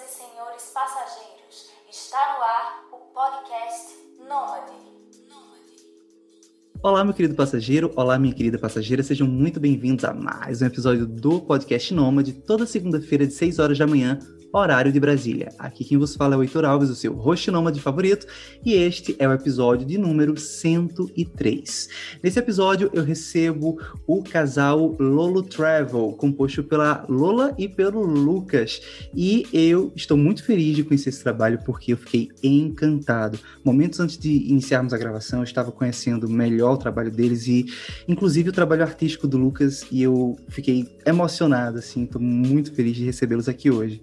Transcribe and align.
Senhoras 0.00 0.04
e 0.04 0.08
senhores 0.08 0.62
passageiros, 0.72 1.70
está 1.90 2.36
no 2.36 2.42
ar 2.42 2.88
o 2.92 2.96
podcast 3.12 3.98
Nômade. 4.18 4.72
Olá, 6.82 7.04
meu 7.04 7.12
querido 7.12 7.34
passageiro, 7.34 7.92
olá, 7.96 8.18
minha 8.18 8.34
querida 8.34 8.58
passageira, 8.58 9.02
sejam 9.02 9.26
muito 9.26 9.60
bem-vindos 9.60 10.04
a 10.04 10.14
mais 10.14 10.62
um 10.62 10.66
episódio 10.66 11.06
do 11.06 11.40
podcast 11.42 11.92
Nômade, 11.92 12.32
toda 12.32 12.66
segunda-feira 12.66 13.26
de 13.26 13.34
6 13.34 13.58
horas 13.58 13.78
da 13.78 13.86
manhã, 13.86 14.18
horário 14.52 14.92
de 14.92 14.98
Brasília. 14.98 15.52
Aqui 15.58 15.84
quem 15.84 15.98
vos 15.98 16.14
fala 16.14 16.34
é 16.34 16.38
o 16.38 16.42
Heitor 16.42 16.64
Alves, 16.64 16.90
o 16.90 16.94
seu 16.94 17.12
host 17.14 17.50
nômade 17.50 17.80
favorito, 17.80 18.26
e 18.64 18.74
este 18.74 19.14
é 19.18 19.28
o 19.28 19.32
episódio 19.32 19.86
de 19.86 19.96
número 19.96 20.36
103. 20.36 21.88
Nesse 22.22 22.38
episódio 22.38 22.90
eu 22.92 23.04
recebo 23.04 23.80
o 24.06 24.22
casal 24.22 24.96
Lolo 24.98 25.42
Travel, 25.42 26.12
composto 26.18 26.64
pela 26.64 27.04
Lola 27.08 27.54
e 27.56 27.68
pelo 27.68 28.02
Lucas, 28.02 28.80
e 29.14 29.46
eu 29.52 29.92
estou 29.94 30.16
muito 30.16 30.44
feliz 30.44 30.76
de 30.76 30.84
conhecer 30.84 31.10
esse 31.10 31.22
trabalho 31.22 31.60
porque 31.64 31.92
eu 31.92 31.96
fiquei 31.96 32.28
encantado. 32.42 33.38
Momentos 33.64 34.00
antes 34.00 34.18
de 34.18 34.30
iniciarmos 34.30 34.92
a 34.92 34.98
gravação, 34.98 35.40
eu 35.40 35.44
estava 35.44 35.70
conhecendo 35.70 36.28
melhor 36.28 36.74
o 36.74 36.78
trabalho 36.78 37.10
deles 37.10 37.46
e 37.46 37.66
inclusive 38.08 38.50
o 38.50 38.52
trabalho 38.52 38.82
artístico 38.82 39.28
do 39.28 39.38
Lucas 39.38 39.86
e 39.90 40.02
eu 40.02 40.36
fiquei 40.48 40.88
emocionado 41.06 41.78
assim, 41.78 42.04
estou 42.04 42.20
muito 42.20 42.72
feliz 42.72 42.96
de 42.96 43.04
recebê-los 43.04 43.48
aqui 43.48 43.70
hoje. 43.70 44.00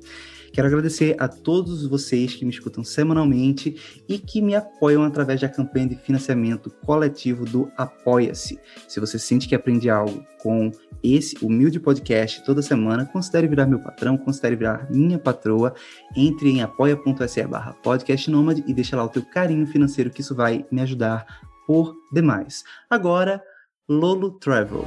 Quero 0.51 0.67
agradecer 0.67 1.15
a 1.19 1.27
todos 1.27 1.85
vocês 1.85 2.33
que 2.33 2.45
me 2.45 2.51
escutam 2.51 2.83
semanalmente 2.83 3.75
e 4.07 4.17
que 4.17 4.41
me 4.41 4.55
apoiam 4.55 5.03
através 5.03 5.41
da 5.41 5.49
campanha 5.49 5.89
de 5.89 5.95
financiamento 5.95 6.69
coletivo 6.85 7.45
do 7.45 7.71
Apoia-se. 7.77 8.59
Se 8.87 8.99
você 8.99 9.19
sente 9.19 9.47
que 9.47 9.55
aprende 9.55 9.89
algo 9.89 10.25
com 10.41 10.71
esse 11.03 11.37
humilde 11.43 11.79
podcast 11.79 12.43
toda 12.43 12.61
semana, 12.61 13.05
considere 13.05 13.47
virar 13.47 13.65
meu 13.65 13.79
patrão, 13.79 14.17
considere 14.17 14.55
virar 14.55 14.89
minha 14.89 15.19
patroa. 15.19 15.73
Entre 16.15 16.49
em 16.49 16.61
apoia.se 16.61 17.47
barra 17.47 17.73
podcastnomad 17.73 18.63
e 18.65 18.73
deixa 18.73 18.95
lá 18.95 19.03
o 19.03 19.09
teu 19.09 19.23
carinho 19.23 19.67
financeiro 19.67 20.09
que 20.09 20.21
isso 20.21 20.35
vai 20.35 20.65
me 20.71 20.81
ajudar 20.81 21.25
por 21.65 21.95
demais. 22.11 22.63
Agora, 22.89 23.41
Lolo 23.87 24.31
Travel. 24.39 24.85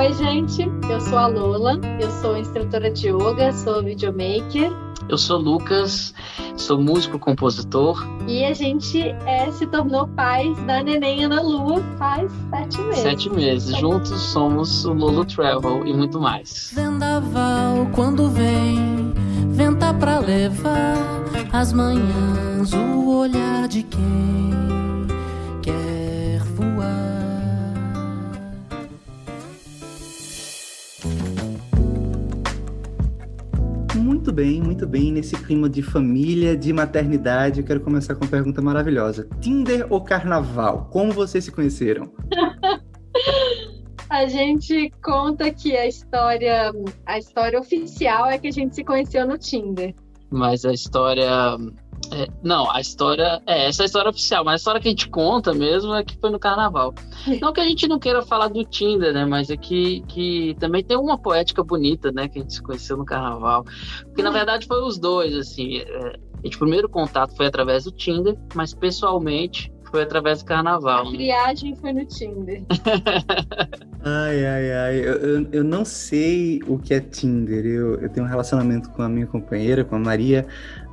Oi, 0.00 0.14
gente. 0.14 0.62
Eu 0.90 0.98
sou 0.98 1.18
a 1.18 1.26
Lola. 1.26 1.78
Eu 2.00 2.10
sou 2.10 2.34
instrutora 2.34 2.90
de 2.90 3.08
yoga, 3.08 3.52
sou 3.52 3.82
videomaker. 3.82 4.72
Eu 5.10 5.18
sou 5.18 5.38
Lucas, 5.38 6.14
sou 6.56 6.80
músico, 6.80 7.18
compositor. 7.18 8.02
E 8.26 8.42
a 8.46 8.54
gente 8.54 8.98
é, 9.26 9.52
se 9.52 9.66
tornou 9.66 10.08
pais 10.08 10.56
da 10.64 10.82
neném 10.82 11.24
Ana 11.24 11.42
Lua 11.42 11.82
faz 11.98 12.32
sete 12.48 12.80
meses. 12.80 13.02
Sete 13.02 13.30
meses. 13.30 13.76
Juntos 13.76 14.18
somos 14.22 14.86
o 14.86 14.94
Lolo 14.94 15.22
Travel 15.26 15.86
e 15.86 15.92
muito 15.92 16.18
mais. 16.18 16.72
Vendaval 16.74 17.86
quando 17.94 18.30
vem, 18.30 19.12
venta 19.50 19.92
pra 19.92 20.18
levar 20.18 20.96
as 21.52 21.74
manhãs, 21.74 22.72
o 22.72 23.18
olhar 23.18 23.68
de 23.68 23.82
quem 23.82 24.69
Muito 34.20 34.32
bem, 34.32 34.60
muito 34.60 34.86
bem. 34.86 35.10
Nesse 35.10 35.34
clima 35.34 35.66
de 35.66 35.80
família, 35.80 36.54
de 36.54 36.74
maternidade, 36.74 37.60
eu 37.60 37.66
quero 37.66 37.80
começar 37.80 38.14
com 38.14 38.22
uma 38.22 38.30
pergunta 38.30 38.60
maravilhosa. 38.60 39.26
Tinder 39.40 39.86
ou 39.88 40.02
carnaval? 40.02 40.90
Como 40.92 41.10
vocês 41.10 41.42
se 41.42 41.50
conheceram? 41.50 42.12
a 44.10 44.26
gente 44.26 44.92
conta 45.02 45.50
que 45.50 45.74
a 45.74 45.86
história, 45.86 46.70
a 47.06 47.18
história 47.18 47.58
oficial 47.58 48.26
é 48.26 48.36
que 48.36 48.48
a 48.48 48.50
gente 48.50 48.74
se 48.74 48.84
conheceu 48.84 49.26
no 49.26 49.38
Tinder. 49.38 49.94
Mas 50.28 50.66
a 50.66 50.72
história 50.74 51.56
é, 52.12 52.28
não, 52.42 52.70
a 52.70 52.80
história. 52.80 53.40
É, 53.46 53.68
essa 53.68 53.82
é 53.82 53.84
a 53.84 53.86
história 53.86 54.10
oficial, 54.10 54.44
mas 54.44 54.54
a 54.54 54.56
história 54.56 54.80
que 54.80 54.88
a 54.88 54.90
gente 54.90 55.08
conta 55.08 55.52
mesmo 55.54 55.94
é 55.94 56.04
que 56.04 56.16
foi 56.18 56.30
no 56.30 56.38
carnaval. 56.38 56.94
Não 57.40 57.52
que 57.52 57.60
a 57.60 57.64
gente 57.64 57.86
não 57.86 57.98
queira 57.98 58.22
falar 58.22 58.48
do 58.48 58.64
Tinder, 58.64 59.12
né? 59.12 59.24
Mas 59.24 59.50
é 59.50 59.56
que, 59.56 60.02
que 60.08 60.56
também 60.58 60.82
tem 60.82 60.96
uma 60.96 61.18
poética 61.18 61.62
bonita, 61.62 62.10
né? 62.10 62.28
Que 62.28 62.38
a 62.38 62.42
gente 62.42 62.54
se 62.54 62.62
conheceu 62.62 62.96
no 62.96 63.04
carnaval. 63.04 63.64
Porque 64.04 64.22
na 64.22 64.30
verdade 64.30 64.66
foi 64.66 64.82
os 64.82 64.98
dois, 64.98 65.34
assim. 65.34 65.78
É, 65.78 66.16
a 66.42 66.42
gente, 66.44 66.56
o 66.56 66.60
primeiro 66.60 66.88
contato 66.88 67.36
foi 67.36 67.46
através 67.46 67.84
do 67.84 67.92
Tinder, 67.92 68.36
mas 68.54 68.74
pessoalmente 68.74 69.72
foi 69.90 70.02
através 70.02 70.42
do 70.42 70.46
carnaval. 70.46 71.08
A 71.08 71.10
viagem 71.10 71.74
foi 71.76 71.92
no 71.92 72.04
Tinder. 72.06 72.62
ai, 74.02 74.46
ai, 74.46 74.72
ai. 74.72 74.96
Eu, 74.96 75.14
eu, 75.14 75.48
eu, 75.52 75.64
não 75.64 75.84
sei 75.84 76.60
o 76.66 76.78
que 76.78 76.94
é 76.94 77.00
Tinder. 77.00 77.66
Eu, 77.66 77.96
eu 77.96 78.08
tenho 78.08 78.24
um 78.24 78.28
relacionamento 78.28 78.88
com 78.90 79.02
a 79.02 79.08
minha 79.08 79.26
companheira, 79.26 79.84
com 79.84 79.96
a 79.96 79.98
Maria, 79.98 80.46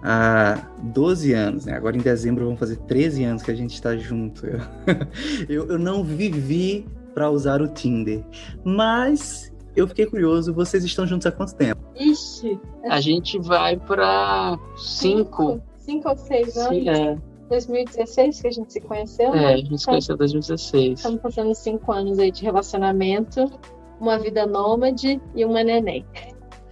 há 0.08 0.66
12 0.82 1.34
anos, 1.34 1.66
né? 1.66 1.74
Agora 1.74 1.98
em 1.98 2.00
dezembro 2.00 2.46
vão 2.46 2.56
fazer 2.56 2.78
13 2.78 3.26
anos 3.26 3.44
que 3.44 3.52
a 3.52 3.56
gente 3.56 3.74
está 3.74 3.98
junto. 3.98 4.48
Eu, 5.50 5.68
eu 5.68 5.78
não 5.78 6.04
vivi 6.04 6.86
para 7.14 7.30
usar 7.30 7.62
o 7.62 7.68
Tinder, 7.68 8.24
mas 8.64 9.52
eu 9.76 9.88
fiquei 9.88 10.06
curioso, 10.06 10.54
vocês 10.54 10.84
estão 10.84 11.06
juntos 11.06 11.26
há 11.26 11.32
quanto 11.32 11.56
tempo? 11.56 11.82
Ixi! 11.96 12.60
A 12.86 13.02
gente 13.02 13.40
vai 13.40 13.78
para 13.78 14.58
cinco. 14.78 15.62
Cinco 15.80 16.10
ou 16.10 16.18
seis 16.18 16.56
anos? 16.58 16.84
Sim, 16.84 16.90
é. 16.90 17.18
2016 17.50 18.42
que 18.42 18.48
a 18.48 18.52
gente 18.52 18.74
se 18.74 18.82
conheceu? 18.82 19.34
É, 19.34 19.54
a 19.54 19.58
gente 19.58 19.78
se 19.78 19.86
conheceu 19.86 20.16
em 20.16 20.18
2016. 20.20 21.00
Estamos 21.00 21.22
fazendo 21.22 21.54
cinco 21.56 21.92
anos 21.92 22.20
aí 22.20 22.32
de 22.32 22.44
relacionamento, 22.44 23.52
uma 24.00 24.18
vida 24.20 24.46
nômade 24.46 25.20
e 25.36 25.46
uma 25.46 25.64
neném. 25.64 26.06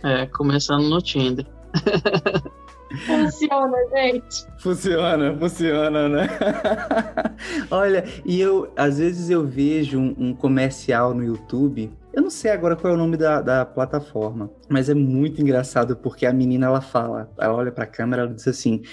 É, 0.04 0.26
começando 0.28 0.88
no 0.90 1.02
Tinder. 1.02 1.46
Funciona, 3.06 3.78
gente. 3.94 4.46
Funciona, 4.58 5.38
funciona, 5.38 6.10
né? 6.10 6.28
Olha, 7.70 8.06
e 8.26 8.40
eu, 8.40 8.72
às 8.76 9.00
vezes 9.00 9.30
eu 9.30 9.46
vejo 9.46 10.00
um, 10.00 10.16
um, 10.18 10.34
comercial 10.34 11.14
no 11.14 11.24
YouTube. 11.24 11.92
Eu 12.16 12.22
não 12.22 12.30
sei 12.30 12.52
agora 12.52 12.78
qual 12.78 12.94
é 12.94 12.96
o 12.96 13.00
nome 13.00 13.18
da, 13.18 13.42
da 13.42 13.66
plataforma, 13.66 14.50
mas 14.70 14.90
é 14.90 14.94
muito 14.94 15.42
engraçado 15.42 15.98
porque 15.98 16.26
a 16.26 16.32
menina 16.32 16.68
ela 16.68 16.80
fala, 16.80 17.30
ela 17.38 17.54
olha 17.54 17.74
para 17.74 17.84
a 17.84 17.88
câmera, 17.88 18.22
ela 18.22 18.34
diz 18.34 18.48
assim: 18.48 18.84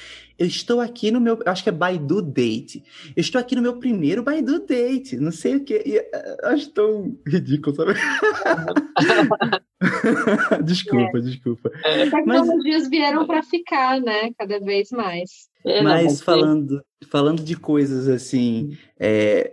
eu 0.43 0.47
estou 0.47 0.81
aqui 0.81 1.12
no 1.12 1.21
meu, 1.21 1.38
acho 1.47 1.62
que 1.62 1.69
é 1.69 1.72
Baidu 1.72 2.21
Date. 2.21 2.82
Eu 3.15 3.21
estou 3.21 3.41
aqui 3.41 3.55
no 3.55 3.62
meu 3.62 3.78
primeiro 3.78 4.25
Baidu 4.25 4.66
Date. 4.66 5.16
Não 5.16 5.31
sei 5.31 5.55
o 5.55 5.65
que. 5.65 5.81
E, 5.87 5.99
uh, 5.99 6.47
acho 6.47 6.69
tão 6.71 7.16
ridículo, 7.25 7.77
sabe? 7.77 7.93
desculpa, 10.65 11.19
é. 11.19 11.21
desculpa. 11.21 11.71
É. 11.84 12.03
As 12.03 12.11
tecnologias 12.11 12.82
Mas... 12.82 12.91
vieram 12.91 13.25
para 13.25 13.41
ficar, 13.44 14.00
né? 14.00 14.32
Cada 14.37 14.59
vez 14.59 14.91
mais. 14.91 15.49
É, 15.65 15.81
Mas 15.81 16.21
falando, 16.21 16.82
falando 17.09 17.44
de 17.44 17.55
coisas 17.55 18.09
assim 18.09 18.77
é, 18.99 19.53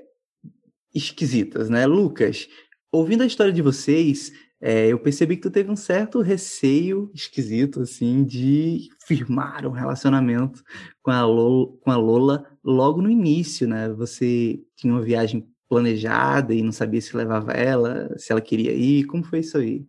esquisitas, 0.92 1.70
né, 1.70 1.86
Lucas? 1.86 2.50
Ouvindo 2.92 3.24
a 3.24 3.26
história 3.26 3.54
de 3.54 3.62
vocês, 3.62 4.32
é, 4.62 4.88
eu 4.88 5.00
percebi 5.00 5.36
que 5.36 5.44
tu 5.44 5.52
teve 5.52 5.72
um 5.72 5.76
certo 5.76 6.22
receio 6.22 7.12
esquisito, 7.14 7.82
assim, 7.82 8.24
de 8.24 8.90
firmar 9.06 9.66
um 9.66 9.72
relacionamento 9.72 10.64
com 11.02 11.12
a, 11.12 11.24
Lola, 11.26 11.68
com 11.82 11.92
a 11.92 11.96
Lola 11.96 12.58
logo 12.64 13.02
no 13.02 13.10
início, 13.10 13.68
né? 13.68 13.90
Você 13.90 14.60
tinha 14.76 14.92
uma 14.92 15.02
viagem 15.02 15.48
planejada 15.70 16.54
e 16.54 16.64
não 16.64 16.72
sabia 16.72 17.00
se 17.00 17.16
levava 17.16 17.52
ela, 17.54 18.10
se 18.18 18.32
ela 18.32 18.42
queria 18.42 18.74
ir. 18.74 19.06
Como 19.06 19.24
foi 19.24 19.40
isso 19.40 19.58
aí? 19.58 19.86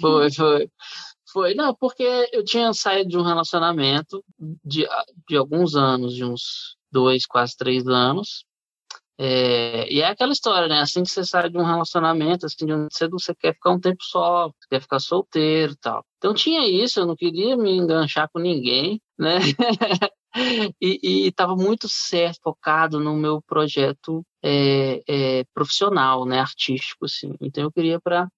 Foi, 0.00 0.32
foi. 0.32 0.70
Foi, 1.32 1.54
não, 1.54 1.74
porque 1.74 2.04
eu 2.32 2.44
tinha 2.44 2.72
saído 2.72 3.10
de 3.10 3.18
um 3.18 3.22
relacionamento 3.22 4.24
de, 4.64 4.86
de 5.28 5.36
alguns 5.36 5.74
anos, 5.74 6.14
de 6.14 6.24
uns 6.24 6.76
dois, 6.92 7.26
quase 7.26 7.56
três 7.56 7.88
anos, 7.88 8.44
é, 9.18 9.92
e 9.92 10.00
é 10.00 10.08
aquela 10.08 10.32
história, 10.32 10.68
né? 10.68 10.80
Assim 10.80 11.02
que 11.02 11.10
você 11.10 11.24
sai 11.24 11.48
de 11.48 11.56
um 11.56 11.64
relacionamento, 11.64 12.46
assim, 12.46 12.66
de 12.66 12.74
um 12.74 12.88
cedo 12.90 13.18
você 13.18 13.34
quer 13.34 13.54
ficar 13.54 13.70
um 13.70 13.80
tempo 13.80 14.02
só, 14.02 14.48
você 14.48 14.68
quer 14.70 14.80
ficar 14.80 14.98
solteiro 14.98 15.72
e 15.72 15.76
tal. 15.76 16.04
Então 16.18 16.34
tinha 16.34 16.66
isso, 16.66 17.00
eu 17.00 17.06
não 17.06 17.14
queria 17.14 17.56
me 17.56 17.76
enganchar 17.76 18.28
com 18.32 18.40
ninguém, 18.40 19.00
né? 19.18 19.38
e 20.80 21.28
estava 21.28 21.54
muito 21.54 21.88
certo, 21.88 22.40
focado 22.42 22.98
no 22.98 23.14
meu 23.14 23.40
projeto 23.42 24.24
é, 24.42 25.02
é, 25.08 25.44
profissional, 25.54 26.24
né? 26.26 26.40
Artístico, 26.40 27.04
assim. 27.04 27.34
Então 27.40 27.64
eu 27.64 27.72
queria 27.72 28.00
para 28.00 28.28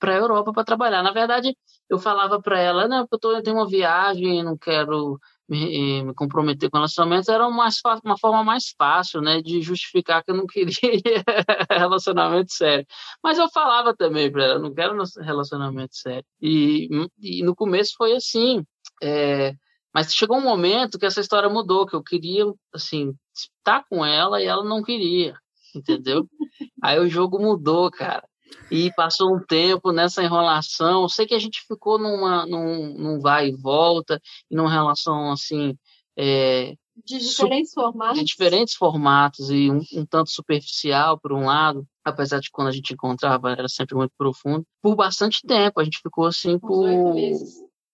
para 0.00 0.14
a 0.14 0.16
Europa 0.16 0.52
para 0.52 0.64
trabalhar. 0.64 1.02
Na 1.02 1.12
verdade, 1.12 1.54
eu 1.88 1.98
falava 1.98 2.40
para 2.40 2.58
ela, 2.58 2.88
não, 2.88 3.06
eu, 3.12 3.18
tô, 3.18 3.32
eu 3.32 3.42
tenho 3.42 3.56
uma 3.56 3.68
viagem, 3.68 4.42
não 4.42 4.56
quero 4.56 5.20
me, 5.50 6.02
me 6.04 6.14
comprometer 6.14 6.70
com 6.70 6.78
relacionamentos 6.78 7.28
era 7.28 7.46
uma, 7.46 7.68
uma 8.04 8.16
forma 8.16 8.44
mais 8.44 8.72
fácil, 8.78 9.20
né, 9.20 9.42
de 9.42 9.60
justificar 9.60 10.22
que 10.22 10.30
eu 10.30 10.36
não 10.36 10.46
queria 10.46 10.72
relacionamento 11.68 12.52
sério. 12.52 12.86
Mas 13.22 13.36
eu 13.36 13.50
falava 13.50 13.94
também 13.94 14.30
para 14.30 14.44
ela, 14.44 14.58
não 14.60 14.72
quero 14.72 14.96
relacionamento 15.20 15.96
sério. 15.96 16.24
E, 16.40 16.88
e 17.20 17.42
no 17.42 17.54
começo 17.54 17.94
foi 17.98 18.14
assim. 18.14 18.64
É, 19.02 19.54
mas 19.92 20.14
chegou 20.14 20.38
um 20.38 20.42
momento 20.42 20.98
que 20.98 21.06
essa 21.06 21.20
história 21.20 21.48
mudou, 21.48 21.84
que 21.86 21.96
eu 21.96 22.02
queria, 22.02 22.44
assim, 22.72 23.12
estar 23.34 23.84
com 23.90 24.04
ela 24.04 24.40
e 24.40 24.46
ela 24.46 24.64
não 24.64 24.82
queria. 24.82 25.34
entendeu? 25.74 26.28
Aí 26.82 26.98
o 26.98 27.08
jogo 27.08 27.38
mudou, 27.40 27.90
cara. 27.90 28.22
E 28.70 28.92
passou 28.94 29.34
um 29.34 29.40
tempo 29.40 29.92
nessa 29.92 30.22
enrolação. 30.22 31.08
Sei 31.08 31.26
que 31.26 31.34
a 31.34 31.38
gente 31.38 31.60
ficou 31.66 31.98
numa, 31.98 32.46
num, 32.46 32.94
num 32.94 33.20
vai 33.20 33.48
e 33.48 33.56
volta, 33.56 34.20
numa 34.50 34.70
relação 34.70 35.32
assim. 35.32 35.76
É, 36.16 36.74
de 37.04 37.18
diferentes 37.18 37.72
formatos. 37.72 38.18
De 38.18 38.24
diferentes 38.24 38.74
formatos 38.74 39.50
e 39.50 39.70
um, 39.70 39.80
um, 39.94 40.06
tanto 40.06 40.30
superficial, 40.30 41.18
por 41.18 41.32
um 41.32 41.46
lado, 41.46 41.86
apesar 42.04 42.40
de 42.40 42.50
quando 42.50 42.68
a 42.68 42.72
gente 42.72 42.92
encontrava 42.92 43.50
era 43.50 43.68
sempre 43.68 43.94
muito 43.94 44.12
profundo. 44.16 44.64
Por 44.82 44.94
bastante 44.94 45.40
tempo, 45.46 45.80
a 45.80 45.84
gente 45.84 45.98
ficou 46.02 46.26
assim 46.26 46.58
por 46.58 47.14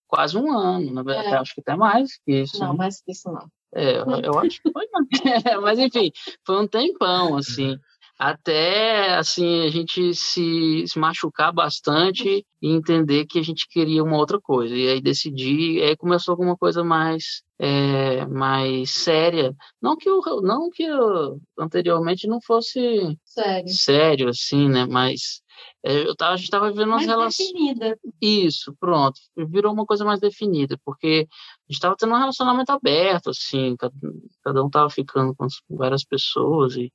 quase 0.09 0.37
um 0.37 0.57
ano, 0.57 0.93
na 0.93 1.03
verdade, 1.03 1.35
é. 1.35 1.39
acho 1.39 1.55
que 1.55 1.61
até 1.61 1.77
mais 1.77 2.19
que 2.25 2.43
isso. 2.43 2.59
Não, 2.59 2.77
mais 2.77 3.01
que 3.01 3.13
isso 3.13 3.31
não. 3.31 3.49
É, 3.75 3.99
eu, 3.99 4.07
eu 4.23 4.39
acho 4.39 4.63
que 4.63 4.71
foi, 4.71 4.87
mas 5.63 5.79
enfim, 5.79 6.11
foi 6.45 6.63
um 6.63 6.67
tempão, 6.67 7.37
assim 7.37 7.77
até 8.19 9.15
assim 9.17 9.67
a 9.67 9.69
gente 9.69 10.15
se, 10.15 10.85
se, 10.87 10.99
machucar 10.99 11.53
bastante 11.53 12.45
e 12.63 12.69
entender 12.69 13.27
que 13.27 13.39
a 13.39 13.43
gente 13.43 13.69
queria 13.69 14.03
uma 14.03 14.17
outra 14.17 14.41
coisa 14.41 14.75
e 14.75 14.89
aí 14.89 15.01
decidir 15.01 15.83
aí 15.83 15.97
começou 15.97 16.33
alguma 16.33 16.57
coisa 16.57 16.83
mais 16.83 17.43
é, 17.59 18.27
mais 18.27 18.91
séria 18.91 19.55
não 19.81 19.97
que 19.97 20.09
eu 20.09 20.21
não 20.43 20.71
que 20.71 20.83
eu, 20.83 21.41
anteriormente 21.59 22.27
não 22.27 22.41
fosse 22.41 23.19
sério, 23.25 23.69
sério 23.69 24.29
assim 24.29 24.69
né 24.69 24.87
mas 24.87 25.43
é, 25.87 26.03
eu 26.03 26.17
tava, 26.17 26.35
a 26.35 26.37
gente 26.37 26.47
estava 26.47 26.69
vivendo 26.69 26.89
uma 26.89 26.99
relação. 26.99 27.47
Definida. 27.47 27.97
Isso, 28.21 28.75
pronto. 28.81 29.21
Virou 29.37 29.73
uma 29.73 29.87
coisa 29.87 30.05
mais 30.05 30.19
definida, 30.19 30.77
porque 30.85 31.29
a 31.69 31.73
gente 31.73 31.79
estava 31.79 31.97
tendo 31.99 32.15
um 32.15 32.19
relacionamento 32.19 32.71
aberto, 32.71 33.31
assim, 33.31 33.75
cada, 33.77 33.95
cada 34.45 34.63
um 34.63 34.69
estava 34.69 34.89
ficando 34.89 35.35
com 35.35 35.49
várias 35.69 36.05
pessoas 36.05 36.77
e, 36.77 36.93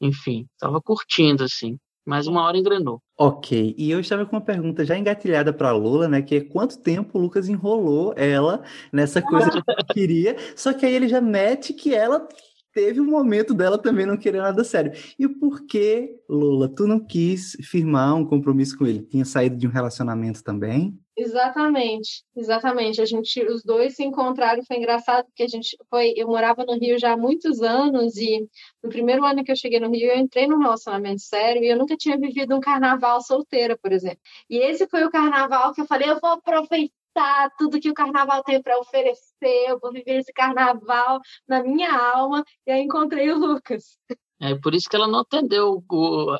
enfim, 0.00 0.46
estava 0.54 0.80
curtindo, 0.80 1.44
assim. 1.44 1.78
Mas 2.06 2.26
uma 2.26 2.42
hora 2.42 2.56
engrenou. 2.56 3.02
Ok, 3.18 3.74
e 3.76 3.90
eu 3.90 4.00
estava 4.00 4.24
com 4.24 4.36
uma 4.36 4.42
pergunta 4.42 4.86
já 4.86 4.96
engatilhada 4.96 5.52
para 5.52 5.68
a 5.68 5.72
Lula, 5.72 6.08
né? 6.08 6.22
Que 6.22 6.36
é 6.36 6.40
quanto 6.40 6.80
tempo 6.80 7.18
o 7.18 7.20
Lucas 7.20 7.46
enrolou 7.46 8.14
ela 8.16 8.64
nessa 8.90 9.20
coisa 9.20 9.50
que 9.50 9.60
queria, 9.92 10.34
só 10.56 10.72
que 10.72 10.86
aí 10.86 10.94
ele 10.94 11.08
já 11.08 11.20
mete 11.20 11.74
que 11.74 11.94
ela 11.94 12.26
teve 12.72 13.00
um 13.00 13.06
momento 13.06 13.52
dela 13.52 13.76
também 13.76 14.06
não 14.06 14.16
querer 14.16 14.40
nada 14.40 14.64
sério. 14.64 14.92
E 15.18 15.28
por 15.28 15.66
que, 15.66 16.16
Lola, 16.28 16.68
tu 16.68 16.86
não 16.86 16.98
quis 16.98 17.52
firmar 17.62 18.14
um 18.14 18.24
compromisso 18.24 18.78
com 18.78 18.86
ele? 18.86 19.02
Tinha 19.02 19.24
saído 19.24 19.56
de 19.56 19.66
um 19.66 19.70
relacionamento 19.70 20.42
também? 20.42 20.98
Exatamente, 21.20 22.24
exatamente. 22.34 22.98
A 23.02 23.04
gente, 23.04 23.44
os 23.44 23.62
dois 23.62 23.94
se 23.94 24.02
encontraram, 24.02 24.64
foi 24.64 24.78
engraçado 24.78 25.26
porque 25.26 25.42
a 25.42 25.48
gente 25.48 25.76
foi, 25.90 26.14
eu 26.16 26.26
morava 26.26 26.64
no 26.64 26.78
Rio 26.78 26.98
já 26.98 27.12
há 27.12 27.16
muitos 27.16 27.60
anos 27.60 28.16
e 28.16 28.48
no 28.82 28.88
primeiro 28.88 29.22
ano 29.22 29.44
que 29.44 29.52
eu 29.52 29.56
cheguei 29.56 29.78
no 29.78 29.90
Rio 29.90 30.10
eu 30.10 30.18
entrei 30.18 30.46
num 30.46 30.58
relacionamento 30.58 31.20
sério 31.20 31.62
e 31.62 31.68
eu 31.68 31.76
nunca 31.76 31.94
tinha 31.94 32.16
vivido 32.16 32.56
um 32.56 32.60
carnaval 32.60 33.20
solteira, 33.20 33.76
por 33.76 33.92
exemplo. 33.92 34.18
E 34.48 34.56
esse 34.56 34.88
foi 34.88 35.04
o 35.04 35.10
carnaval 35.10 35.74
que 35.74 35.82
eu 35.82 35.86
falei, 35.86 36.08
eu 36.08 36.18
vou 36.18 36.30
aproveitar 36.30 37.50
tudo 37.58 37.78
que 37.78 37.90
o 37.90 37.94
carnaval 37.94 38.42
tem 38.42 38.62
para 38.62 38.78
oferecer, 38.78 39.68
eu 39.68 39.78
vou 39.78 39.92
viver 39.92 40.20
esse 40.20 40.32
carnaval 40.32 41.20
na 41.46 41.62
minha 41.62 41.92
alma. 41.92 42.42
E 42.66 42.72
aí 42.72 42.80
encontrei 42.80 43.30
o 43.30 43.38
Lucas. 43.38 43.98
É 44.40 44.54
por 44.54 44.74
isso 44.74 44.88
que 44.88 44.96
ela 44.96 45.06
não 45.06 45.18
atendeu 45.18 45.84
o, 45.86 46.36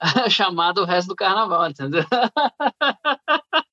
a 0.26 0.28
chamada 0.28 0.82
o 0.82 0.84
resto 0.84 1.08
do 1.08 1.14
carnaval, 1.14 1.68
entendeu? 1.70 2.02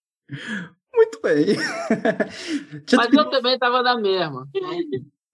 Muito 0.94 1.20
bem. 1.22 1.56
Mas 2.96 3.14
eu 3.14 3.30
também 3.30 3.54
estava 3.56 3.84
na 3.84 3.98
mesma. 3.98 4.48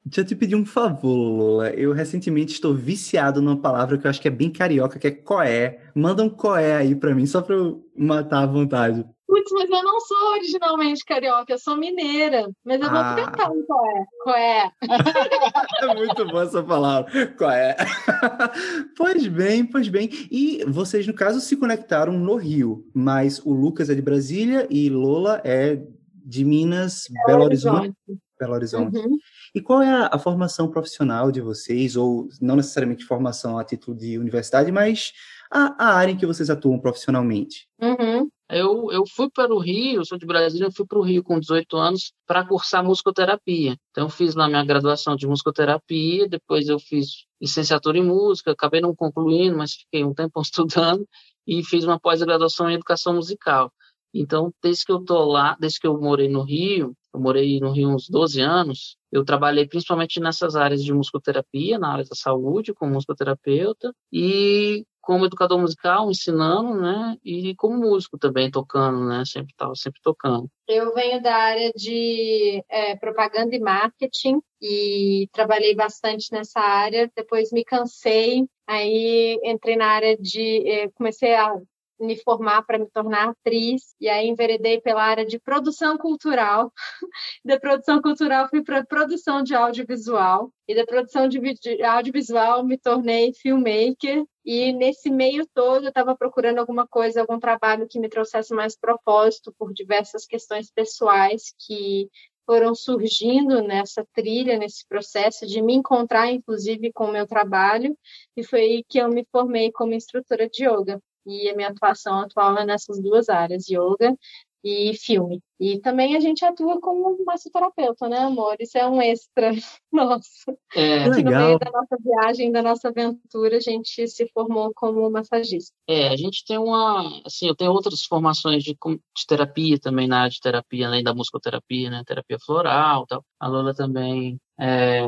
Deixa 0.04 0.22
eu 0.22 0.26
te 0.26 0.36
pedir 0.36 0.56
um 0.56 0.66
favor, 0.66 1.16
Lola. 1.16 1.70
Eu 1.70 1.94
recentemente 1.94 2.54
estou 2.54 2.74
viciado 2.74 3.40
numa 3.42 3.58
palavra 3.58 3.98
que 3.98 4.08
eu 4.08 4.10
acho 4.10 4.20
que 4.20 4.28
é 4.28 4.32
bem 4.32 4.50
carioca, 4.50 4.98
que 4.98 5.08
é 5.08 5.12
coé. 5.12 5.80
Manda 5.94 6.24
um 6.24 6.30
coé 6.30 6.76
aí 6.76 6.96
para 6.96 7.14
mim, 7.14 7.28
só 7.28 7.42
para 7.42 7.56
eu 7.56 7.86
matar 7.96 8.44
a 8.44 8.48
vontade. 8.48 9.06
Putz, 9.28 9.50
mas 9.54 9.70
eu 9.70 9.84
não 9.84 10.00
sou 10.02 10.32
originalmente 10.32 11.06
carioca, 11.06 11.54
eu 11.54 11.60
sou 11.60 11.78
mineira. 11.78 12.50
Mas 12.66 12.82
eu 12.82 12.90
vou 12.90 13.00
ah. 13.00 13.16
tentar 13.16 13.50
um 13.52 13.64
coé. 13.64 14.06
Coé. 14.24 14.72
é 15.82 15.96
muito 15.96 16.26
boa 16.26 16.44
essa 16.44 16.64
palavra. 16.64 17.28
Coé. 17.38 17.78
pois 18.98 19.28
bem, 19.28 19.66
pois 19.66 19.88
bem. 19.88 20.10
E 20.30 20.66
vocês, 20.68 21.06
no 21.06 21.14
caso, 21.14 21.40
se 21.40 21.56
conectaram 21.56 22.12
no 22.12 22.36
Rio, 22.36 22.84
mas 22.94 23.40
o 23.46 23.54
Lucas 23.54 23.90
é 23.90 23.96
de 23.96 24.02
Brasília 24.02 24.68
e 24.70 24.90
Lola 24.90 25.42
é 25.46 25.80
de 26.26 26.44
Minas, 26.44 27.04
Belo, 27.10 27.28
Belo 27.28 27.44
Horizonte. 27.44 27.76
Horizonte. 27.78 28.22
Belo 28.38 28.54
Horizonte. 28.54 28.98
Uhum. 28.98 29.18
E 29.54 29.62
qual 29.62 29.82
é 29.82 29.90
a, 29.90 30.10
a, 30.14 30.20
formação 30.20 30.70
profissional 30.70 31.32
de 31.32 31.42
vocês, 31.42 31.96
ou 31.96 32.30
não 32.42 32.56
necessariamente 32.56 33.06
formação 33.06 33.58
a 33.58 33.64
título 33.66 33.98
de 33.98 34.18
universidade, 34.18 34.72
mas 34.72 35.12
a, 35.52 35.76
a 35.78 35.96
área 35.96 36.14
em 36.14 36.18
que 36.18 36.26
vocês 36.26 36.50
atuam 36.50 36.80
profissionalmente? 36.80 37.68
Uhum. 37.82 38.30
Eu, 38.50 38.92
eu 38.92 39.04
fui 39.08 39.30
para 39.30 39.54
o 39.54 39.60
Rio, 39.60 40.06
sou 40.06 40.18
de 40.18 40.26
Brasília, 40.26 40.68
eu 40.68 40.72
fui 40.72 40.86
para 40.86 41.00
o 41.00 41.02
Rio 41.02 41.24
com 41.24 41.40
18 41.40 41.78
anos 41.78 42.14
para 42.26 42.46
cursar 42.46 42.84
musicoterapia. 42.84 43.78
Então, 43.92 44.10
fiz 44.10 44.36
lá 44.36 44.48
minha 44.48 44.64
graduação 44.64 45.16
de 45.16 45.26
musicoterapia, 45.28 46.28
depois 46.28 46.68
eu 46.68 46.78
fiz 46.80 47.26
licenciatura 47.42 47.98
em 47.98 48.04
música, 48.04 48.52
acabei 48.52 48.82
não 48.82 48.94
concluindo, 48.94 49.58
mas 49.58 49.74
fiquei 49.74 50.04
um 50.04 50.14
tempo 50.14 50.40
estudando, 50.42 51.06
e 51.48 51.64
fiz 51.64 51.84
uma 51.86 52.00
pós-graduação 52.00 52.70
em 52.70 52.76
educação 52.76 53.14
musical. 53.14 53.72
Então, 54.14 54.54
desde 54.62 54.86
que 54.86 54.92
eu 54.92 55.04
tô 55.04 55.24
lá, 55.26 55.56
desde 55.60 55.80
que 55.80 55.88
eu 55.88 56.00
morei 56.00 56.28
no 56.28 56.44
Rio, 56.44 56.96
eu 57.14 57.20
morei 57.20 57.60
no 57.60 57.72
Rio 57.72 57.90
uns 57.90 58.10
12 58.10 58.42
anos, 58.42 58.98
eu 59.12 59.26
trabalhei 59.26 59.68
principalmente 59.68 60.20
nessas 60.20 60.56
áreas 60.56 60.84
de 60.84 60.94
musicoterapia, 60.94 61.78
na 61.78 61.94
área 61.94 62.06
da 62.06 62.16
saúde, 62.16 62.74
como 62.74 62.94
musicoterapeuta, 62.94 63.94
e 64.12 64.86
como 65.02 65.26
educador 65.26 65.60
musical, 65.60 66.10
ensinando, 66.10 66.80
né? 66.80 67.18
E 67.26 67.56
como 67.56 67.78
músico 67.78 68.18
também, 68.18 68.52
tocando, 68.52 69.04
né? 69.06 69.24
Sempre 69.26 69.52
estava 69.52 69.76
sempre 69.76 70.00
tocando. 70.02 70.48
Eu 70.68 70.94
venho 70.94 71.22
da 71.22 71.36
área 71.36 71.72
de 71.76 72.64
é, 72.70 72.96
propaganda 72.96 73.56
e 73.56 73.60
marketing 73.60 74.40
e 74.62 75.28
trabalhei 75.34 75.76
bastante 75.76 76.32
nessa 76.32 76.62
área. 76.62 77.12
Depois 77.16 77.52
me 77.52 77.66
cansei, 77.66 78.46
aí 78.68 79.40
entrei 79.44 79.76
na 79.76 79.88
área 79.88 80.16
de. 80.18 80.70
É, 80.70 80.90
comecei 80.92 81.34
a 81.34 81.54
me 82.02 82.18
formar 82.18 82.64
para 82.64 82.80
me 82.80 82.90
tornar 82.90 83.30
atriz, 83.30 83.96
e 84.00 84.10
aí 84.10 84.28
enveredei 84.28 84.82
pela 84.82 85.04
área 85.04 85.26
de 85.26 85.40
produção 85.40 85.98
cultural. 85.98 86.72
da 87.46 87.60
produção 87.60 88.02
cultural 88.02 88.50
fui 88.50 88.64
para 88.64 88.86
produção 88.86 89.44
de 89.44 89.56
audiovisual, 89.56 90.52
e 90.68 90.76
da 90.76 90.86
produção 90.86 91.28
de 91.28 91.40
audiovisual 91.84 92.64
me 92.64 92.78
tornei 92.78 93.34
filmmaker, 93.34 94.26
e 94.44 94.74
nesse 94.74 95.10
meio 95.10 95.46
todo 95.54 95.86
eu 95.86 95.90
estava 95.90 96.16
procurando 96.16 96.60
alguma 96.60 96.88
coisa, 96.88 97.22
algum 97.22 97.40
trabalho 97.40 97.88
que 97.88 98.00
me 98.00 98.10
trouxesse 98.10 98.54
mais 98.54 98.76
propósito 98.76 99.54
por 99.58 99.74
diversas 99.74 100.26
questões 100.26 100.72
pessoais 100.72 101.54
que 101.60 102.10
foram 102.46 102.74
surgindo 102.74 103.62
nessa 103.62 104.06
trilha, 104.14 104.58
nesse 104.58 104.86
processo 104.88 105.46
de 105.46 105.62
me 105.62 105.74
encontrar, 105.74 106.32
inclusive, 106.32 106.92
com 106.92 107.06
o 107.06 107.12
meu 107.12 107.28
trabalho, 107.28 107.96
e 108.36 108.44
foi 108.44 108.62
aí 108.62 108.86
que 108.88 108.98
eu 108.98 109.10
me 109.10 109.26
formei 109.32 109.72
como 109.72 109.94
instrutora 109.94 110.50
de 110.50 110.66
yoga 110.66 111.02
e 111.26 111.50
a 111.50 111.56
minha 111.56 111.70
atuação 111.70 112.20
atual 112.20 112.58
é 112.58 112.66
nessas 112.66 113.02
duas 113.02 113.30
áreas, 113.30 113.70
yoga 113.70 114.16
e 114.64 114.94
filme. 114.96 115.42
E 115.60 115.80
também 115.80 116.16
a 116.16 116.20
gente 116.20 116.46
atua 116.46 116.80
como 116.80 117.18
massoterapeuta, 117.26 118.08
né, 118.08 118.20
amor? 118.20 118.56
Isso 118.60 118.78
é 118.78 118.88
um 118.88 119.02
extra 119.02 119.52
nosso. 119.92 120.52
É, 120.76 121.10
que 121.10 121.24
no 121.24 121.32
meio 121.32 121.58
da 121.60 121.72
nossa 121.72 121.98
viagem, 122.00 122.52
da 122.52 122.62
nossa 122.62 122.90
aventura, 122.90 123.58
a 123.58 123.60
gente 123.60 124.08
se 124.08 124.28
formou 124.34 124.72
como 124.76 125.10
massagista. 125.10 125.74
É, 125.88 126.10
a 126.10 126.16
gente 126.16 126.46
tem 126.46 126.58
uma, 126.58 127.22
assim, 127.26 127.48
eu 127.48 127.56
tenho 127.56 127.72
outras 127.72 128.04
formações 128.06 128.64
de, 128.64 128.74
de 128.74 129.26
terapia 129.28 129.80
também 129.80 130.08
na 130.08 130.22
área 130.22 130.32
de 130.32 130.40
terapia, 130.40 130.88
além 130.88 131.04
da 131.04 131.14
musicoterapia, 131.14 131.90
né, 131.90 132.04
terapia 132.06 132.38
floral, 132.40 133.06
tal. 133.08 133.24
A 133.40 133.48
Lola 133.48 133.74
também 133.74 134.40
é 134.60 135.02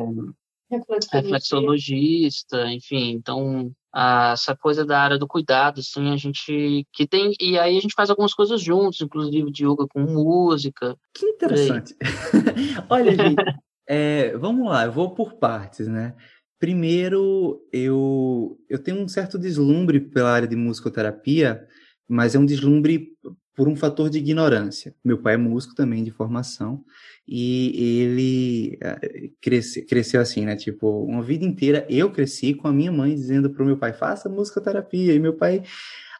reflexologista, 1.12 2.72
enfim, 2.72 3.12
então 3.12 3.72
essa 3.95 4.55
coisa 4.55 4.83
da 4.83 5.00
área 5.00 5.17
do 5.19 5.27
cuidado, 5.27 5.79
assim, 5.79 6.12
a 6.12 6.17
gente 6.17 6.85
que 6.91 7.07
tem 7.07 7.33
e 7.39 7.59
aí 7.59 7.77
a 7.77 7.81
gente 7.81 7.93
faz 7.95 8.09
algumas 8.09 8.33
coisas 8.33 8.62
juntos, 8.62 9.01
inclusive 9.01 9.51
de 9.51 9.65
yoga 9.65 9.85
com 9.88 10.01
música. 10.01 10.97
Que 11.13 11.27
interessante. 11.27 11.95
Olha, 12.89 13.12
gente, 13.15 13.43
é, 13.88 14.35
vamos 14.38 14.67
lá, 14.67 14.85
eu 14.85 14.91
vou 14.91 15.13
por 15.13 15.33
partes, 15.33 15.88
né? 15.88 16.15
Primeiro, 16.59 17.62
eu 17.71 18.57
eu 18.67 18.81
tenho 18.81 18.97
um 18.97 19.07
certo 19.07 19.38
deslumbre 19.38 20.00
pela 20.00 20.31
área 20.31 20.47
de 20.47 20.55
musicoterapia, 20.55 21.67
mas 22.07 22.33
é 22.33 22.39
um 22.39 22.45
deslumbre 22.45 23.09
por 23.55 23.67
um 23.67 23.75
fator 23.75 24.10
de 24.10 24.17
ignorância. 24.17 24.95
Meu 25.03 25.17
pai 25.17 25.36
é 25.36 25.38
músico 25.38 25.75
também 25.75 26.03
de 26.03 26.12
formação 26.12 26.83
e 27.27 28.01
ele 28.01 28.77
eh, 28.81 29.29
cresce, 29.41 29.86
cresceu 29.86 30.19
assim, 30.22 30.45
né? 30.45 30.55
Tipo, 30.55 31.03
uma 31.05 31.22
vida 31.22 31.45
inteira 31.45 31.86
eu 31.89 32.12
cresci 32.12 32.53
com 32.53 32.67
a 32.67 32.74
minha 32.74 32.91
mãe 32.91 33.13
dizendo 33.13 33.50
para 33.50 33.63
o 33.63 33.65
meu 33.65 33.77
pai: 33.77 33.93
faça 33.93 34.27
musicoterapia. 34.27 35.13
E 35.13 35.19
meu 35.19 35.33
pai 35.33 35.63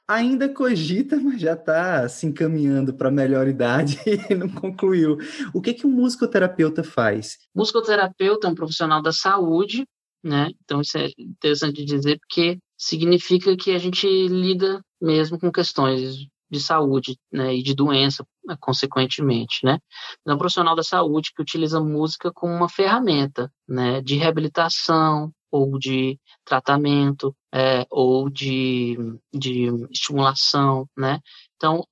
ainda 0.08 0.48
cogita, 0.48 1.18
mas 1.18 1.42
já 1.42 1.54
está 1.54 2.08
se 2.08 2.25
encaminhando 2.25 2.94
para 2.94 3.10
a 3.10 3.12
melhor 3.12 3.48
idade 3.48 4.00
e 4.30 4.36
não 4.36 4.50
concluiu. 4.50 5.18
O 5.54 5.62
que, 5.62 5.74
que 5.74 5.88
um 5.88 5.92
musicoterapeuta 5.92 6.84
faz? 6.84 7.38
Musicoterapeuta 7.56 8.48
é 8.48 8.52
um 8.52 8.56
profissional 8.56 9.02
da 9.02 9.12
saúde 9.12 9.86
né? 10.24 10.50
Então 10.63 10.80
isso 10.80 10.98
é 10.98 11.10
interessante 11.18 11.84
dizer 11.84 12.18
porque 12.20 12.58
significa 12.78 13.56
que 13.58 13.72
a 13.72 13.78
gente 13.78 14.08
lida 14.08 14.82
mesmo 15.02 15.38
com 15.38 15.52
questões 15.52 16.28
de 16.53 16.60
saúde 16.60 17.17
né, 17.31 17.55
e 17.55 17.63
de 17.63 17.74
doença, 17.74 18.25
né, 18.45 18.55
consequentemente. 18.60 19.65
Né? 19.65 19.79
É 20.25 20.33
um 20.33 20.38
profissional 20.38 20.75
da 20.75 20.83
saúde 20.83 21.31
que 21.36 21.41
utiliza 21.41 21.81
música 21.81 22.31
como 22.31 22.53
uma 22.53 22.69
ferramenta 22.69 23.51
né, 23.67 24.01
de 24.01 24.15
reabilitação 24.15 25.31
ou 25.51 25.77
de 25.77 26.19
tratamento 26.45 27.36
é, 27.53 27.86
ou 27.89 28.29
de, 28.29 28.98
de 29.33 29.67
estimulação. 29.91 30.88
Né? 30.98 31.19
Então, 31.55 31.83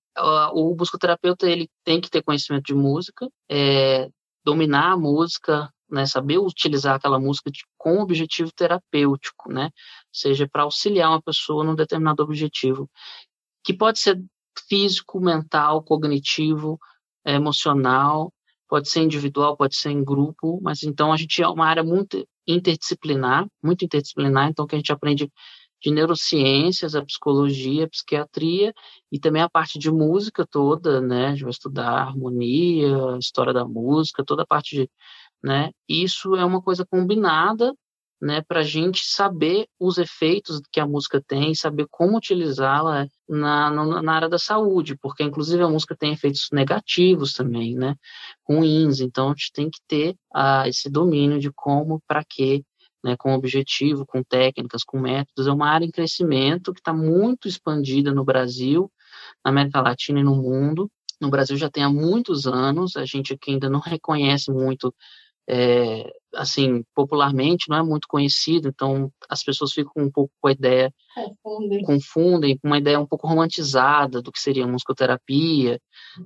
o 0.53 0.75
musicoterapeuta 0.75 1.49
ele 1.49 1.69
tem 1.83 1.99
que 1.99 2.09
ter 2.09 2.21
conhecimento 2.21 2.65
de 2.65 2.75
música, 2.75 3.27
é, 3.49 4.09
dominar 4.43 4.93
a 4.93 4.97
música, 4.97 5.71
né, 5.89 6.05
saber 6.05 6.37
utilizar 6.37 6.95
aquela 6.95 7.19
música 7.19 7.51
de, 7.51 7.59
com 7.77 7.99
objetivo 7.99 8.51
terapêutico, 8.53 9.51
né, 9.51 9.69
seja 10.11 10.47
para 10.47 10.63
auxiliar 10.63 11.09
uma 11.09 11.21
pessoa 11.21 11.63
num 11.63 11.75
determinado 11.75 12.23
objetivo, 12.23 12.89
que 13.63 13.73
pode 13.73 13.99
ser 13.99 14.21
físico, 14.67 15.19
mental, 15.19 15.83
cognitivo, 15.83 16.79
emocional, 17.25 18.31
pode 18.67 18.89
ser 18.89 19.01
individual, 19.01 19.57
pode 19.57 19.75
ser 19.75 19.91
em 19.91 20.03
grupo, 20.03 20.59
mas 20.61 20.83
então 20.83 21.11
a 21.11 21.17
gente 21.17 21.41
é 21.41 21.47
uma 21.47 21.65
área 21.65 21.83
muito 21.83 22.25
interdisciplinar, 22.47 23.45
muito 23.63 23.85
interdisciplinar, 23.85 24.49
então 24.49 24.65
que 24.65 24.75
a 24.75 24.77
gente 24.77 24.91
aprende 24.91 25.29
de 25.81 25.91
neurociências, 25.91 26.95
a 26.95 27.03
psicologia, 27.03 27.85
a 27.85 27.89
psiquiatria 27.89 28.73
e 29.11 29.19
também 29.19 29.41
a 29.41 29.49
parte 29.49 29.79
de 29.79 29.91
música 29.91 30.45
toda, 30.49 31.01
né? 31.01 31.27
A 31.27 31.29
gente 31.31 31.41
vai 31.43 31.51
estudar 31.51 31.89
harmonia, 31.89 33.17
história 33.19 33.51
da 33.51 33.65
música, 33.65 34.23
toda 34.23 34.43
a 34.43 34.45
parte 34.45 34.75
de, 34.75 34.89
né? 35.43 35.71
Isso 35.89 36.35
é 36.35 36.45
uma 36.45 36.61
coisa 36.61 36.85
combinada, 36.85 37.73
né? 38.21 38.41
Para 38.47 38.59
a 38.59 38.63
gente 38.63 39.03
saber 39.05 39.67
os 39.79 39.97
efeitos 39.97 40.61
que 40.71 40.79
a 40.79 40.85
música 40.85 41.21
tem, 41.25 41.55
saber 41.55 41.87
como 41.89 42.17
utilizá-la 42.17 43.07
na, 43.27 43.71
na, 43.71 44.01
na, 44.01 44.13
área 44.13 44.29
da 44.29 44.37
saúde, 44.37 44.95
porque 45.01 45.23
inclusive 45.23 45.63
a 45.63 45.69
música 45.69 45.95
tem 45.97 46.13
efeitos 46.13 46.47
negativos 46.51 47.33
também, 47.33 47.75
né? 47.75 47.95
Ruins. 48.47 48.99
Então 48.99 49.27
a 49.27 49.31
gente 49.31 49.51
tem 49.53 49.69
que 49.69 49.79
ter 49.87 50.15
ah, 50.33 50.67
esse 50.67 50.89
domínio 50.89 51.39
de 51.39 51.51
como, 51.51 52.01
para 52.07 52.23
quê 52.23 52.63
né, 53.03 53.15
com 53.17 53.33
objetivo, 53.33 54.05
com 54.05 54.23
técnicas, 54.23 54.83
com 54.83 54.99
métodos, 54.99 55.47
é 55.47 55.51
uma 55.51 55.69
área 55.69 55.85
em 55.85 55.91
crescimento 55.91 56.73
que 56.73 56.79
está 56.79 56.93
muito 56.93 57.47
expandida 57.47 58.13
no 58.13 58.23
Brasil, 58.23 58.91
na 59.43 59.51
América 59.51 59.81
Latina 59.81 60.19
e 60.19 60.23
no 60.23 60.35
mundo. 60.35 60.89
No 61.19 61.29
Brasil 61.29 61.57
já 61.57 61.69
tem 61.69 61.83
há 61.83 61.89
muitos 61.89 62.47
anos, 62.47 62.95
a 62.95 63.05
gente 63.05 63.33
aqui 63.33 63.51
ainda 63.51 63.69
não 63.69 63.79
reconhece 63.79 64.51
muito, 64.51 64.93
é, 65.47 66.11
assim, 66.35 66.83
popularmente, 66.95 67.69
não 67.69 67.77
é 67.77 67.83
muito 67.83 68.07
conhecido, 68.07 68.69
então 68.69 69.11
as 69.29 69.43
pessoas 69.43 69.71
ficam 69.73 70.03
um 70.03 70.11
pouco 70.11 70.33
com 70.39 70.47
a 70.47 70.51
ideia, 70.51 70.93
confundem, 71.13 71.83
confundem 71.83 72.57
com 72.57 72.67
uma 72.67 72.77
ideia 72.77 72.99
um 72.99 73.05
pouco 73.05 73.27
romantizada 73.27 74.21
do 74.21 74.31
que 74.31 74.39
seria 74.39 74.67
musicoterapia, 74.67 75.79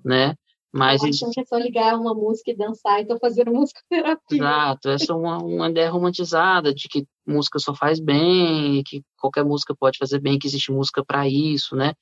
né? 0.03 0.35
Mas 0.77 1.01
eles... 1.03 1.19
que 1.33 1.39
é 1.39 1.45
só 1.45 1.57
ligar 1.57 1.97
uma 1.97 2.13
música 2.13 2.51
e 2.51 2.55
dançar, 2.55 2.99
então 2.99 3.17
fazer 3.17 3.45
musicoterapia. 3.49 4.37
Exato, 4.37 4.89
essa 4.89 5.13
é 5.13 5.15
uma, 5.15 5.37
uma 5.37 5.69
ideia 5.69 5.89
romantizada 5.89 6.73
de 6.73 6.89
que 6.89 7.07
música 7.25 7.57
só 7.59 7.73
faz 7.73 7.97
bem, 7.97 8.83
que 8.85 9.01
qualquer 9.17 9.45
música 9.45 9.73
pode 9.73 9.97
fazer 9.97 10.19
bem, 10.19 10.37
que 10.37 10.47
existe 10.47 10.73
música 10.73 11.01
para 11.03 11.29
isso, 11.29 11.77
né? 11.77 11.93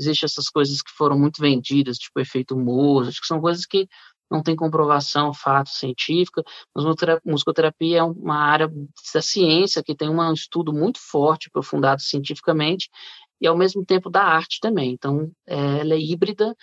Existem 0.00 0.26
essas 0.26 0.48
coisas 0.48 0.80
que 0.80 0.90
foram 0.92 1.18
muito 1.18 1.42
vendidas, 1.42 1.98
tipo 1.98 2.18
efeito 2.18 2.56
Mozart, 2.56 3.20
que 3.20 3.26
são 3.26 3.38
coisas 3.38 3.66
que 3.66 3.86
não 4.32 4.42
tem 4.42 4.56
comprovação, 4.56 5.34
fato 5.34 5.68
científica, 5.68 6.42
mas 6.74 6.84
musicoterapia 7.24 7.98
é 7.98 8.02
uma 8.02 8.38
área 8.38 8.68
da 9.14 9.20
ciência 9.20 9.82
que 9.82 9.94
tem 9.94 10.08
um 10.08 10.32
estudo 10.32 10.72
muito 10.72 10.98
forte, 10.98 11.48
aprofundado 11.48 12.00
cientificamente, 12.00 12.88
e 13.40 13.46
ao 13.46 13.56
mesmo 13.56 13.84
tempo 13.84 14.08
da 14.08 14.22
arte 14.24 14.58
também. 14.60 14.92
Então, 14.92 15.30
é, 15.46 15.80
ela 15.80 15.94
é 15.94 15.98
híbrida 15.98 16.56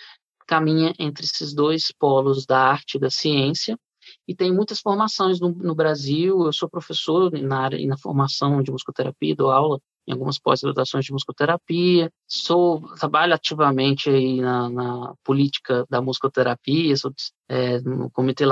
caminha 0.46 0.92
entre 0.98 1.24
esses 1.24 1.54
dois 1.54 1.92
polos 1.96 2.44
da 2.44 2.58
arte 2.58 2.96
e 2.96 3.00
da 3.00 3.08
ciência, 3.08 3.78
e 4.26 4.34
tem 4.34 4.52
muitas 4.52 4.80
formações 4.80 5.38
no, 5.38 5.50
no 5.50 5.74
Brasil. 5.74 6.44
Eu 6.44 6.52
sou 6.52 6.68
professor 6.68 7.30
na 7.32 7.60
área 7.60 7.76
e 7.76 7.86
na 7.86 7.96
formação 7.96 8.60
de 8.60 8.72
musicoterapia, 8.72 9.36
dou 9.36 9.50
aula 9.52 9.80
em 10.06 10.12
algumas 10.12 10.38
pós-graduações 10.38 11.04
de 11.04 11.12
musicoterapia, 11.12 12.10
sou 12.26 12.82
trabalho 12.96 13.34
ativamente 13.34 14.08
aí 14.10 14.40
na, 14.40 14.68
na 14.68 15.14
política 15.24 15.86
da 15.88 16.00
musicoterapia, 16.00 16.96
sou 16.96 17.12
é, 17.48 17.80
no 17.80 18.10
comitê 18.10 18.44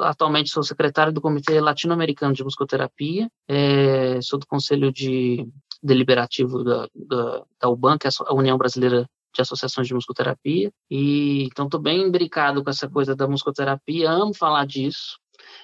atualmente 0.00 0.50
sou 0.50 0.62
secretário 0.62 1.12
do 1.12 1.20
comitê 1.20 1.60
latino-americano 1.60 2.34
de 2.34 2.42
musicoterapia, 2.42 3.28
é, 3.48 4.20
sou 4.20 4.38
do 4.38 4.46
conselho 4.46 4.92
de 4.92 5.46
deliberativo 5.82 6.64
da, 6.64 6.88
da, 6.94 7.44
da 7.60 7.68
UBAN, 7.68 7.98
que 7.98 8.06
é 8.06 8.10
a 8.26 8.34
União 8.34 8.56
Brasileira 8.56 9.08
de 9.34 9.42
associações 9.42 9.86
de 9.86 9.94
musicoterapia. 9.94 10.72
E 10.90 11.44
então 11.44 11.66
estou 11.66 11.80
bem 11.80 12.02
imbricado 12.02 12.62
com 12.62 12.70
essa 12.70 12.88
coisa 12.88 13.14
da 13.14 13.26
musicoterapia, 13.26 14.10
amo 14.10 14.32
falar 14.32 14.66
disso. 14.66 15.18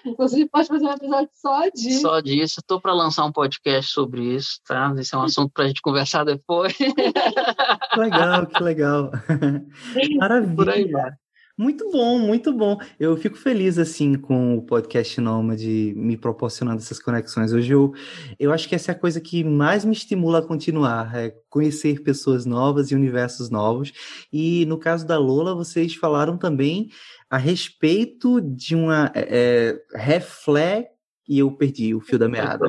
Inclusive, 0.05 0.49
pode 0.49 0.69
fazer 0.69 0.85
um 0.85 0.93
episódio 0.93 1.31
só 1.35 1.69
disso. 1.69 2.01
Só 2.01 2.21
disso. 2.21 2.61
Estou 2.61 2.81
para 2.81 2.93
lançar 2.93 3.25
um 3.25 3.33
podcast 3.33 3.93
sobre 3.93 4.35
isso, 4.35 4.61
tá? 4.67 4.95
Esse 4.99 5.15
é 5.15 5.19
um 5.19 5.23
assunto 5.23 5.53
para 5.53 5.65
a 5.65 5.69
gente 5.69 5.83
conversar 5.83 6.25
depois. 6.25 6.77
Que 7.93 7.99
legal, 7.99 8.47
que 8.47 8.63
legal. 8.63 9.11
Maravilha. 10.19 11.19
Muito 11.61 11.91
bom, 11.91 12.19
muito 12.19 12.55
bom. 12.55 12.79
Eu 12.99 13.15
fico 13.19 13.37
feliz 13.37 13.79
assim 13.79 14.15
com 14.15 14.57
o 14.57 14.63
podcast 14.63 15.21
Nômade 15.21 15.93
me 15.95 16.17
proporcionando 16.17 16.79
essas 16.79 16.99
conexões. 16.99 17.53
Hoje 17.53 17.75
eu, 17.75 17.93
eu 18.39 18.51
acho 18.51 18.67
que 18.67 18.75
essa 18.75 18.93
é 18.93 18.95
a 18.95 18.99
coisa 18.99 19.21
que 19.21 19.45
mais 19.45 19.85
me 19.85 19.93
estimula 19.93 20.39
a 20.39 20.43
continuar, 20.43 21.15
é 21.15 21.35
conhecer 21.51 22.03
pessoas 22.03 22.47
novas 22.47 22.91
e 22.91 22.95
universos 22.95 23.51
novos. 23.51 23.93
E 24.33 24.65
no 24.65 24.79
caso 24.79 25.07
da 25.07 25.19
Lola, 25.19 25.55
vocês 25.55 25.95
falaram 25.95 26.39
também 26.39 26.89
a 27.31 27.39
respeito 27.39 28.41
de 28.41 28.75
uma 28.75 29.13
é, 29.15 29.79
é 29.95 29.97
reflex 29.97 30.91
e 31.29 31.39
eu 31.39 31.57
perdi 31.57 31.95
o 31.95 32.01
fio 32.01 32.19
da 32.19 32.29
meada. 32.29 32.67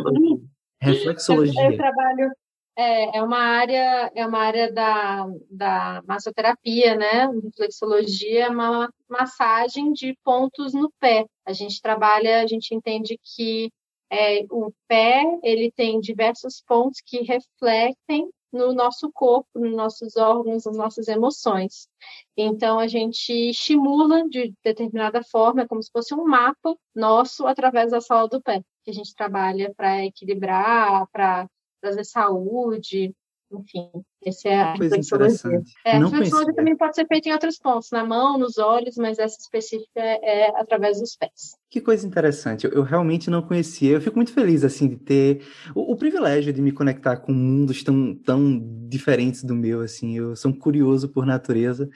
Reflexologia. 0.79 1.63
Eu, 1.63 1.71
eu 1.71 1.77
trabalho 1.77 2.31
é, 2.77 3.17
é 3.17 3.23
uma 3.23 3.39
área, 3.39 4.11
é 4.15 4.25
uma 4.25 4.39
área 4.39 4.71
da, 4.71 5.27
da 5.49 6.03
massoterapia, 6.07 6.95
né? 6.95 7.27
Reflexologia 7.43 8.45
é 8.45 8.49
uma 8.49 8.89
massagem 9.09 9.91
de 9.91 10.15
pontos 10.23 10.73
no 10.73 10.91
pé. 10.99 11.25
A 11.45 11.53
gente 11.53 11.81
trabalha, 11.81 12.41
a 12.41 12.47
gente 12.47 12.73
entende 12.73 13.19
que 13.35 13.69
é, 14.09 14.43
o 14.49 14.71
pé 14.87 15.23
ele 15.43 15.71
tem 15.71 15.99
diversos 15.99 16.63
pontos 16.65 17.01
que 17.05 17.23
refletem 17.23 18.29
no 18.51 18.73
nosso 18.73 19.11
corpo, 19.11 19.47
nos 19.55 19.75
nossos 19.75 20.17
órgãos, 20.17 20.65
nas 20.65 20.77
nossas 20.77 21.07
emoções. 21.07 21.87
Então 22.35 22.79
a 22.79 22.87
gente 22.87 23.31
estimula 23.49 24.27
de 24.27 24.53
determinada 24.63 25.23
forma, 25.23 25.61
é 25.61 25.67
como 25.67 25.81
se 25.81 25.91
fosse 25.91 26.13
um 26.13 26.25
mapa 26.25 26.75
nosso 26.95 27.47
através 27.47 27.91
da 27.91 28.01
sala 28.01 28.27
do 28.27 28.41
pé, 28.41 28.63
que 28.83 28.91
a 28.91 28.93
gente 28.93 29.15
trabalha 29.15 29.73
para 29.75 30.05
equilibrar, 30.05 31.07
para 31.11 31.49
trazer 31.81 32.03
saúde, 32.03 33.15
enfim, 33.51 33.89
essa 34.25 34.49
é 34.49 34.61
a 34.61 34.77
Coisa 34.77 34.97
interessante. 34.97 35.73
É, 35.85 35.97
a 35.97 35.99
reflexologia 35.99 36.53
também 36.53 36.75
pode 36.75 36.95
ser 36.95 37.07
feita 37.07 37.29
em 37.29 37.31
outros 37.31 37.57
pontos, 37.57 37.89
na 37.91 38.03
mão, 38.03 38.37
nos 38.37 38.57
olhos, 38.57 38.95
mas 38.95 39.17
essa 39.17 39.37
específica 39.39 39.99
é, 39.99 40.47
através 40.59 40.99
dos 40.99 41.15
pés. 41.15 41.55
Que 41.69 41.79
coisa 41.79 42.05
interessante. 42.05 42.65
Eu, 42.65 42.71
eu, 42.71 42.83
realmente 42.83 43.29
não 43.29 43.41
conhecia. 43.41 43.91
Eu 43.91 44.01
fico 44.01 44.17
muito 44.17 44.33
feliz 44.33 44.63
assim 44.63 44.89
de 44.89 44.97
ter 44.97 45.41
o, 45.73 45.93
o, 45.93 45.95
privilégio 45.95 46.51
de 46.51 46.61
me 46.61 46.71
conectar 46.71 47.17
com 47.17 47.31
mundos 47.31 47.81
tão, 47.81 48.13
tão 48.13 48.59
diferentes 48.89 49.43
do 49.43 49.55
meu. 49.55 49.81
Assim, 49.81 50.17
eu 50.17 50.35
sou 50.35 50.51
um 50.51 50.53
curioso 50.53 51.09
por 51.09 51.25
natureza 51.25 51.89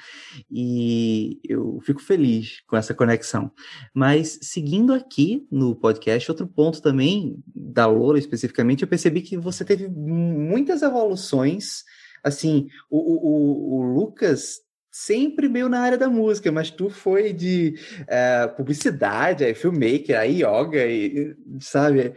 e 0.50 1.40
eu 1.44 1.80
fico 1.82 2.02
feliz 2.02 2.62
com 2.68 2.78
essa 2.78 2.94
conexão. 2.94 3.52
Mas 3.94 4.40
seguindo 4.42 4.94
aqui 4.94 5.46
no 5.52 5.76
podcast, 5.76 6.32
outro 6.32 6.48
ponto 6.48 6.82
também 6.82 7.38
da 7.54 7.86
Lola 7.86 8.18
especificamente, 8.18 8.82
eu 8.82 8.88
percebi 8.88 9.22
que 9.22 9.38
você 9.38 9.66
teve 9.66 9.90
muitas 9.90 10.82
evoluções 10.82 11.84
assim, 12.26 12.68
o, 12.90 12.98
o, 12.98 13.78
o 13.78 13.94
Lucas 13.94 14.66
sempre 14.96 15.50
meio 15.50 15.68
na 15.68 15.82
área 15.82 15.98
da 15.98 16.10
música, 16.10 16.50
mas 16.54 16.72
tu 16.72 16.90
foi 16.90 17.34
de 17.34 17.76
é, 18.08 18.48
publicidade, 18.48 19.44
aí 19.44 19.54
filmmaker, 19.54 20.18
aí 20.18 20.42
yoga, 20.42 20.88
e, 20.88 21.36
sabe? 21.60 22.14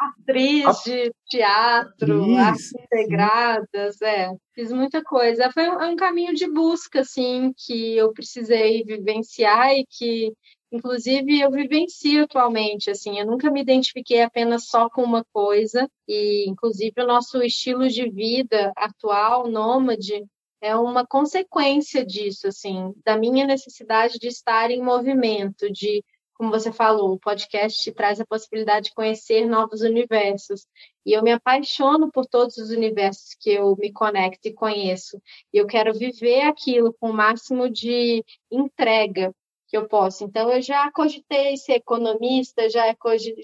Atriz 0.00 0.82
de 0.84 1.12
teatro, 1.28 2.34
artes 2.36 2.72
integradas, 2.74 4.00
é. 4.00 4.30
Fiz 4.54 4.72
muita 4.72 5.02
coisa. 5.02 5.50
Foi 5.52 5.68
um, 5.68 5.78
é 5.78 5.86
um 5.86 5.96
caminho 5.96 6.34
de 6.34 6.50
busca, 6.50 7.00
assim, 7.00 7.52
que 7.58 7.94
eu 7.94 8.10
precisei 8.14 8.82
vivenciar 8.84 9.74
e 9.74 9.84
que 9.86 10.32
Inclusive, 10.74 11.40
eu 11.40 11.52
vivencio 11.52 12.24
atualmente, 12.24 12.90
assim, 12.90 13.20
eu 13.20 13.24
nunca 13.24 13.48
me 13.48 13.60
identifiquei 13.60 14.22
apenas 14.22 14.66
só 14.66 14.90
com 14.90 15.04
uma 15.04 15.24
coisa, 15.32 15.88
e 16.08 16.50
inclusive 16.50 17.00
o 17.00 17.06
nosso 17.06 17.40
estilo 17.44 17.88
de 17.88 18.10
vida 18.10 18.72
atual, 18.76 19.46
nômade, 19.48 20.26
é 20.60 20.74
uma 20.74 21.06
consequência 21.06 22.04
disso, 22.04 22.48
assim, 22.48 22.92
da 23.04 23.16
minha 23.16 23.46
necessidade 23.46 24.18
de 24.18 24.26
estar 24.26 24.68
em 24.72 24.82
movimento, 24.82 25.70
de 25.70 26.02
como 26.34 26.50
você 26.50 26.72
falou, 26.72 27.12
o 27.12 27.20
podcast 27.20 27.92
traz 27.92 28.20
a 28.20 28.26
possibilidade 28.26 28.86
de 28.86 28.94
conhecer 28.94 29.46
novos 29.46 29.82
universos. 29.82 30.66
E 31.06 31.12
eu 31.12 31.22
me 31.22 31.30
apaixono 31.30 32.10
por 32.10 32.26
todos 32.26 32.56
os 32.58 32.70
universos 32.70 33.36
que 33.38 33.50
eu 33.50 33.76
me 33.76 33.92
conecto 33.92 34.48
e 34.48 34.52
conheço. 34.52 35.22
E 35.52 35.58
eu 35.58 35.66
quero 35.68 35.94
viver 35.94 36.40
aquilo 36.40 36.92
com 36.98 37.10
o 37.10 37.14
máximo 37.14 37.70
de 37.70 38.24
entrega 38.50 39.32
que 39.74 39.78
eu 39.78 39.88
posso. 39.88 40.22
Então, 40.22 40.48
eu 40.52 40.62
já 40.62 40.88
cogitei 40.92 41.56
ser 41.56 41.74
economista, 41.74 42.70
já, 42.70 42.94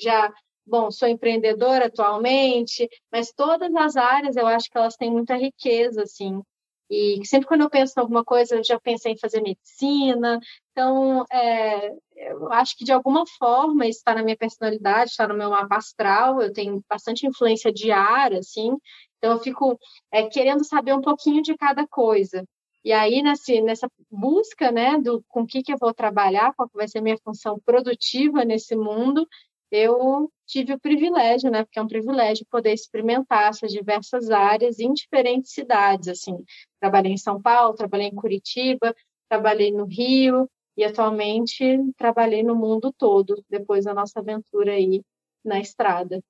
já 0.01 0.33
bom, 0.65 0.89
sou 0.89 1.09
empreendedora 1.09 1.87
atualmente, 1.87 2.89
mas 3.11 3.33
todas 3.33 3.75
as 3.75 3.97
áreas 3.97 4.37
eu 4.37 4.47
acho 4.47 4.71
que 4.71 4.79
elas 4.79 4.95
têm 4.95 5.11
muita 5.11 5.35
riqueza, 5.35 6.03
assim. 6.05 6.41
E 6.89 7.21
sempre 7.25 7.49
quando 7.49 7.63
eu 7.63 7.71
penso 7.71 7.95
em 7.97 8.01
alguma 8.01 8.25
coisa, 8.25 8.57
eu 8.57 8.65
já 8.65 8.79
pensei 8.79 9.13
em 9.13 9.19
fazer 9.19 9.41
medicina. 9.43 10.39
Então, 10.71 11.25
é, 11.33 11.91
eu 12.17 12.53
acho 12.53 12.77
que 12.77 12.85
de 12.85 12.93
alguma 12.93 13.25
forma 13.39 13.87
isso 13.87 13.99
está 13.99 14.15
na 14.15 14.23
minha 14.23 14.37
personalidade, 14.37 15.11
está 15.11 15.27
no 15.27 15.35
meu 15.35 15.51
mapa 15.51 15.77
astral. 15.77 16.41
Eu 16.41 16.53
tenho 16.53 16.81
bastante 16.89 17.27
influência 17.27 17.73
de 17.73 17.91
ar, 17.91 18.33
assim. 18.35 18.77
Então, 19.19 19.33
eu 19.33 19.41
fico 19.41 19.79
é, 20.13 20.29
querendo 20.29 20.65
saber 20.65 20.95
um 20.95 21.01
pouquinho 21.01 21.43
de 21.43 21.57
cada 21.57 21.87
coisa. 21.89 22.45
E 22.85 22.93
aí, 22.93 23.23
nesse, 23.23 23.61
nessa 23.61 23.89
busca, 24.11 24.73
né, 24.73 24.99
do 24.99 25.23
com 25.29 25.43
o 25.43 25.47
que, 25.47 25.63
que 25.63 25.73
eu 25.73 25.79
vou 25.79 25.93
trabalhar, 25.93 26.55
qual 26.55 26.69
vai 26.73 26.89
ser 26.89 26.99
a 26.99 27.03
minha 27.03 27.19
função 27.19 27.59
produtiva 27.61 28.45
nesse 28.45 28.75
mundo, 28.75 29.27
eu 29.71 30.31
tive 30.47 30.73
o 30.73 30.81
privilégio, 30.81 31.51
né, 31.51 31.65
porque 31.65 31.79
é 31.79 31.83
um 31.83 31.89
privilégio 31.89 32.47
poder 32.51 32.73
experimentar 32.73 33.51
essas 33.51 33.71
diversas 33.71 34.31
áreas 34.31 34.81
em 34.81 34.93
diferentes 34.93 35.53
cidades, 35.53 36.09
assim. 36.09 36.37
Trabalhei 36.81 37.13
em 37.13 37.17
São 37.17 37.41
Paulo, 37.41 37.77
trabalhei 37.77 38.09
em 38.09 38.15
Curitiba, 38.15 38.95
trabalhei 39.29 39.71
no 39.71 39.85
Rio 39.85 40.51
e 40.77 40.85
atualmente 40.85 41.79
trabalhei 41.97 42.43
no 42.43 42.57
mundo 42.57 42.93
todo 42.97 43.45
depois 43.49 43.85
da 43.85 43.95
nossa 43.95 44.19
aventura 44.21 44.73
aí 44.73 45.03
na 45.45 45.61
estrada. 45.61 46.21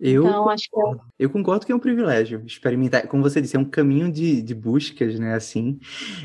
Eu, 0.00 0.26
então, 0.26 0.48
acho 0.48 0.70
que 0.70 0.80
é... 0.80 0.94
eu 1.18 1.28
concordo 1.28 1.66
que 1.66 1.72
é 1.72 1.74
um 1.74 1.78
privilégio 1.78 2.42
experimentar. 2.46 3.06
Como 3.06 3.22
você 3.22 3.38
disse, 3.38 3.54
é 3.54 3.58
um 3.58 3.64
caminho 3.64 4.10
de, 4.10 4.40
de 4.40 4.54
buscas, 4.54 5.18
né? 5.18 5.34
Assim. 5.34 5.78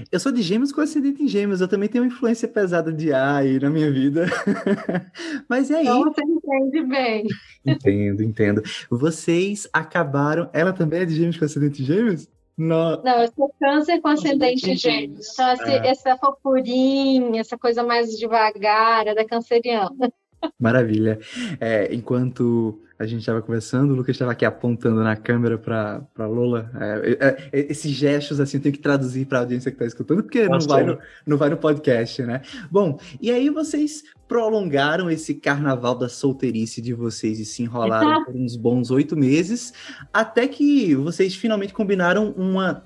Eu 0.10 0.20
sou 0.20 0.32
de 0.32 0.42
gêmeos 0.42 0.72
com 0.72 0.80
ascendente 0.80 1.22
em 1.22 1.28
gêmeos. 1.28 1.60
Eu 1.60 1.68
também 1.68 1.90
tenho 1.90 2.06
uma 2.06 2.08
influência 2.08 2.48
pesada 2.48 2.94
de 2.94 3.12
ar 3.12 3.42
aí 3.42 3.60
na 3.60 3.70
minha 3.70 3.92
vida. 3.92 4.28
Mas 5.50 5.70
é 5.70 5.82
então, 5.82 6.04
você 6.04 6.22
entende 6.24 6.84
bem. 6.86 7.28
Entendo, 7.66 8.24
entendo. 8.24 8.64
Vocês 8.90 9.68
acabaram. 9.74 10.50
Ela 10.54 10.72
também 10.72 11.02
é 11.02 11.06
de 11.06 11.16
gêmeos 11.16 11.38
com 11.38 11.44
ascendente 11.44 11.82
em 11.82 11.86
gêmeos? 11.86 12.30
Não. 12.58 13.02
Não, 13.04 13.22
eu 13.22 13.28
sou 13.36 13.54
câncer 13.60 14.00
com 14.00 14.08
ascendente 14.08 14.72
em 14.72 14.78
gêmeos. 14.78 15.34
Então, 15.34 15.52
esse, 15.52 15.70
é. 15.70 15.88
essa 15.88 16.18
fofurinha, 16.18 17.42
essa 17.42 17.58
coisa 17.58 17.84
mais 17.84 18.18
devagar, 18.18 19.06
é 19.06 19.14
da 19.14 19.26
canceriana. 19.26 20.14
Maravilha. 20.60 21.20
É, 21.60 21.94
enquanto 21.94 22.82
a 22.98 23.06
gente 23.06 23.20
estava 23.20 23.42
conversando, 23.42 23.92
o 23.92 23.96
Lucas 23.96 24.16
estava 24.16 24.32
aqui 24.32 24.46
apontando 24.46 25.04
na 25.04 25.16
câmera 25.18 25.58
para 25.58 26.26
Lola. 26.26 26.72
É, 26.80 27.18
é, 27.20 27.50
é, 27.52 27.72
esses 27.72 27.92
gestos, 27.92 28.40
assim, 28.40 28.58
eu 28.58 28.64
tenho 28.64 28.74
que 28.74 28.82
traduzir 28.82 29.26
para 29.26 29.40
a 29.40 29.42
audiência 29.42 29.70
que 29.70 29.76
está 29.76 29.86
escutando, 29.86 30.24
porque 30.24 30.48
não 30.48 30.60
vai, 30.60 30.84
no, 30.84 30.98
não 31.26 31.38
vai 31.38 31.50
no 31.50 31.58
podcast, 31.58 32.24
né? 32.24 32.42
Bom, 32.72 32.98
e 33.22 33.32
aí 33.32 33.50
vocês 33.50 34.04
prolongaram 34.28 35.10
esse 35.10 35.36
carnaval 35.36 35.96
da 35.96 36.08
solteirice 36.08 36.82
de 36.82 36.94
vocês 36.94 37.40
e 37.40 37.46
se 37.46 37.64
enrolaram 37.64 38.24
por 38.24 38.36
uns 38.36 38.56
bons 38.56 38.90
oito 38.92 39.16
meses, 39.18 39.74
até 40.14 40.48
que 40.48 40.96
vocês 40.96 41.36
finalmente 41.36 41.74
combinaram 41.74 42.34
uma 42.38 42.86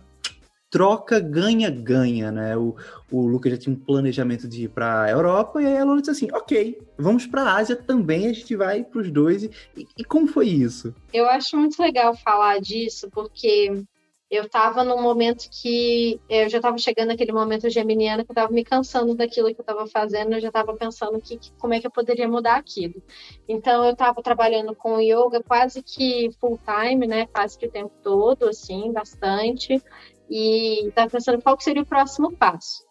troca 0.70 1.20
ganha-ganha, 1.20 2.32
né? 2.32 2.56
O, 2.56 2.76
o 3.12 3.28
Lucas 3.28 3.54
já 3.54 3.58
tinha 3.58 3.76
um 3.76 3.80
planejamento 3.80 4.48
de 4.48 4.66
ir 4.66 4.70
para 4.70 5.04
a 5.04 5.10
Europa 5.10 5.62
e 5.62 5.66
aí 5.66 5.78
a 5.78 5.84
Lola 5.84 6.00
disse 6.00 6.12
assim: 6.12 6.28
ok, 6.32 6.80
vamos 6.98 7.26
para 7.26 7.44
a 7.44 7.56
Ásia 7.56 7.76
também, 7.76 8.28
a 8.28 8.34
gente 8.34 8.56
vai 8.56 8.84
para 8.84 9.02
os 9.02 9.12
dois. 9.12 9.44
E, 9.44 9.88
e, 9.98 10.04
como 10.04 10.28
foi 10.28 10.48
isso? 10.48 10.94
Eu 11.14 11.28
acho 11.28 11.58
muito 11.58 11.82
legal 11.82 12.16
falar 12.16 12.60
disso, 12.60 13.10
porque 13.12 13.84
eu 14.30 14.44
estava 14.44 14.84
num 14.84 15.02
momento 15.02 15.50
que 15.50 16.22
eu 16.30 16.48
já 16.50 16.58
estava 16.58 16.78
chegando 16.78 17.08
naquele 17.08 17.32
momento 17.32 17.67
geminiano 17.67 18.24
que 18.24 18.30
eu 18.30 18.34
estava 18.34 18.54
me 18.54 18.63
cansando 18.63 19.15
daquilo 19.15 19.48
que 19.48 19.60
eu 19.60 19.63
estava 19.63 19.88
fazendo, 19.88 20.34
eu 20.34 20.39
já 20.39 20.50
estava 20.50 20.76
pensando 20.76 21.20
que, 21.20 21.36
que, 21.36 21.52
como 21.54 21.74
é 21.74 21.80
que 21.80 21.88
eu 21.88 21.91
poderia 21.91 22.28
mudar 22.28 22.58
aquilo. 22.58 23.02
Então 23.48 23.84
eu 23.86 23.93
estava 23.93 24.22
trabalhando 24.22 24.76
com 24.76 25.02
yoga 25.02 25.41
quase 25.41 25.82
que 25.82 26.30
full 26.39 26.60
time, 26.63 27.08
né, 27.08 27.26
quase 27.26 27.58
que 27.58 27.65
o 27.65 27.72
tempo 27.72 27.91
todo, 28.04 28.48
assim, 28.48 28.91
bastante 28.91 29.82
e 30.30 30.88
estava 30.88 31.10
pensando 31.10 31.42
qual 31.42 31.60
seria 31.60 31.82
o 31.82 31.86
próximo 31.86 32.32
passo. 32.36 32.88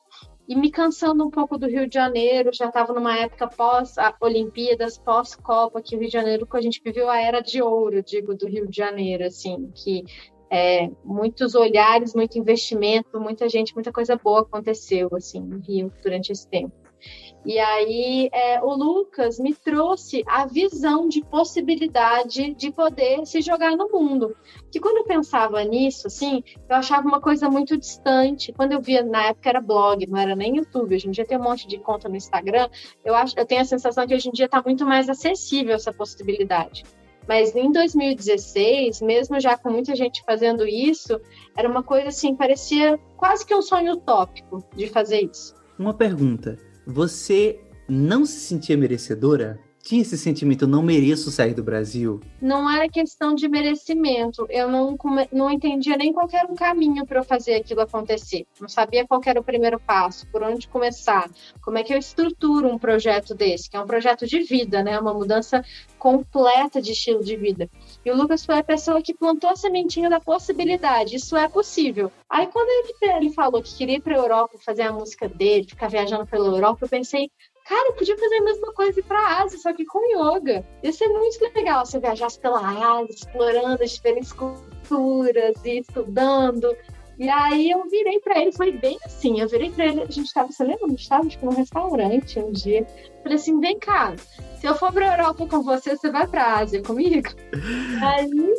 E 0.49 0.57
me 0.57 0.71
cansando 0.71 1.27
um 1.27 1.31
pouco 1.31 1.59
do 1.59 1.67
Rio 1.67 1.87
de 1.87 1.95
Janeiro, 1.95 2.51
já 2.55 2.69
estava 2.69 2.95
numa 2.95 3.19
época 3.19 3.47
pós-Olimpíadas, 3.49 4.97
pós-Copa, 4.97 5.83
que 5.83 5.95
o 5.95 5.99
Rio 5.99 6.09
de 6.09 6.15
Janeiro, 6.15 6.49
a 6.51 6.61
gente 6.61 6.81
viveu 6.83 7.11
a 7.11 7.21
era 7.21 7.41
de 7.41 7.61
ouro, 7.61 8.03
digo, 8.03 8.35
do 8.35 8.49
Rio 8.49 8.67
de 8.67 8.75
Janeiro, 8.75 9.25
assim, 9.25 9.71
que 9.75 10.05
é, 10.51 10.91
muitos 11.05 11.55
olhares, 11.55 12.15
muito 12.15 12.39
investimento, 12.39 13.21
muita 13.21 13.47
gente, 13.47 13.75
muita 13.75 13.93
coisa 13.93 14.17
boa 14.17 14.41
aconteceu, 14.41 15.11
assim, 15.13 15.41
no 15.41 15.59
Rio 15.59 15.93
durante 16.03 16.33
esse 16.33 16.49
tempo. 16.49 16.88
E 17.45 17.59
aí 17.59 18.29
é, 18.33 18.61
o 18.63 18.75
Lucas 18.75 19.39
me 19.39 19.55
trouxe 19.55 20.23
a 20.27 20.45
visão 20.45 21.09
de 21.09 21.25
possibilidade 21.25 22.55
de 22.55 22.71
poder 22.71 23.25
se 23.25 23.41
jogar 23.41 23.77
no 23.77 23.89
mundo. 23.89 24.37
Que 24.71 24.81
quando 24.81 24.99
eu 24.99 25.05
pensava 25.05 25.63
nisso, 25.65 26.09
assim, 26.09 26.43
eu 26.69 26.77
achava 26.77 27.07
uma 27.07 27.21
coisa 27.21 27.49
muito 27.49 27.77
distante. 27.77 28.53
Quando 28.53 28.73
eu 28.73 28.81
via, 28.81 29.03
na 29.03 29.29
época 29.29 29.49
era 29.49 29.61
blog, 29.61 30.07
não 30.07 30.19
era 30.19 30.37
nem 30.37 30.57
YouTube. 30.57 30.95
Hoje 30.95 31.09
em 31.09 31.11
dia 31.11 31.25
tem 31.25 31.39
um 31.39 31.43
monte 31.43 31.67
de 31.67 31.79
conta 31.79 32.09
no 32.09 32.17
Instagram. 32.17 32.69
Eu, 33.05 33.15
acho, 33.15 33.39
eu 33.39 33.47
tenho 33.47 33.63
a 33.63 33.65
sensação 33.65 34.07
que 34.07 34.15
hoje 34.15 34.29
em 34.29 34.33
dia 34.33 34.47
está 34.47 34.63
muito 34.63 34.85
mais 34.85 35.09
acessível 35.09 35.75
essa 35.75 35.93
possibilidade. 35.93 36.85
Mas 37.29 37.55
em 37.55 37.71
2016, 37.71 39.03
mesmo 39.03 39.39
já 39.39 39.57
com 39.57 39.71
muita 39.71 39.95
gente 39.95 40.23
fazendo 40.25 40.67
isso, 40.67 41.21
era 41.55 41.69
uma 41.69 41.83
coisa 41.83 42.09
assim, 42.09 42.35
parecia 42.35 42.99
quase 43.19 43.45
que 43.45 43.55
um 43.55 43.61
sonho 43.61 43.93
utópico 43.93 44.65
de 44.75 44.87
fazer 44.87 45.29
isso. 45.31 45.55
Uma 45.79 45.93
pergunta. 45.93 46.57
Você 46.91 47.61
não 47.87 48.25
se 48.25 48.41
sentia 48.41 48.75
merecedora? 48.75 49.61
Tinha 49.89 50.03
esse 50.03 50.19
sentimento, 50.19 50.65
eu 50.65 50.69
não 50.69 50.83
mereço 50.83 51.31
sair 51.31 51.55
do 51.55 51.63
Brasil? 51.63 52.21
Não 52.43 52.71
era 52.71 52.87
questão 52.91 53.35
de 53.35 53.49
merecimento. 53.49 54.47
Eu 54.51 54.69
não, 54.71 54.99
não 55.33 55.51
entendia 55.51 55.97
nem 55.97 56.13
qual 56.13 56.29
era 56.31 56.53
o 56.53 56.55
caminho 56.55 57.07
para 57.07 57.21
eu 57.21 57.25
fazer 57.25 57.55
aquilo 57.55 57.81
acontecer. 57.81 58.47
Não 58.61 58.69
sabia 58.69 59.07
qual 59.07 59.19
era 59.25 59.41
o 59.41 59.43
primeiro 59.43 59.81
passo, 59.81 60.27
por 60.27 60.43
onde 60.43 60.69
começar, 60.69 61.31
como 61.63 61.79
é 61.79 61.83
que 61.83 61.95
eu 61.95 61.97
estruturo 61.97 62.69
um 62.69 62.77
projeto 62.79 63.35
desse, 63.35 63.71
que 63.71 63.79
é 63.79 63.81
um 63.81 63.87
projeto 63.87 64.27
de 64.27 64.43
vida, 64.43 64.83
né? 64.83 65.01
Uma 65.01 65.15
mudança 65.15 65.65
completa 65.99 66.83
de 66.83 66.93
estilo 66.93 67.25
de 67.25 67.35
vida. 67.35 67.71
E 68.05 68.11
o 68.11 68.15
Lucas 68.15 68.45
foi 68.45 68.59
a 68.59 68.63
pessoa 68.63 69.01
que 69.01 69.15
plantou 69.15 69.49
a 69.49 69.57
sementinha 69.57 70.11
da 70.11 70.21
possibilidade. 70.21 71.17
Isso 71.17 71.35
é 71.35 71.49
possível. 71.49 72.13
Aí, 72.29 72.47
quando 72.49 72.69
ele, 72.69 73.17
ele 73.17 73.33
falou 73.33 73.63
que 73.63 73.75
queria 73.75 73.97
ir 73.97 74.03
para 74.03 74.15
a 74.15 74.19
Europa 74.19 74.59
fazer 74.59 74.83
a 74.83 74.93
música 74.93 75.27
dele, 75.27 75.67
ficar 75.67 75.89
viajando 75.89 76.27
pela 76.27 76.47
Europa, 76.47 76.85
eu 76.85 76.89
pensei, 76.91 77.31
cara, 77.69 77.89
eu 77.89 77.93
podia 77.93 78.17
fazer 78.17 78.37
a 78.37 78.45
mesma 78.45 78.73
coisa 78.73 79.03
para 79.03 79.19
a 79.19 79.43
Ásia, 79.43 79.59
só 79.59 79.73
que 79.75 79.85
com 79.85 80.01
yoga. 80.11 80.65
Ia 80.83 80.93
ser 80.93 81.09
muito 81.09 81.39
legal 81.55 81.85
se 81.85 81.97
eu 81.97 82.01
viajasse 82.01 82.41
pela 82.41 82.61
Ásia, 82.61 83.15
explorando 83.15 83.83
as 83.83 83.91
diferentes 83.91 84.33
culturas 84.33 85.63
e 85.65 85.81
estudando. 85.81 86.75
E 87.19 87.29
aí 87.29 87.71
eu 87.71 87.87
virei 87.89 88.21
para 88.21 88.41
ele, 88.41 88.53
foi 88.53 88.73
bem 88.73 88.97
assim, 89.05 89.41
eu 89.41 89.49
virei 89.49 89.71
para 89.71 89.87
ele, 89.87 90.03
a 90.03 90.07
gente 90.07 90.27
estava, 90.27 90.51
você 90.51 90.63
lembra? 90.63 90.87
A 90.87 90.89
gente 90.89 91.03
estava 91.03 91.29
tipo, 91.29 91.47
num 91.47 91.57
restaurante 91.57 92.39
um 92.39 92.53
dia. 92.53 92.87
Falei 93.23 93.37
assim, 93.37 93.61
vem 93.61 93.79
cá, 93.79 94.15
se 94.61 94.67
eu 94.67 94.75
for 94.75 94.93
para 94.93 95.17
Europa 95.17 95.47
com 95.47 95.63
você, 95.63 95.97
você 95.97 96.11
vai 96.11 96.27
para 96.27 96.59
Ásia 96.59 96.83
comigo? 96.83 97.29
aí 98.03 98.55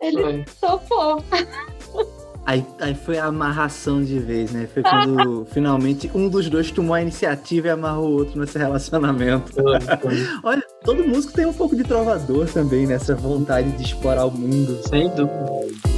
ele 0.00 0.22
foi. 0.22 0.44
topou. 0.60 1.16
Aí, 2.46 2.64
aí 2.78 2.94
foi 2.94 3.18
a 3.18 3.26
amarração 3.26 4.02
de 4.02 4.18
vez, 4.18 4.52
né? 4.52 4.68
Foi 4.72 4.82
quando 4.82 5.46
finalmente 5.52 6.10
um 6.14 6.28
dos 6.28 6.48
dois 6.50 6.70
tomou 6.70 6.94
a 6.94 7.00
iniciativa 7.00 7.68
e 7.68 7.70
amarrou 7.70 8.10
o 8.10 8.12
outro 8.12 8.38
nesse 8.38 8.58
relacionamento. 8.58 9.52
Olha, 10.42 10.62
todo 10.84 11.06
músico 11.06 11.32
tem 11.32 11.46
um 11.46 11.54
pouco 11.54 11.74
de 11.74 11.84
trovador 11.84 12.46
também, 12.46 12.86
nessa 12.86 13.14
vontade 13.14 13.70
de 13.72 13.82
explorar 13.82 14.26
o 14.26 14.30
mundo. 14.30 14.78
Sem 14.88 15.08
dúvida. 15.08 15.93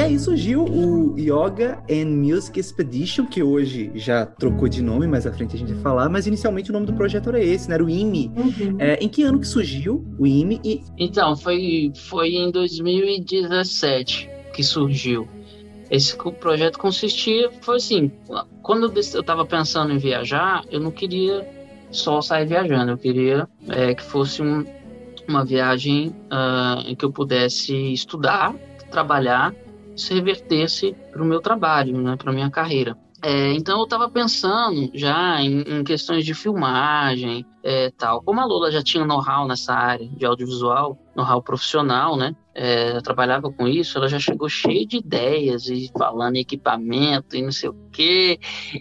E 0.00 0.02
aí 0.02 0.18
surgiu 0.18 0.64
o 0.64 1.14
Yoga 1.18 1.84
and 1.90 2.06
Music 2.06 2.58
Expedition, 2.58 3.26
que 3.26 3.42
hoje 3.42 3.92
já 3.94 4.24
trocou 4.24 4.66
de 4.66 4.80
nome, 4.80 5.06
mais 5.06 5.26
à 5.26 5.32
frente 5.32 5.54
a 5.54 5.58
gente 5.58 5.74
vai 5.74 5.82
falar, 5.82 6.08
mas 6.08 6.26
inicialmente 6.26 6.70
o 6.70 6.72
nome 6.72 6.86
do 6.86 6.94
projeto 6.94 7.28
era 7.28 7.38
esse, 7.38 7.68
né? 7.68 7.74
Era 7.74 7.84
o 7.84 7.90
IME. 7.90 8.32
Uhum. 8.34 8.76
É, 8.78 8.94
em 8.94 9.10
que 9.10 9.22
ano 9.22 9.38
que 9.38 9.46
surgiu 9.46 10.02
o 10.18 10.26
IME? 10.26 10.58
E... 10.64 10.82
Então, 10.96 11.36
foi, 11.36 11.92
foi 11.94 12.30
em 12.30 12.50
2017 12.50 14.30
que 14.54 14.62
surgiu. 14.62 15.28
Esse 15.90 16.16
projeto 16.16 16.78
consistia, 16.78 17.50
foi 17.60 17.76
assim, 17.76 18.10
quando 18.62 18.90
eu 18.90 18.98
estava 18.98 19.44
pensando 19.44 19.92
em 19.92 19.98
viajar, 19.98 20.64
eu 20.70 20.80
não 20.80 20.90
queria 20.90 21.46
só 21.90 22.22
sair 22.22 22.46
viajando, 22.46 22.92
eu 22.92 22.96
queria 22.96 23.46
é, 23.68 23.94
que 23.94 24.02
fosse 24.02 24.40
um, 24.40 24.64
uma 25.28 25.44
viagem 25.44 26.08
uh, 26.32 26.88
em 26.88 26.94
que 26.94 27.04
eu 27.04 27.12
pudesse 27.12 27.74
estudar, 27.92 28.54
trabalhar 28.90 29.54
isso 30.00 30.14
revertesse 30.14 30.96
para 31.12 31.22
o 31.22 31.26
meu 31.26 31.40
trabalho, 31.40 32.00
né, 32.00 32.16
para 32.16 32.32
minha 32.32 32.50
carreira. 32.50 32.96
É, 33.22 33.52
então 33.52 33.78
eu 33.78 33.84
estava 33.84 34.08
pensando 34.08 34.90
já 34.94 35.42
em, 35.42 35.60
em, 35.60 35.84
questões 35.84 36.24
de 36.24 36.32
filmagem, 36.32 37.44
é, 37.62 37.90
tal. 37.90 38.22
Como 38.22 38.40
a 38.40 38.46
Lola 38.46 38.70
já 38.70 38.82
tinha 38.82 39.04
know-how 39.04 39.46
nessa 39.46 39.74
área 39.74 40.08
de 40.08 40.24
audiovisual, 40.24 40.96
know-how 41.14 41.42
profissional, 41.42 42.16
né? 42.16 42.34
É, 42.54 42.98
trabalhava 43.02 43.52
com 43.52 43.68
isso, 43.68 43.98
ela 43.98 44.08
já 44.08 44.18
chegou 44.18 44.48
cheia 44.48 44.86
de 44.86 44.96
ideias 44.96 45.68
e 45.68 45.90
falando 45.96 46.36
em 46.36 46.40
equipamento 46.40 47.36
e 47.36 47.42
não 47.42 47.52
sei 47.52 47.68
o 47.68 47.76
que, 47.92 48.40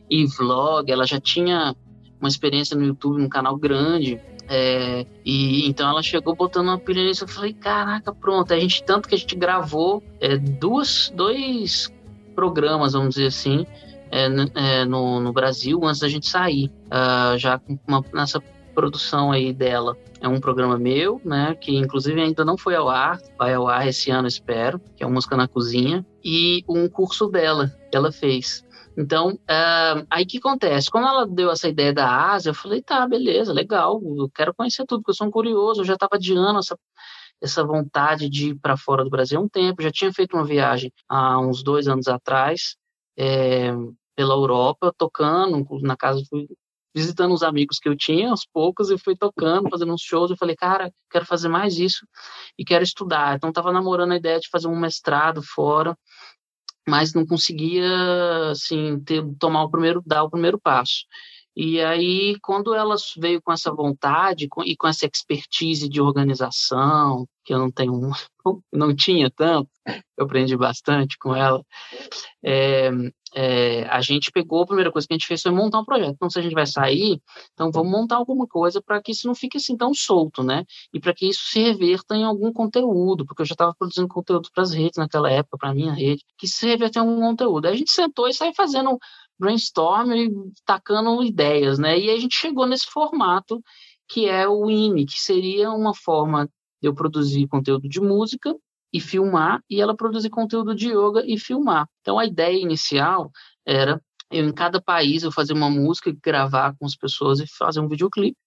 e 0.10 0.26
vlog. 0.26 0.90
Ela 0.90 1.06
já 1.06 1.20
tinha 1.20 1.76
uma 2.20 2.30
experiência 2.30 2.78
no 2.78 2.86
YouTube, 2.86 3.22
num 3.22 3.30
canal 3.30 3.58
grande. 3.58 4.22
É, 4.52 5.06
e 5.24 5.70
então 5.70 5.88
ela 5.88 6.02
chegou 6.02 6.36
botando 6.36 6.68
uma 6.68 6.80
pilha 6.80 7.04
nisso. 7.04 7.24
Eu 7.24 7.28
falei, 7.28 7.54
caraca, 7.54 8.14
pronto. 8.14 8.54
A 8.54 8.60
gente 8.60 8.84
tanto 8.84 9.08
que 9.08 9.16
a 9.16 9.18
gente 9.18 9.36
gravou 9.36 10.04
é, 10.20 10.38
duas, 10.38 11.12
dois 11.16 11.94
programas, 12.36 12.94
vamos 12.94 13.16
dizer 13.16 13.28
assim, 13.28 13.66
é, 14.12 14.28
é, 14.56 14.86
no, 14.86 15.20
no, 15.20 15.32
Brasil 15.32 15.84
antes 15.86 16.02
da 16.02 16.08
gente 16.08 16.28
sair, 16.28 16.72
uh, 16.88 17.38
já 17.38 17.62
uma, 17.88 18.04
nessa 18.14 18.42
produção 18.74 19.32
aí 19.32 19.54
dela. 19.54 19.98
É 20.22 20.28
um 20.28 20.40
programa 20.40 20.78
meu, 20.78 21.22
né, 21.24 21.56
que 21.60 21.76
inclusive 21.76 22.20
ainda 22.20 22.44
não 22.44 22.58
foi 22.58 22.76
ao 22.76 22.90
ar, 22.90 23.20
vai 23.38 23.54
ao 23.54 23.68
ar 23.68 23.88
esse 23.88 24.10
ano, 24.10 24.28
espero, 24.28 24.82
que 24.96 25.04
é 25.04 25.08
o 25.08 25.12
Música 25.12 25.38
na 25.38 25.48
Cozinha, 25.48 26.06
e 26.24 26.64
um 26.68 26.90
curso 26.90 27.28
dela, 27.28 27.72
que 27.90 27.96
ela 27.96 28.12
fez. 28.12 28.66
Então, 29.00 29.30
uh, 29.30 30.06
aí 30.10 30.26
que 30.26 30.40
acontece? 30.40 30.92
Quando 30.92 31.08
ela 31.08 31.26
deu 31.26 31.50
essa 31.50 31.70
ideia 31.70 31.94
da 31.94 32.32
Ásia, 32.34 32.50
eu 32.50 32.54
falei, 32.54 32.82
tá, 32.82 33.08
beleza, 33.08 33.54
legal, 33.54 34.02
eu 34.04 34.30
quero 34.30 34.54
conhecer 34.54 34.86
tudo, 34.86 35.00
porque 35.00 35.12
eu 35.12 35.16
sou 35.16 35.28
um 35.28 35.32
curioso, 35.32 35.80
eu 35.80 35.86
já 35.86 35.94
estava 35.94 36.18
adiando 36.18 36.60
essa, 36.60 36.78
essa 37.42 37.64
vontade 37.64 38.30
de 38.30 38.50
ir 38.50 38.56
para 38.56 38.76
fora 38.76 39.06
do 39.06 39.10
Brasil 39.10 39.40
há 39.40 39.42
um 39.42 39.48
tempo, 39.48 39.82
já 39.82 39.90
tinha 39.90 40.12
feito 40.12 40.36
uma 40.36 40.44
viagem 40.44 40.92
há 41.08 41.40
uns 41.40 41.64
dois 41.64 41.88
anos 41.88 42.10
atrás, 42.10 42.76
é, 43.18 43.72
pela 44.18 44.34
Europa, 44.34 44.94
tocando 44.98 45.66
na 45.82 45.96
casa, 45.96 46.22
fui 46.30 46.50
visitando 46.94 47.34
os 47.34 47.44
amigos 47.44 47.80
que 47.80 47.88
eu 47.88 47.96
tinha, 47.96 48.32
aos 48.32 48.46
poucos, 48.46 48.90
e 48.90 48.98
fui 48.98 49.16
tocando, 49.16 49.70
fazendo 49.70 49.94
uns 49.94 50.02
shows. 50.02 50.32
Eu 50.32 50.38
falei, 50.38 50.56
cara, 50.58 50.92
quero 51.10 51.26
fazer 51.26 51.48
mais 51.48 51.78
isso 51.78 52.06
e 52.58 52.66
quero 52.66 52.84
estudar. 52.84 53.38
Então, 53.38 53.50
estava 53.50 53.72
namorando 53.72 54.12
a 54.12 54.18
ideia 54.18 54.40
de 54.40 54.50
fazer 54.50 54.68
um 54.68 54.78
mestrado 54.78 55.42
fora, 55.42 55.96
mas 56.90 57.14
não 57.14 57.26
conseguia, 57.26 57.86
assim, 58.52 59.00
ter, 59.02 59.24
tomar 59.40 59.64
o 59.64 59.70
primeiro, 59.70 60.02
dar 60.06 60.24
o 60.24 60.30
primeiro 60.30 60.60
passo. 60.60 61.06
E 61.56 61.82
aí, 61.82 62.38
quando 62.42 62.74
ela 62.74 62.96
veio 63.18 63.42
com 63.42 63.52
essa 63.52 63.74
vontade 63.74 64.48
com, 64.48 64.64
e 64.64 64.78
com 64.78 64.88
essa 64.88 65.06
expertise 65.06 65.90
de 65.90 66.00
organização, 66.00 67.28
que 67.44 67.54
eu 67.54 67.60
não 67.60 67.70
tenho, 67.70 67.92
não 68.72 68.96
tinha 68.96 69.30
tanto, 69.30 69.70
eu 70.18 70.26
aprendi 70.26 70.56
bastante 70.56 71.18
com 71.20 71.36
ela, 71.36 71.62
é, 72.44 72.90
é, 73.34 73.84
a 73.90 74.02
gente 74.02 74.32
pegou, 74.32 74.64
a 74.64 74.66
primeira 74.66 74.92
coisa 74.92 75.08
que 75.08 75.14
a 75.14 75.18
gente 75.18 75.28
fez 75.28 75.42
foi 75.42 75.52
montar 75.52 75.80
um 75.80 75.86
projeto. 75.86 76.14
Então, 76.14 76.30
se 76.30 76.40
a 76.40 76.42
gente 76.42 76.54
vai 76.54 76.66
sair, 76.66 77.22
então 77.54 77.72
vamos 77.72 77.92
montar 77.92 78.16
alguma 78.16 78.48
coisa 78.48 78.82
para 78.82 79.02
que 79.02 79.12
isso 79.12 79.28
não 79.28 79.36
fique 79.36 79.58
assim 79.58 79.78
tão 79.78 79.94
solto, 79.94 80.44
né? 80.44 80.66
E 80.94 81.00
para 81.00 81.14
que 81.14 81.28
isso 81.28 81.42
se 81.46 81.62
reverta 81.62 82.16
em 82.16 82.24
algum 82.24 82.52
conteúdo, 82.52 83.26
porque 83.26 83.42
eu 83.42 83.46
já 83.46 83.54
estava 83.54 83.74
produzindo 83.78 84.08
conteúdo 84.08 84.50
para 84.54 84.64
as 84.64 84.74
redes 84.74 84.98
naquela 84.98 85.32
época, 85.32 85.58
para 85.58 85.74
minha 85.74 85.94
rede, 85.94 86.24
que 86.38 86.48
se 86.48 86.68
reverta 86.68 87.00
em 87.00 87.02
algum 87.02 87.20
conteúdo. 87.20 87.66
Aí 87.66 87.74
a 87.74 87.78
gente 87.78 87.92
sentou 87.92 88.28
e 88.28 88.34
saiu 88.34 88.54
fazendo 88.54 88.98
brainstorm 89.38 90.12
e 90.14 90.30
tacando 90.66 91.24
ideias, 91.24 91.80
né? 91.80 91.98
E 92.00 92.10
a 92.10 92.18
gente 92.18 92.36
chegou 92.36 92.66
nesse 92.66 92.86
formato 92.86 93.62
que 94.08 94.28
é 94.28 94.48
o 94.48 94.70
INE, 94.70 95.06
que 95.06 95.20
seria 95.20 95.72
uma 95.72 95.94
forma 95.94 96.50
de 96.82 96.88
eu 96.88 96.96
produzir 96.96 97.48
conteúdo 97.48 97.88
de 97.88 98.02
música 98.02 98.56
e 98.92 99.00
filmar, 99.00 99.62
e 99.70 99.82
ela 99.82 99.96
produzir 99.96 100.30
conteúdo 100.30 100.74
de 100.76 100.90
yoga 100.90 101.24
e 101.26 101.38
filmar. 101.38 101.88
Então 102.02 102.18
a 102.18 102.26
ideia 102.26 102.60
inicial 102.60 103.32
era 103.66 104.02
eu 104.32 104.46
em 104.46 104.54
cada 104.54 104.82
país 104.82 105.24
eu 105.24 105.32
fazer 105.32 105.54
uma 105.54 105.70
música, 105.70 106.16
gravar 106.24 106.76
com 106.78 106.86
as 106.86 106.96
pessoas 106.96 107.40
e 107.40 107.48
fazer 107.48 107.80
um 107.80 107.88
videoclipe 107.88 108.38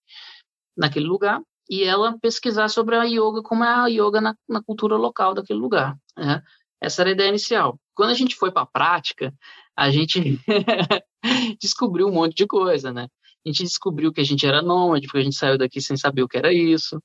naquele 0.76 1.06
lugar 1.06 1.40
e 1.68 1.84
ela 1.84 2.18
pesquisar 2.18 2.68
sobre 2.68 2.96
a 2.96 3.04
yoga, 3.04 3.42
como 3.42 3.64
é 3.64 3.68
a 3.68 3.86
yoga 3.86 4.20
na, 4.20 4.34
na 4.48 4.62
cultura 4.62 4.96
local 4.96 5.34
daquele 5.34 5.58
lugar. 5.58 5.96
Né? 6.16 6.42
Essa 6.80 7.02
era 7.02 7.10
a 7.10 7.12
ideia 7.12 7.28
inicial. 7.28 7.78
Quando 7.94 8.10
a 8.10 8.14
gente 8.14 8.36
foi 8.36 8.50
para 8.50 8.62
a 8.62 8.66
prática, 8.66 9.32
a 9.76 9.90
gente 9.90 10.38
descobriu 11.60 12.08
um 12.08 12.12
monte 12.12 12.34
de 12.34 12.46
coisa, 12.46 12.92
né? 12.92 13.08
A 13.44 13.48
gente 13.48 13.64
descobriu 13.64 14.12
que 14.12 14.20
a 14.20 14.24
gente 14.24 14.46
era 14.46 14.62
nômade, 14.62 15.06
porque 15.06 15.18
a 15.18 15.22
gente 15.22 15.36
saiu 15.36 15.58
daqui 15.58 15.80
sem 15.80 15.96
saber 15.96 16.22
o 16.22 16.28
que 16.28 16.38
era 16.38 16.52
isso, 16.52 17.02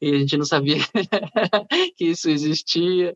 e 0.00 0.14
a 0.14 0.18
gente 0.18 0.36
não 0.36 0.44
sabia 0.44 0.76
que 1.96 2.06
isso 2.06 2.28
existia. 2.28 3.14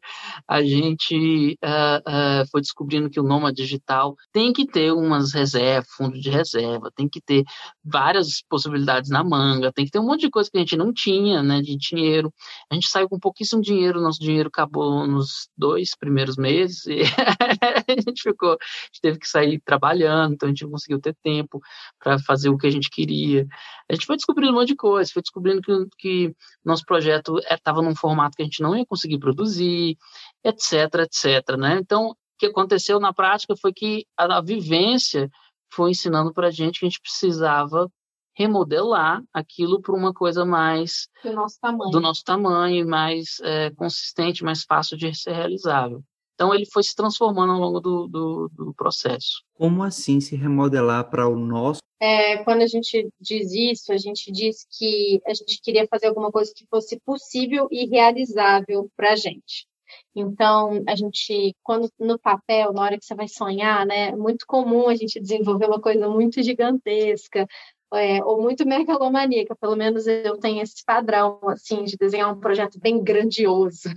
A 0.48 0.62
gente 0.62 1.58
uh, 1.64 2.42
uh, 2.42 2.46
foi 2.50 2.60
descobrindo 2.60 3.10
que 3.10 3.20
o 3.20 3.22
nômade 3.22 3.56
digital 3.56 4.16
tem 4.32 4.52
que 4.52 4.66
ter 4.66 4.92
umas 4.92 5.32
reservas, 5.32 5.88
fundo 5.96 6.18
de 6.18 6.30
reserva, 6.30 6.90
tem 6.94 7.08
que 7.08 7.20
ter 7.20 7.44
várias 7.84 8.42
possibilidades 8.48 9.10
na 9.10 9.22
manga, 9.22 9.72
tem 9.72 9.84
que 9.84 9.90
ter 9.90 9.98
um 9.98 10.06
monte 10.06 10.22
de 10.22 10.30
coisa 10.30 10.50
que 10.50 10.56
a 10.56 10.60
gente 10.60 10.76
não 10.76 10.92
tinha, 10.92 11.42
né, 11.42 11.60
de 11.60 11.76
dinheiro. 11.76 12.32
A 12.70 12.74
gente 12.74 12.88
saiu 12.88 13.08
com 13.08 13.18
pouquíssimo 13.18 13.62
dinheiro, 13.62 14.00
nosso 14.00 14.20
dinheiro 14.20 14.48
acabou 14.48 15.06
nos 15.06 15.48
dois 15.56 15.90
primeiros 15.98 16.36
meses, 16.36 16.86
e 16.86 17.00
a 17.88 18.00
gente 18.00 18.22
ficou, 18.22 18.52
a 18.52 18.56
gente 18.86 19.00
teve 19.00 19.18
que 19.18 19.28
sair 19.28 19.60
trabalhando, 19.64 20.34
então 20.34 20.48
a 20.48 20.50
gente 20.50 20.64
não 20.64 20.70
conseguiu 20.70 21.00
ter 21.00 21.14
tempo 21.22 21.60
para 21.98 22.18
fazer 22.18 22.48
o 22.48 22.58
que 22.58 22.66
a 22.66 22.70
gente 22.70 22.90
queria. 22.90 23.46
A 23.88 23.94
gente 23.94 24.06
foi 24.06 24.16
descobrindo 24.16 24.52
um 24.52 24.56
monte 24.56 24.68
de 24.68 24.76
coisa, 24.76 25.10
foi 25.12 25.22
descobrindo 25.22 25.60
que, 25.62 25.86
que 25.98 26.33
nosso 26.64 26.84
projeto 26.84 27.38
estava 27.50 27.82
num 27.82 27.94
formato 27.94 28.36
que 28.36 28.42
a 28.42 28.44
gente 28.44 28.62
não 28.62 28.76
ia 28.76 28.86
conseguir 28.86 29.18
produzir, 29.18 29.96
etc, 30.42 30.94
etc, 31.00 31.56
né? 31.56 31.78
Então, 31.80 32.10
o 32.10 32.16
que 32.38 32.46
aconteceu 32.46 32.98
na 33.00 33.12
prática 33.12 33.54
foi 33.56 33.72
que 33.72 34.06
a, 34.16 34.38
a 34.38 34.42
vivência 34.42 35.30
foi 35.72 35.90
ensinando 35.90 36.32
para 36.32 36.48
a 36.48 36.50
gente 36.50 36.80
que 36.80 36.86
a 36.86 36.88
gente 36.88 37.00
precisava 37.00 37.90
remodelar 38.36 39.22
aquilo 39.32 39.80
para 39.80 39.94
uma 39.94 40.12
coisa 40.12 40.44
mais 40.44 41.08
do 41.22 41.32
nosso 41.32 41.58
tamanho, 41.60 41.90
do 41.90 42.00
nosso 42.00 42.24
tamanho 42.24 42.86
mais 42.86 43.38
é, 43.42 43.70
consistente, 43.70 44.44
mais 44.44 44.64
fácil 44.64 44.96
de 44.96 45.14
ser 45.14 45.32
realizável. 45.32 46.02
Então 46.34 46.54
ele 46.54 46.66
foi 46.66 46.82
se 46.82 46.94
transformando 46.94 47.52
ao 47.52 47.60
longo 47.60 47.80
do, 47.80 48.08
do, 48.08 48.50
do 48.52 48.74
processo. 48.74 49.42
Como 49.54 49.82
assim 49.82 50.20
se 50.20 50.36
remodelar 50.36 51.08
para 51.08 51.28
o 51.28 51.36
nosso? 51.36 51.80
É, 52.00 52.38
quando 52.44 52.62
a 52.62 52.66
gente 52.66 53.08
diz 53.20 53.52
isso, 53.52 53.92
a 53.92 53.96
gente 53.96 54.30
diz 54.30 54.66
que 54.78 55.20
a 55.26 55.32
gente 55.32 55.60
queria 55.62 55.86
fazer 55.88 56.08
alguma 56.08 56.30
coisa 56.30 56.52
que 56.54 56.66
fosse 56.68 57.00
possível 57.00 57.68
e 57.70 57.86
realizável 57.86 58.90
para 58.96 59.12
a 59.12 59.16
gente. 59.16 59.66
Então, 60.14 60.82
a 60.88 60.96
gente, 60.96 61.54
quando 61.62 61.88
no 61.98 62.18
papel, 62.18 62.72
na 62.72 62.82
hora 62.82 62.98
que 62.98 63.04
você 63.04 63.14
vai 63.14 63.28
sonhar, 63.28 63.86
né, 63.86 64.08
é 64.08 64.16
muito 64.16 64.44
comum 64.46 64.88
a 64.88 64.94
gente 64.94 65.20
desenvolver 65.20 65.66
uma 65.66 65.80
coisa 65.80 66.08
muito 66.08 66.42
gigantesca, 66.42 67.46
é, 67.92 68.24
ou 68.24 68.42
muito 68.42 68.66
megalomaníaca, 68.66 69.54
pelo 69.56 69.76
menos 69.76 70.06
eu 70.06 70.36
tenho 70.38 70.62
esse 70.62 70.84
padrão, 70.84 71.38
assim, 71.48 71.84
de 71.84 71.96
desenhar 71.96 72.32
um 72.32 72.40
projeto 72.40 72.78
bem 72.80 73.02
grandioso. 73.02 73.88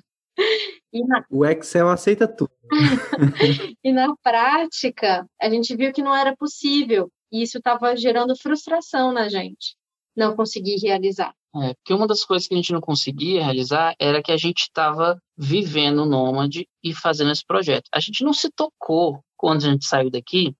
Na... 0.94 1.26
O 1.30 1.46
Excel 1.46 1.90
aceita 1.90 2.28
tudo. 2.28 2.52
e 3.84 3.92
na 3.92 4.16
prática, 4.24 5.28
a 5.42 5.50
gente 5.50 5.76
viu 5.76 5.92
que 5.92 6.02
não 6.02 6.16
era 6.16 6.36
possível. 6.36 7.12
E 7.32 7.44
isso 7.44 7.58
estava 7.58 7.96
gerando 7.96 8.38
frustração 8.38 9.12
na 9.12 9.28
gente, 9.28 9.76
não 10.16 10.36
conseguir 10.36 10.78
realizar. 10.78 11.34
É, 11.56 11.74
porque 11.74 11.94
uma 11.94 12.08
das 12.08 12.24
coisas 12.24 12.48
que 12.48 12.54
a 12.54 12.58
gente 12.58 12.72
não 12.72 12.82
conseguia 12.82 13.44
realizar 13.44 13.96
era 14.00 14.22
que 14.22 14.32
a 14.32 14.38
gente 14.38 14.62
estava 14.64 15.20
vivendo 15.36 16.04
o 16.04 16.06
Nômade 16.06 16.68
e 16.84 16.94
fazendo 16.94 17.32
esse 17.32 17.46
projeto. 17.46 17.90
A 17.94 18.00
gente 18.00 18.24
não 18.24 18.34
se 18.34 18.50
tocou 18.52 19.22
quando 19.36 19.66
a 19.66 19.72
gente 19.72 19.86
saiu 19.86 20.10
daqui 20.10 20.56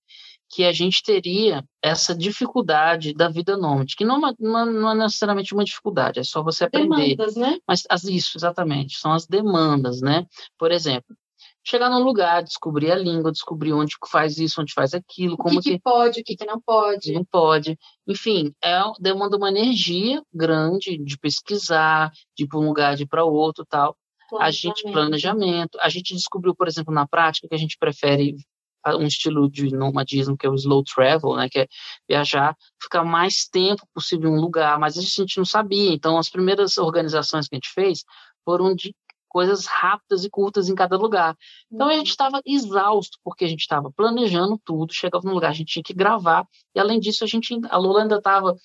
que 0.50 0.64
a 0.64 0.72
gente 0.72 1.04
teria 1.04 1.64
essa 1.82 2.16
dificuldade 2.16 3.14
da 3.14 3.30
vida 3.30 3.58
nômade, 3.58 3.96
que 3.96 4.06
não, 4.06 4.26
é 4.28 4.34
não, 4.40 4.66
não, 4.66 4.92
é 4.92 4.96
necessariamente 4.96 5.54
uma 5.54 5.64
dificuldade, 5.64 6.20
é 6.20 6.24
só 6.24 6.42
você 6.42 6.66
aprender. 6.66 7.16
Demandas, 7.16 7.36
né? 7.36 7.60
Mas 7.68 7.84
as, 7.90 8.04
isso, 8.06 8.38
exatamente, 8.38 8.98
são 8.98 9.12
as 9.12 9.26
demandas, 9.26 10.02
né? 10.02 10.26
Por 10.58 10.72
exemplo, 10.72 11.16
chegar 11.64 11.90
num 11.90 12.04
lugar, 12.04 12.44
descobrir 12.44 12.92
a 12.92 12.96
língua, 12.96 13.32
descobrir 13.32 13.74
onde 13.74 13.96
faz 14.10 14.38
isso, 14.38 14.62
onde 14.62 14.74
faz 14.74 14.94
aquilo, 14.94 15.36
como 15.36 15.60
o 15.60 15.62
que, 15.62 15.72
que, 15.72 15.80
pode, 15.80 16.22
o 16.22 16.24
que, 16.24 16.36
que 16.38 16.46
não 16.46 16.62
pode. 16.62 17.12
Não 17.12 17.26
pode. 17.26 17.78
Enfim, 18.08 18.54
é, 18.64 18.80
demanda 19.00 19.36
uma 19.36 19.50
energia 19.50 20.22
grande 20.34 20.98
de 20.98 21.18
pesquisar, 21.18 22.10
de 22.38 22.46
ir 22.46 22.48
para 22.48 22.60
um 22.60 22.66
lugar, 22.66 22.96
de 22.96 23.04
ir 23.04 23.08
para 23.08 23.26
outro 23.26 23.66
tal. 23.66 23.98
A 24.40 24.52
gente, 24.52 24.84
planejamento. 24.92 25.78
A 25.82 25.90
gente 25.90 26.14
descobriu, 26.14 26.56
por 26.56 26.68
exemplo, 26.68 26.94
na 26.94 27.08
prática, 27.08 27.48
que 27.48 27.56
a 27.56 27.60
gente 27.60 27.78
prefere 27.78 28.36
um 28.86 29.06
estilo 29.06 29.50
de 29.50 29.70
nomadismo 29.76 30.38
que 30.38 30.46
é 30.46 30.50
o 30.50 30.56
slow 30.56 30.84
travel, 30.84 31.36
né, 31.36 31.50
que 31.50 31.60
é 31.60 31.68
viajar, 32.08 32.56
ficar 32.82 33.04
mais 33.04 33.48
tempo 33.48 33.88
possível 33.94 34.30
em 34.30 34.34
um 34.34 34.42
lugar, 34.42 34.80
mas 34.80 34.98
a 34.98 35.02
gente 35.02 35.38
não 35.38 35.46
sabia. 35.46 35.94
Então, 35.94 36.18
as 36.18 36.30
primeiras 36.30 36.78
organizações 36.78 37.48
que 37.48 37.56
a 37.56 37.58
gente 37.58 37.72
fez 37.74 38.04
foram 38.46 38.74
de 38.74 38.96
coisas 39.28 39.66
rápidas 39.66 40.24
e 40.24 40.30
curtas 40.30 40.70
em 40.70 40.76
cada 40.76 40.98
lugar. 40.98 41.36
Então, 41.72 41.90
a 41.90 41.94
gente 41.94 42.10
estava 42.10 42.42
exausto, 42.46 43.18
porque 43.24 43.46
a 43.46 43.48
gente 43.48 43.60
estava 43.60 43.92
planejando 43.92 44.60
tudo, 44.64 44.94
chegava 44.94 45.28
no 45.28 45.34
lugar, 45.34 45.50
a 45.50 45.54
gente 45.54 45.74
tinha 45.74 45.84
que 45.84 45.94
gravar, 45.94 46.48
e 46.74 46.80
além 46.80 47.00
disso, 47.00 47.24
a 47.24 47.28
gente, 47.28 47.54
a 47.70 47.78
Lula 47.78 48.02
ainda 48.02 48.18
estava 48.18 48.56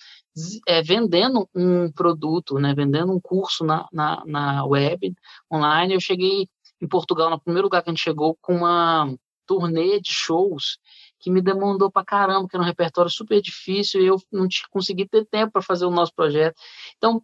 é, 0.66 0.82
vendendo 0.82 1.48
um 1.54 1.90
produto, 1.92 2.54
né, 2.58 2.72
vendendo 2.74 3.12
um 3.12 3.20
curso 3.20 3.64
na, 3.64 3.86
na, 3.92 4.22
na 4.24 4.64
web, 4.64 5.14
online, 5.52 5.94
eu 5.94 6.00
cheguei 6.00 6.48
em 6.80 6.88
Portugal, 6.88 7.30
no 7.30 7.40
primeiro 7.40 7.66
lugar 7.66 7.82
que 7.82 7.90
a 7.90 7.92
gente 7.92 8.02
chegou, 8.02 8.36
com 8.40 8.56
uma 8.56 9.14
turnê 9.52 10.00
de 10.00 10.12
shows 10.12 10.78
que 11.20 11.30
me 11.30 11.40
demandou 11.40 11.90
pra 11.90 12.04
caramba, 12.04 12.48
que 12.48 12.56
era 12.56 12.62
um 12.62 12.66
repertório 12.66 13.10
super 13.10 13.40
difícil 13.40 14.02
e 14.02 14.06
eu 14.06 14.16
não 14.32 14.48
consegui 14.70 15.06
ter 15.06 15.24
tempo 15.26 15.52
para 15.52 15.62
fazer 15.62 15.84
o 15.84 15.90
nosso 15.90 16.12
projeto. 16.14 16.56
Então, 16.96 17.22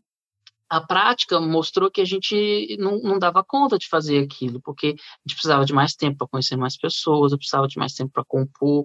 a 0.70 0.82
prática 0.82 1.40
mostrou 1.40 1.90
que 1.90 2.00
a 2.00 2.04
gente 2.04 2.76
não, 2.78 2.98
não 2.98 3.18
dava 3.18 3.42
conta 3.42 3.78
de 3.78 3.88
fazer 3.88 4.18
aquilo, 4.18 4.60
porque 4.60 4.88
a 4.88 4.90
gente 4.90 5.34
precisava 5.34 5.64
de 5.64 5.72
mais 5.72 5.94
tempo 5.94 6.18
para 6.18 6.28
conhecer 6.28 6.56
mais 6.56 6.76
pessoas, 6.76 7.32
eu 7.32 7.38
precisava 7.38 7.66
de 7.66 7.78
mais 7.78 7.94
tempo 7.94 8.12
para 8.12 8.24
compor, 8.24 8.84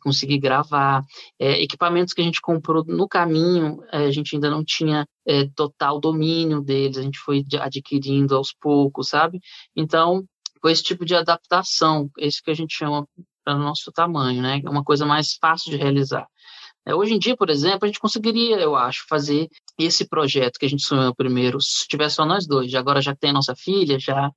conseguir 0.00 0.38
gravar. 0.38 1.02
É, 1.38 1.60
equipamentos 1.60 2.14
que 2.14 2.20
a 2.20 2.24
gente 2.24 2.40
comprou 2.40 2.84
no 2.86 3.08
caminho, 3.08 3.82
é, 3.90 4.04
a 4.04 4.10
gente 4.12 4.36
ainda 4.36 4.48
não 4.48 4.64
tinha 4.64 5.06
é, 5.26 5.48
total 5.56 5.98
domínio 5.98 6.60
deles, 6.60 6.98
a 6.98 7.02
gente 7.02 7.18
foi 7.18 7.44
adquirindo 7.60 8.36
aos 8.36 8.52
poucos, 8.52 9.08
sabe? 9.08 9.40
Então, 9.74 10.24
foi 10.64 10.72
esse 10.72 10.82
tipo 10.82 11.04
de 11.04 11.14
adaptação, 11.14 12.10
esse 12.16 12.42
que 12.42 12.50
a 12.50 12.54
gente 12.54 12.74
chama 12.74 13.06
para 13.44 13.54
o 13.54 13.58
nosso 13.58 13.92
tamanho, 13.92 14.40
né? 14.40 14.62
É 14.64 14.70
uma 14.70 14.82
coisa 14.82 15.04
mais 15.04 15.34
fácil 15.34 15.70
de 15.70 15.76
realizar. 15.76 16.26
É, 16.86 16.94
hoje 16.94 17.12
em 17.12 17.18
dia, 17.18 17.36
por 17.36 17.50
exemplo, 17.50 17.80
a 17.82 17.86
gente 17.86 18.00
conseguiria, 18.00 18.58
eu 18.58 18.74
acho, 18.74 19.04
fazer 19.06 19.46
esse 19.78 20.08
projeto 20.08 20.58
que 20.58 20.64
a 20.64 20.68
gente 20.68 20.82
sonhou 20.82 21.14
primeiro, 21.14 21.60
se 21.60 21.86
tivesse 21.86 22.16
só 22.16 22.24
nós 22.24 22.46
dois. 22.46 22.74
Agora 22.74 23.02
já 23.02 23.14
tem 23.14 23.28
a 23.28 23.34
nossa 23.34 23.54
filha, 23.54 23.98
já 23.98 24.30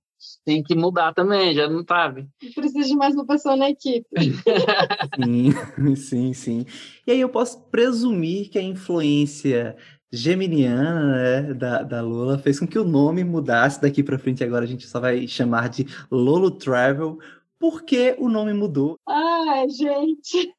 tem 0.44 0.62
que 0.62 0.76
mudar 0.76 1.13
também, 1.13 1.54
já 1.54 1.70
não 1.70 1.86
sabe. 1.88 2.28
Precisa 2.54 2.86
de 2.86 2.96
mais 2.98 3.16
uma 3.16 3.26
pessoa 3.26 3.56
na 3.56 3.70
equipe. 3.70 4.06
sim, 5.24 5.96
sim, 5.96 6.34
sim. 6.34 6.66
E 7.08 7.12
aí 7.13 7.22
eu 7.22 7.30
posso 7.30 7.62
presumir 7.70 8.50
que 8.50 8.60
a 8.60 8.62
influência 8.62 9.78
geminiana 10.12 11.15
né, 11.15 11.54
da, 11.54 11.84
da 11.84 12.02
Lula 12.02 12.38
fez 12.38 12.60
com 12.60 12.67
que 12.67 12.80
o 12.80 12.86
nome 12.86 13.24
mudasse 13.24 13.82
daqui 13.82 14.04
para 14.04 14.20
frente. 14.20 14.43
Agora 14.43 14.63
a 14.63 14.67
gente 14.67 14.88
só 14.88 15.00
vai 15.00 15.28
chamar 15.28 15.70
de 15.70 15.86
Lolo 16.10 16.52
Travel. 16.52 17.20
Por 17.60 17.84
que 17.84 18.15
o 18.20 18.30
nome 18.30 18.54
mudou? 18.54 18.98
Ai, 19.08 19.70
gente. 19.70 20.54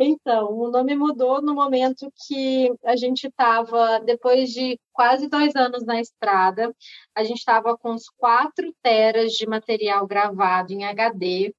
Então, 0.00 0.52
o 0.52 0.70
nome 0.70 0.94
mudou 0.94 1.42
no 1.42 1.54
momento 1.54 2.12
que 2.26 2.72
a 2.84 2.94
gente 2.94 3.26
estava, 3.26 3.98
depois 3.98 4.50
de 4.50 4.78
quase 4.92 5.28
dois 5.28 5.56
anos 5.56 5.84
na 5.84 6.00
estrada, 6.00 6.72
a 7.14 7.24
gente 7.24 7.38
estava 7.38 7.76
com 7.76 7.92
uns 7.92 8.08
quatro 8.16 8.72
teras 8.82 9.32
de 9.32 9.46
material 9.46 10.06
gravado 10.06 10.72
em 10.72 10.84
HD. 10.84 11.52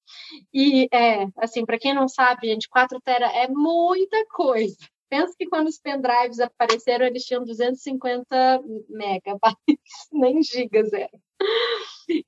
E, 0.54 0.88
é, 0.94 1.28
assim, 1.38 1.66
para 1.66 1.80
quem 1.80 1.94
não 1.94 2.08
sabe, 2.08 2.48
gente, 2.48 2.70
quatro 2.70 3.02
teras 3.02 3.32
é 3.34 3.48
muita 3.50 4.26
coisa. 4.28 4.78
Pensa 5.10 5.34
que 5.38 5.48
quando 5.48 5.68
os 5.68 5.80
pendrives 5.80 6.40
apareceram, 6.40 7.06
eles 7.06 7.24
tinham 7.24 7.44
250 7.44 8.62
megabytes, 8.90 9.58
nem 10.12 10.42
gigas 10.44 10.94
era. 10.94 11.10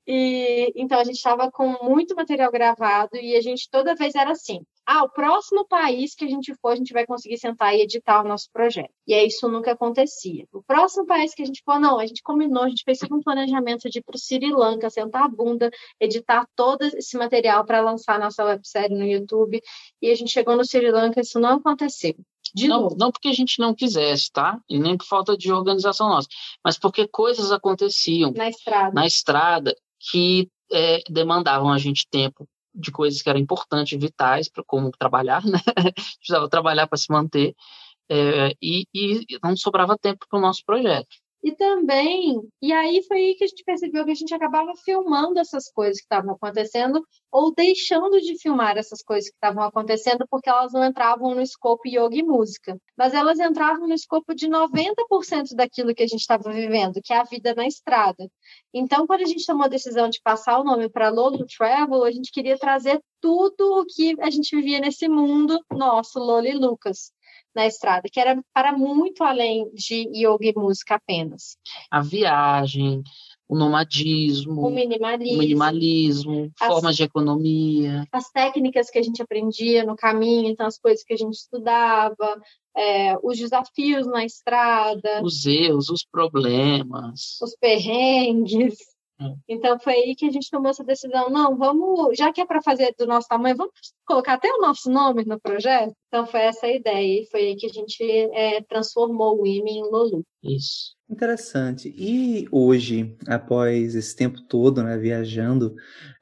E 0.06 0.72
então 0.76 0.98
a 0.98 1.04
gente 1.04 1.16
estava 1.16 1.50
com 1.50 1.84
muito 1.84 2.14
material 2.14 2.50
gravado 2.50 3.16
e 3.16 3.36
a 3.36 3.40
gente 3.40 3.68
toda 3.70 3.94
vez 3.94 4.14
era 4.14 4.30
assim: 4.30 4.64
ah, 4.86 5.04
o 5.04 5.10
próximo 5.10 5.66
país 5.66 6.14
que 6.14 6.24
a 6.24 6.28
gente 6.28 6.54
for, 6.60 6.70
a 6.70 6.76
gente 6.76 6.92
vai 6.92 7.06
conseguir 7.06 7.38
sentar 7.38 7.74
e 7.74 7.82
editar 7.82 8.20
o 8.20 8.28
nosso 8.28 8.48
projeto. 8.52 8.92
E 9.06 9.14
aí 9.14 9.26
isso 9.26 9.48
nunca 9.48 9.72
acontecia. 9.72 10.46
O 10.52 10.62
próximo 10.62 11.06
país 11.06 11.34
que 11.34 11.42
a 11.42 11.44
gente 11.44 11.62
for, 11.64 11.78
não, 11.80 11.98
a 11.98 12.06
gente 12.06 12.22
combinou, 12.22 12.64
a 12.64 12.68
gente 12.68 12.84
fez 12.84 12.98
um 13.10 13.20
planejamento 13.20 13.88
de 13.90 13.98
ir 13.98 14.02
para 14.02 14.16
o 14.16 14.18
Sri 14.18 14.50
Lanka, 14.50 14.90
sentar 14.90 15.24
a 15.24 15.28
bunda, 15.28 15.70
editar 16.00 16.46
todo 16.56 16.82
esse 16.84 17.16
material 17.16 17.64
para 17.64 17.80
lançar 17.80 18.18
nossa 18.18 18.44
websérie 18.44 18.96
no 18.96 19.04
YouTube. 19.04 19.60
E 20.00 20.10
a 20.10 20.14
gente 20.14 20.30
chegou 20.32 20.56
no 20.56 20.64
Sri 20.64 20.90
Lanka, 20.90 21.20
isso 21.20 21.38
não 21.38 21.56
aconteceu. 21.56 22.14
De 22.54 22.68
não, 22.68 22.82
novo. 22.82 22.96
não 22.98 23.10
porque 23.10 23.28
a 23.28 23.32
gente 23.32 23.58
não 23.58 23.74
quisesse, 23.74 24.30
tá? 24.30 24.58
E 24.68 24.78
nem 24.78 24.96
por 24.96 25.06
falta 25.06 25.36
de 25.36 25.52
organização 25.52 26.08
nossa, 26.08 26.28
mas 26.64 26.78
porque 26.78 27.08
coisas 27.08 27.50
aconteciam 27.50 28.32
na 28.32 28.48
estrada, 28.48 28.92
na 28.92 29.06
estrada 29.06 29.76
que 30.10 30.50
é, 30.70 31.02
demandavam 31.08 31.72
a 31.72 31.78
gente 31.78 32.06
tempo 32.10 32.46
de 32.74 32.90
coisas 32.90 33.20
que 33.20 33.28
eram 33.28 33.40
importantes, 33.40 33.98
vitais, 33.98 34.48
para 34.48 34.64
como 34.64 34.90
trabalhar, 34.90 35.42
né? 35.46 35.58
Precisava 36.18 36.48
trabalhar 36.48 36.86
para 36.86 36.98
se 36.98 37.10
manter, 37.10 37.54
é, 38.10 38.54
e, 38.60 38.86
e 38.94 39.26
não 39.42 39.56
sobrava 39.56 39.96
tempo 39.98 40.26
para 40.28 40.38
o 40.38 40.42
nosso 40.42 40.62
projeto. 40.64 41.08
E 41.42 41.50
também, 41.56 42.40
e 42.62 42.72
aí 42.72 43.02
foi 43.02 43.16
aí 43.16 43.34
que 43.34 43.42
a 43.42 43.46
gente 43.48 43.64
percebeu 43.64 44.04
que 44.04 44.12
a 44.12 44.14
gente 44.14 44.32
acabava 44.32 44.72
filmando 44.84 45.40
essas 45.40 45.68
coisas 45.72 45.96
que 45.96 46.04
estavam 46.04 46.34
acontecendo 46.34 47.04
ou 47.32 47.52
deixando 47.52 48.20
de 48.20 48.38
filmar 48.40 48.78
essas 48.78 49.02
coisas 49.02 49.28
que 49.28 49.34
estavam 49.34 49.64
acontecendo 49.64 50.24
porque 50.30 50.48
elas 50.48 50.72
não 50.72 50.84
entravam 50.84 51.34
no 51.34 51.40
escopo 51.40 51.88
yoga 51.88 52.14
e 52.14 52.22
música, 52.22 52.78
mas 52.96 53.12
elas 53.12 53.40
entravam 53.40 53.88
no 53.88 53.94
escopo 53.94 54.36
de 54.36 54.48
90% 54.48 55.56
daquilo 55.56 55.92
que 55.94 56.04
a 56.04 56.06
gente 56.06 56.20
estava 56.20 56.52
vivendo, 56.52 57.00
que 57.02 57.12
é 57.12 57.18
a 57.18 57.24
vida 57.24 57.54
na 57.56 57.66
estrada. 57.66 58.30
Então, 58.72 59.04
quando 59.04 59.22
a 59.22 59.26
gente 59.26 59.44
tomou 59.44 59.64
a 59.64 59.68
decisão 59.68 60.08
de 60.08 60.20
passar 60.22 60.60
o 60.60 60.64
nome 60.64 60.88
para 60.88 61.10
Lolo 61.10 61.44
Travel, 61.58 62.04
a 62.04 62.12
gente 62.12 62.30
queria 62.30 62.56
trazer 62.56 63.00
tudo 63.20 63.80
o 63.80 63.84
que 63.84 64.14
a 64.20 64.30
gente 64.30 64.54
vivia 64.54 64.78
nesse 64.78 65.08
mundo 65.08 65.58
nosso, 65.72 66.20
Lolo 66.20 66.56
Lucas 66.56 67.12
na 67.54 67.66
estrada, 67.66 68.08
que 68.10 68.18
era 68.18 68.42
para 68.52 68.72
muito 68.72 69.22
além 69.22 69.70
de 69.74 70.08
yoga 70.14 70.46
e 70.46 70.54
música 70.54 70.94
apenas. 70.96 71.56
A 71.90 72.00
viagem, 72.00 73.02
o 73.48 73.56
nomadismo, 73.56 74.66
o 74.66 74.70
minimalismo, 74.70 75.34
o 75.34 75.38
minimalismo 75.38 76.52
as, 76.58 76.68
formas 76.68 76.96
de 76.96 77.02
economia. 77.02 78.06
As 78.10 78.30
técnicas 78.30 78.90
que 78.90 78.98
a 78.98 79.02
gente 79.02 79.20
aprendia 79.20 79.84
no 79.84 79.94
caminho, 79.94 80.48
então 80.48 80.66
as 80.66 80.78
coisas 80.78 81.04
que 81.04 81.12
a 81.12 81.16
gente 81.16 81.34
estudava, 81.34 82.40
é, 82.74 83.16
os 83.22 83.38
desafios 83.38 84.06
na 84.06 84.24
estrada. 84.24 85.22
Os 85.22 85.44
erros, 85.44 85.90
os 85.90 86.04
problemas. 86.04 87.38
Os 87.42 87.54
perrengues. 87.60 88.91
É. 89.30 89.54
Então 89.54 89.78
foi 89.78 89.94
aí 89.94 90.14
que 90.16 90.26
a 90.26 90.30
gente 90.30 90.50
tomou 90.50 90.70
essa 90.70 90.84
decisão. 90.84 91.30
Não, 91.30 91.56
vamos, 91.56 92.16
já 92.16 92.32
que 92.32 92.40
é 92.40 92.46
para 92.46 92.62
fazer 92.62 92.94
do 92.98 93.06
nosso 93.06 93.28
tamanho, 93.28 93.56
vamos 93.56 93.72
colocar 94.06 94.34
até 94.34 94.48
o 94.48 94.60
nosso 94.60 94.90
nome 94.90 95.24
no 95.24 95.40
projeto. 95.40 95.94
Então 96.08 96.26
foi 96.26 96.40
essa 96.40 96.66
a 96.66 96.72
ideia 96.72 97.22
e 97.22 97.26
foi 97.30 97.40
aí 97.40 97.56
que 97.56 97.66
a 97.66 97.72
gente 97.72 98.02
é, 98.02 98.62
transformou 98.62 99.40
o 99.40 99.46
IME 99.46 99.70
em 99.70 99.82
Lulu. 99.82 100.24
Isso. 100.42 100.94
Interessante. 101.10 101.94
E 101.96 102.46
hoje, 102.50 103.16
após 103.28 103.94
esse 103.94 104.16
tempo 104.16 104.40
todo, 104.42 104.82
né, 104.82 104.96
viajando, 104.96 105.68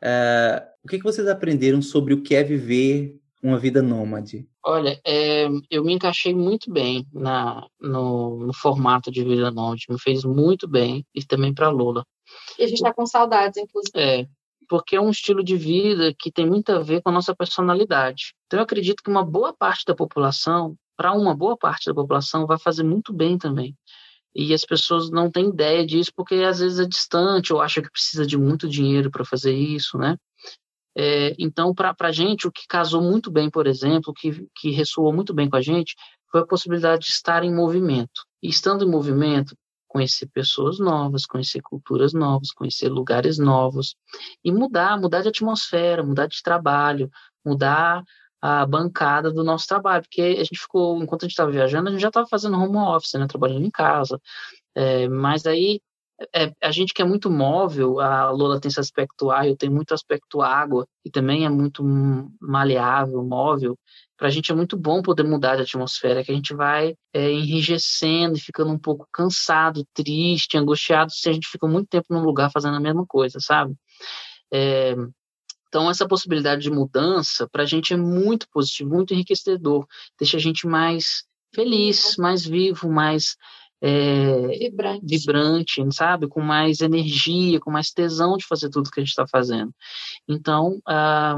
uh, 0.03 0.71
o 0.83 0.89
que, 0.89 0.99
que 0.99 1.05
vocês 1.05 1.29
aprenderam 1.29 1.81
sobre 1.81 2.13
o 2.13 2.23
que 2.23 2.35
é 2.35 2.43
viver 2.43 3.21
uma 3.43 3.59
vida 3.59 3.81
nômade? 3.81 4.47
Olha, 4.65 5.01
é, 5.07 5.49
eu 5.71 5.83
me 5.83 5.95
encaixei 5.95 6.35
muito 6.35 6.71
bem 6.71 7.07
na, 7.13 7.67
no, 7.81 8.47
no, 8.47 8.55
formato 8.55 9.11
de 9.11 9.25
vida 9.25 9.51
nômade, 9.51 9.87
me 9.89 9.99
fez 9.99 10.25
muito 10.25 10.69
bem 10.69 11.05
e 11.15 11.25
também 11.25 11.55
para 11.55 11.71
Lula. 11.71 12.05
E 12.59 12.65
a 12.65 12.67
gente 12.67 12.79
está 12.79 12.93
com 12.93 13.07
saudades, 13.07 13.57
inclusive. 13.57 13.99
É, 13.99 14.27
porque 14.69 14.97
é 14.97 15.01
um 15.01 15.11
estilo 15.11 15.43
de 15.43 15.57
vida 15.57 16.15
que 16.19 16.31
tem 16.31 16.47
muito 16.47 16.71
a 16.71 16.81
ver 16.81 17.03
com 17.03 17.09
a 17.11 17.13
nossa 17.13 17.35
personalidade. 17.35 18.35
Então, 18.47 18.59
eu 18.59 18.65
acredito 18.65 19.03
que 19.03 19.11
uma 19.11 19.25
boa 19.25 19.53
parte 19.53 19.85
da 19.85 19.95
população, 19.95 20.77
para 20.97 21.13
uma 21.13 21.35
boa 21.35 21.57
parte 21.57 21.87
da 21.87 21.95
população, 21.95 22.47
vai 22.47 22.59
fazer 22.59 22.85
muito 22.85 23.13
bem 23.13 23.37
também. 23.37 23.77
E 24.35 24.55
as 24.55 24.65
pessoas 24.65 25.11
não 25.11 25.31
têm 25.31 25.49
ideia 25.49 25.85
disso 25.85 26.13
porque 26.15 26.37
às 26.37 26.61
vezes 26.61 26.79
é 26.79 26.87
distante 26.87 27.53
ou 27.53 27.61
acha 27.61 27.83
que 27.83 27.91
precisa 27.91 28.25
de 28.25 28.39
muito 28.39 28.69
dinheiro 28.69 29.11
para 29.11 29.25
fazer 29.25 29.53
isso, 29.53 29.99
né? 29.99 30.17
É, 30.97 31.35
então, 31.39 31.75
para 31.75 31.95
a 31.99 32.13
gente, 32.13 32.47
o 32.47 32.53
que 32.53 32.67
casou 32.69 33.03
muito 33.03 33.31
bem, 33.31 33.51
por 33.51 33.67
exemplo, 33.67 34.13
que, 34.13 34.47
que 34.57 34.71
ressoou 34.71 35.13
muito 35.13 35.33
bem 35.33 35.49
com 35.49 35.57
a 35.57 35.61
gente, 35.61 35.95
foi 36.31 36.43
a 36.43 36.47
possibilidade 36.47 37.07
de 37.07 37.11
estar 37.11 37.43
em 37.45 37.55
movimento. 37.55 38.23
E 38.43 38.49
estando 38.49 38.85
em 38.85 38.91
movimento, 38.91 39.57
conhecer 39.91 40.29
pessoas 40.33 40.79
novas, 40.79 41.27
conhecer 41.27 41.61
culturas 41.63 42.13
novas, 42.13 42.53
conhecer 42.53 42.89
lugares 42.89 43.39
novos 43.39 43.97
e 44.45 44.53
mudar, 44.53 44.97
mudar 44.99 45.21
de 45.21 45.29
atmosfera, 45.29 46.05
mudar 46.05 46.27
de 46.27 46.41
trabalho, 46.43 47.11
mudar 47.45 48.05
a 48.41 48.65
bancada 48.65 49.33
do 49.33 49.43
nosso 49.43 49.67
trabalho, 49.67 50.05
porque 50.05 50.23
a 50.23 50.45
gente 50.45 50.61
ficou, 50.61 51.03
enquanto 51.03 51.25
a 51.25 51.27
gente 51.27 51.33
estava 51.33 51.51
viajando, 51.51 51.89
a 51.89 51.93
gente 51.93 52.01
já 52.01 52.09
estava 52.09 52.27
fazendo 52.29 52.57
home 52.57 52.77
office, 52.77 53.15
né, 53.15 53.27
trabalhando 53.27 53.67
em 53.67 53.71
casa, 53.71 54.21
é, 54.77 55.09
mas 55.09 55.45
aí 55.45 55.81
é, 56.35 56.53
a 56.63 56.71
gente 56.71 56.93
que 56.93 57.01
é 57.01 57.05
muito 57.05 57.31
móvel, 57.31 58.01
a 58.01 58.31
Lola 58.31 58.61
tem 58.61 58.69
esse 58.69 58.81
aspecto 58.81 59.31
ar, 59.31 59.49
eu 59.49 59.57
tenho 59.57 59.73
muito 59.73 59.95
aspecto 59.95 60.43
água, 60.43 60.87
e 61.05 61.11
também 61.11 61.47
é 61.47 61.49
muito 61.49 61.83
maleável, 62.41 63.25
móvel, 63.25 63.79
para 64.17 64.29
a 64.29 64.31
gente 64.31 64.53
é 64.53 64.55
muito 64.55 64.77
bom 64.77 65.01
poder 65.01 65.23
mudar 65.23 65.57
de 65.57 65.63
atmosfera, 65.63 66.23
que 66.23 66.31
a 66.31 66.35
gente 66.35 66.55
vai 66.55 66.95
é, 67.13 67.31
enrijecendo 67.33 68.37
e 68.37 68.41
ficando 68.41 68.71
um 68.71 68.79
pouco 68.79 69.09
cansado, 69.11 69.85
triste, 69.95 70.59
angustiado, 70.59 71.11
se 71.11 71.29
a 71.29 71.33
gente 71.33 71.49
fica 71.49 71.67
muito 71.67 71.89
tempo 71.89 72.07
num 72.11 72.23
lugar 72.23 72.51
fazendo 72.51 72.77
a 72.77 72.81
mesma 72.81 73.07
coisa, 73.07 73.39
sabe? 73.41 73.75
É, 74.53 74.95
então, 75.69 75.89
essa 75.89 76.07
possibilidade 76.07 76.63
de 76.63 76.71
mudança, 76.71 77.49
para 77.51 77.63
a 77.63 77.67
gente 77.67 77.95
é 77.95 77.97
muito 77.97 78.47
positivo, 78.51 78.91
muito 78.91 79.15
enriquecedor, 79.15 79.87
deixa 80.19 80.37
a 80.37 80.41
gente 80.41 80.67
mais 80.67 81.25
feliz, 81.55 82.17
mais 82.19 82.45
vivo, 82.45 82.91
mais 82.91 83.37
é, 83.81 84.59
vibrante. 84.59 85.07
vibrante, 85.07 85.83
sabe? 85.93 86.29
Com 86.29 86.41
mais 86.41 86.81
energia, 86.81 87.61
com 87.61 87.71
mais 87.71 87.91
tesão 87.91 88.37
de 88.37 88.47
fazer 88.47 88.71
tudo 88.71 88.91
que 88.91 89.01
a 89.01 89.03
gente 89.03 89.11
está 89.11 89.27
fazendo. 89.27 89.73
Então, 90.29 90.81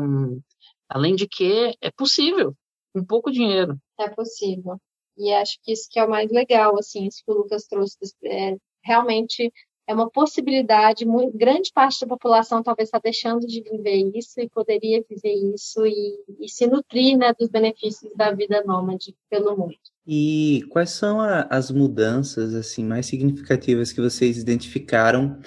um, 0.01 0.41
além 0.89 1.15
de 1.15 1.27
que 1.29 1.77
é 1.81 1.91
possível, 1.91 2.55
com 2.93 3.05
pouco 3.05 3.31
dinheiro. 3.31 3.79
É 3.99 4.09
possível. 4.09 4.81
E 5.17 5.33
acho 5.33 5.59
que 5.63 5.73
isso 5.73 5.89
que 5.91 5.99
é 5.99 6.05
o 6.05 6.11
mais 6.11 6.31
legal, 6.31 6.79
assim, 6.79 7.07
isso 7.07 7.23
que 7.25 7.31
o 7.31 7.35
Lucas 7.35 7.67
trouxe, 7.67 7.97
é, 8.25 8.57
realmente 8.83 9.53
é 9.87 9.95
uma 9.95 10.09
possibilidade, 10.09 11.05
muito, 11.05 11.37
grande 11.37 11.73
parte 11.75 12.01
da 12.01 12.07
população 12.07 12.63
talvez 12.63 12.89
está 12.89 13.01
deixando 13.03 13.47
de 13.47 13.63
viver 13.63 14.11
isso 14.15 14.41
e 14.41 14.49
poderia 14.49 15.05
viver 15.09 15.35
isso 15.55 15.85
e, 15.85 16.19
e 16.41 16.49
se 16.49 16.67
nutrir 16.67 17.17
né, 17.19 17.33
dos 17.39 17.49
benefícios 17.49 18.11
da 18.17 18.33
vida 18.33 18.63
nômade 18.65 19.15
pelo 19.29 19.57
mundo. 19.57 19.75
E 20.07 20.65
quais 20.71 20.91
são 20.91 21.21
a, 21.21 21.43
as 21.51 21.71
mudanças 21.71 22.55
assim 22.55 22.85
mais 22.85 23.07
significativas 23.07 23.93
que 23.93 24.01
vocês 24.01 24.39
identificaram 24.39 25.39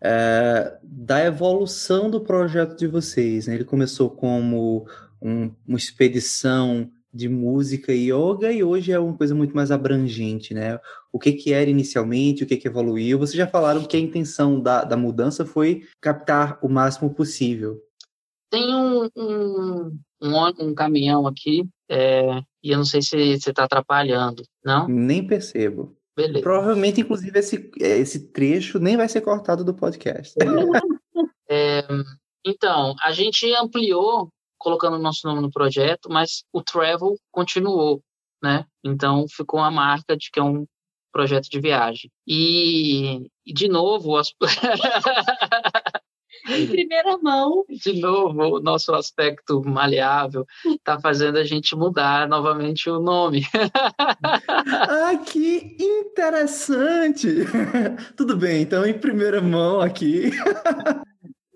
uh, 0.00 0.78
da 0.82 1.24
evolução 1.24 2.10
do 2.10 2.20
projeto 2.20 2.76
de 2.76 2.86
vocês? 2.86 3.46
Né? 3.46 3.54
Ele 3.54 3.64
começou 3.64 4.10
como 4.10 4.86
um, 5.20 5.54
uma 5.66 5.78
expedição 5.78 6.90
de 7.12 7.28
música 7.28 7.92
e 7.92 8.10
yoga 8.10 8.50
e 8.50 8.64
hoje 8.64 8.90
é 8.90 8.98
uma 8.98 9.16
coisa 9.16 9.34
muito 9.34 9.54
mais 9.54 9.70
abrangente, 9.70 10.54
né? 10.54 10.80
O 11.12 11.18
que 11.18 11.32
que 11.32 11.52
era 11.52 11.68
inicialmente, 11.68 12.42
o 12.42 12.46
que 12.46 12.56
que 12.56 12.68
evoluiu? 12.68 13.18
Vocês 13.18 13.36
já 13.36 13.46
falaram 13.46 13.84
que 13.84 13.96
a 13.96 14.00
intenção 14.00 14.60
da, 14.60 14.82
da 14.84 14.96
mudança 14.96 15.44
foi 15.44 15.86
captar 16.00 16.58
o 16.62 16.68
máximo 16.68 17.12
possível. 17.14 17.78
Tem 18.50 18.74
um, 18.74 19.08
um, 19.16 19.98
um, 20.22 20.46
um 20.60 20.74
caminhão 20.74 21.26
aqui 21.26 21.68
é, 21.90 22.42
e 22.62 22.70
eu 22.70 22.78
não 22.78 22.84
sei 22.84 23.02
se 23.02 23.38
você 23.38 23.50
está 23.50 23.64
atrapalhando, 23.64 24.42
não? 24.64 24.88
Nem 24.88 25.26
percebo. 25.26 25.96
Beleza. 26.16 26.42
Provavelmente, 26.42 27.00
inclusive, 27.00 27.38
esse, 27.38 27.70
esse 27.78 28.32
trecho 28.32 28.78
nem 28.78 28.96
vai 28.96 29.08
ser 29.08 29.22
cortado 29.22 29.64
do 29.64 29.74
podcast. 29.74 30.34
é, 31.48 31.82
então, 32.44 32.94
a 33.02 33.12
gente 33.12 33.50
ampliou 33.54 34.28
colocando 34.62 34.94
o 34.94 35.02
nosso 35.02 35.26
nome 35.26 35.42
no 35.42 35.50
projeto, 35.50 36.08
mas 36.08 36.44
o 36.52 36.62
Travel 36.62 37.16
continuou, 37.30 38.02
né? 38.42 38.64
Então 38.84 39.26
ficou 39.28 39.60
uma 39.60 39.70
marca 39.70 40.16
de 40.16 40.30
que 40.30 40.38
é 40.38 40.42
um 40.42 40.64
projeto 41.12 41.48
de 41.48 41.60
viagem. 41.60 42.10
E, 42.26 43.28
e 43.44 43.52
de 43.52 43.68
novo, 43.68 44.16
as... 44.16 44.32
em 46.48 46.66
primeira 46.66 47.18
mão. 47.18 47.64
De 47.68 48.00
novo, 48.00 48.56
o 48.56 48.60
nosso 48.60 48.94
aspecto 48.94 49.62
maleável 49.64 50.46
está 50.64 50.98
fazendo 51.00 51.38
a 51.38 51.44
gente 51.44 51.76
mudar 51.76 52.28
novamente 52.28 52.88
o 52.88 53.00
nome. 53.00 53.44
ah, 54.48 55.16
que 55.26 55.76
interessante! 55.78 57.28
Tudo 58.16 58.36
bem, 58.36 58.62
então 58.62 58.86
em 58.86 58.94
primeira 58.94 59.40
mão 59.40 59.80
aqui. 59.80 60.30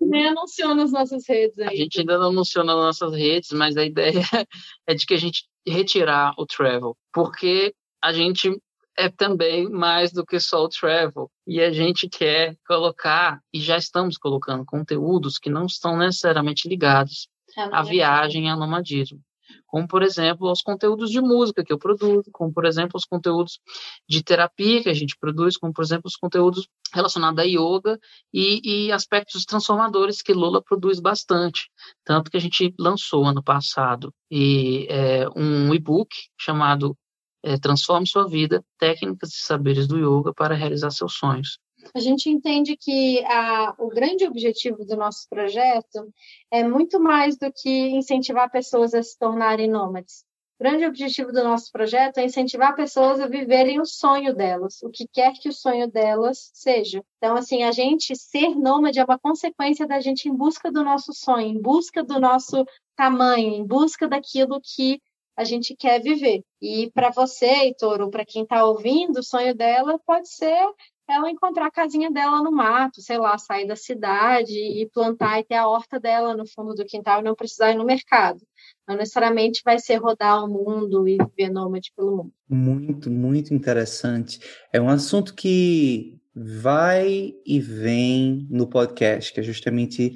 Nem 0.07 0.27
anunciou 0.29 0.73
nas 0.73 0.91
nossas 0.91 1.27
redes 1.27 1.57
aí. 1.59 1.67
A 1.67 1.75
gente 1.75 1.99
ainda 1.99 2.17
não 2.17 2.29
anunciou 2.29 2.63
nas 2.63 2.75
nossas 2.75 3.13
redes, 3.13 3.51
mas 3.51 3.77
a 3.77 3.85
ideia 3.85 4.21
é 4.87 4.93
de 4.93 5.05
que 5.05 5.13
a 5.13 5.17
gente 5.17 5.45
retirar 5.67 6.33
o 6.37 6.45
travel, 6.45 6.95
porque 7.13 7.73
a 8.01 8.13
gente 8.13 8.59
é 8.97 9.09
também 9.09 9.69
mais 9.69 10.11
do 10.11 10.25
que 10.25 10.39
só 10.39 10.63
o 10.63 10.69
travel. 10.69 11.29
E 11.45 11.61
a 11.61 11.71
gente 11.71 12.09
quer 12.09 12.57
colocar, 12.67 13.39
e 13.53 13.59
já 13.59 13.77
estamos 13.77 14.17
colocando, 14.17 14.65
conteúdos 14.65 15.37
que 15.37 15.49
não 15.49 15.65
estão 15.65 15.97
necessariamente 15.97 16.67
ligados 16.67 17.27
é 17.55 17.63
à 17.71 17.81
viagem 17.81 18.45
e 18.45 18.49
ao 18.49 18.57
nomadismo 18.57 19.19
como 19.65 19.87
por 19.87 20.03
exemplo 20.03 20.49
os 20.51 20.61
conteúdos 20.61 21.09
de 21.09 21.21
música 21.21 21.63
que 21.63 21.73
eu 21.73 21.77
produzo, 21.77 22.29
como 22.31 22.53
por 22.53 22.65
exemplo 22.65 22.93
os 22.95 23.05
conteúdos 23.05 23.59
de 24.07 24.23
terapia 24.23 24.83
que 24.83 24.89
a 24.89 24.93
gente 24.93 25.17
produz, 25.19 25.57
como 25.57 25.73
por 25.73 25.83
exemplo 25.83 26.03
os 26.05 26.15
conteúdos 26.15 26.67
relacionados 26.93 27.39
a 27.39 27.45
yoga 27.45 27.99
e, 28.33 28.87
e 28.87 28.91
aspectos 28.91 29.45
transformadores 29.45 30.21
que 30.21 30.33
Lula 30.33 30.61
produz 30.61 30.99
bastante, 30.99 31.69
tanto 32.03 32.31
que 32.31 32.37
a 32.37 32.41
gente 32.41 32.73
lançou 32.79 33.25
ano 33.25 33.43
passado 33.43 34.13
e 34.31 34.87
é, 34.89 35.27
um 35.35 35.73
e-book 35.73 36.09
chamado 36.39 36.97
é, 37.43 37.57
Transforme 37.57 38.07
Sua 38.07 38.27
Vida, 38.27 38.63
Técnicas 38.77 39.29
e 39.29 39.37
Saberes 39.45 39.87
do 39.87 39.97
Yoga 39.97 40.33
para 40.33 40.55
Realizar 40.55 40.91
Seus 40.91 41.13
Sonhos. 41.13 41.59
A 41.93 41.99
gente 41.99 42.29
entende 42.29 42.75
que 42.75 43.23
a, 43.25 43.75
o 43.77 43.87
grande 43.87 44.25
objetivo 44.25 44.85
do 44.85 44.95
nosso 44.95 45.27
projeto 45.29 46.11
é 46.51 46.63
muito 46.63 46.99
mais 46.99 47.37
do 47.37 47.51
que 47.51 47.89
incentivar 47.89 48.51
pessoas 48.51 48.93
a 48.93 49.01
se 49.01 49.17
tornarem 49.17 49.69
nômades. 49.69 50.25
O 50.59 50.63
grande 50.63 50.85
objetivo 50.85 51.31
do 51.31 51.43
nosso 51.43 51.71
projeto 51.71 52.17
é 52.17 52.25
incentivar 52.25 52.75
pessoas 52.75 53.19
a 53.19 53.27
viverem 53.27 53.79
o 53.79 53.85
sonho 53.85 54.35
delas, 54.35 54.81
o 54.81 54.89
que 54.89 55.07
quer 55.07 55.33
que 55.33 55.49
o 55.49 55.53
sonho 55.53 55.87
delas 55.87 56.49
seja. 56.51 57.03
Então, 57.17 57.35
assim, 57.35 57.61
a 57.61 57.71
gente 57.71 58.15
ser 58.15 58.55
nômade 58.55 58.99
é 58.99 59.03
uma 59.03 59.19
consequência 59.19 59.85
da 59.85 59.99
gente 59.99 60.27
em 60.27 60.35
busca 60.35 60.71
do 60.71 60.83
nosso 60.83 61.13
sonho, 61.13 61.47
em 61.47 61.61
busca 61.61 62.03
do 62.03 62.19
nosso 62.19 62.65
tamanho, 62.95 63.53
em 63.53 63.63
busca 63.63 64.07
daquilo 64.07 64.59
que 64.59 64.99
a 65.37 65.43
gente 65.43 65.75
quer 65.75 66.01
viver. 66.01 66.43
E 66.59 66.89
para 66.91 67.11
você, 67.11 67.45
Heitor, 67.45 68.01
ou 68.01 68.09
para 68.09 68.25
quem 68.25 68.41
está 68.41 68.65
ouvindo, 68.65 69.19
o 69.19 69.23
sonho 69.23 69.53
dela 69.53 69.99
pode 70.07 70.27
ser 70.27 70.67
ela 71.09 71.31
encontrar 71.31 71.67
a 71.67 71.71
casinha 71.71 72.11
dela 72.11 72.41
no 72.41 72.51
mato, 72.51 73.01
sei 73.01 73.17
lá, 73.17 73.37
sair 73.37 73.65
da 73.65 73.75
cidade 73.75 74.53
e 74.53 74.89
plantar 74.93 75.39
e 75.39 75.43
ter 75.43 75.55
a 75.55 75.67
horta 75.67 75.99
dela 75.99 76.35
no 76.35 76.45
fundo 76.45 76.73
do 76.73 76.85
quintal 76.85 77.21
e 77.21 77.23
não 77.23 77.35
precisar 77.35 77.71
ir 77.71 77.75
no 77.75 77.85
mercado. 77.85 78.41
Não 78.87 78.95
necessariamente 78.95 79.61
vai 79.63 79.79
ser 79.79 79.95
rodar 79.95 80.43
o 80.43 80.47
mundo 80.47 81.07
e 81.07 81.17
viver 81.17 81.49
nômade 81.49 81.91
pelo 81.95 82.17
mundo. 82.17 82.33
Muito, 82.49 83.09
muito 83.09 83.53
interessante. 83.53 84.39
É 84.71 84.81
um 84.81 84.89
assunto 84.89 85.33
que 85.33 86.19
vai 86.35 87.33
e 87.45 87.59
vem 87.59 88.47
no 88.49 88.67
podcast, 88.67 89.33
que 89.33 89.39
é 89.39 89.43
justamente 89.43 90.13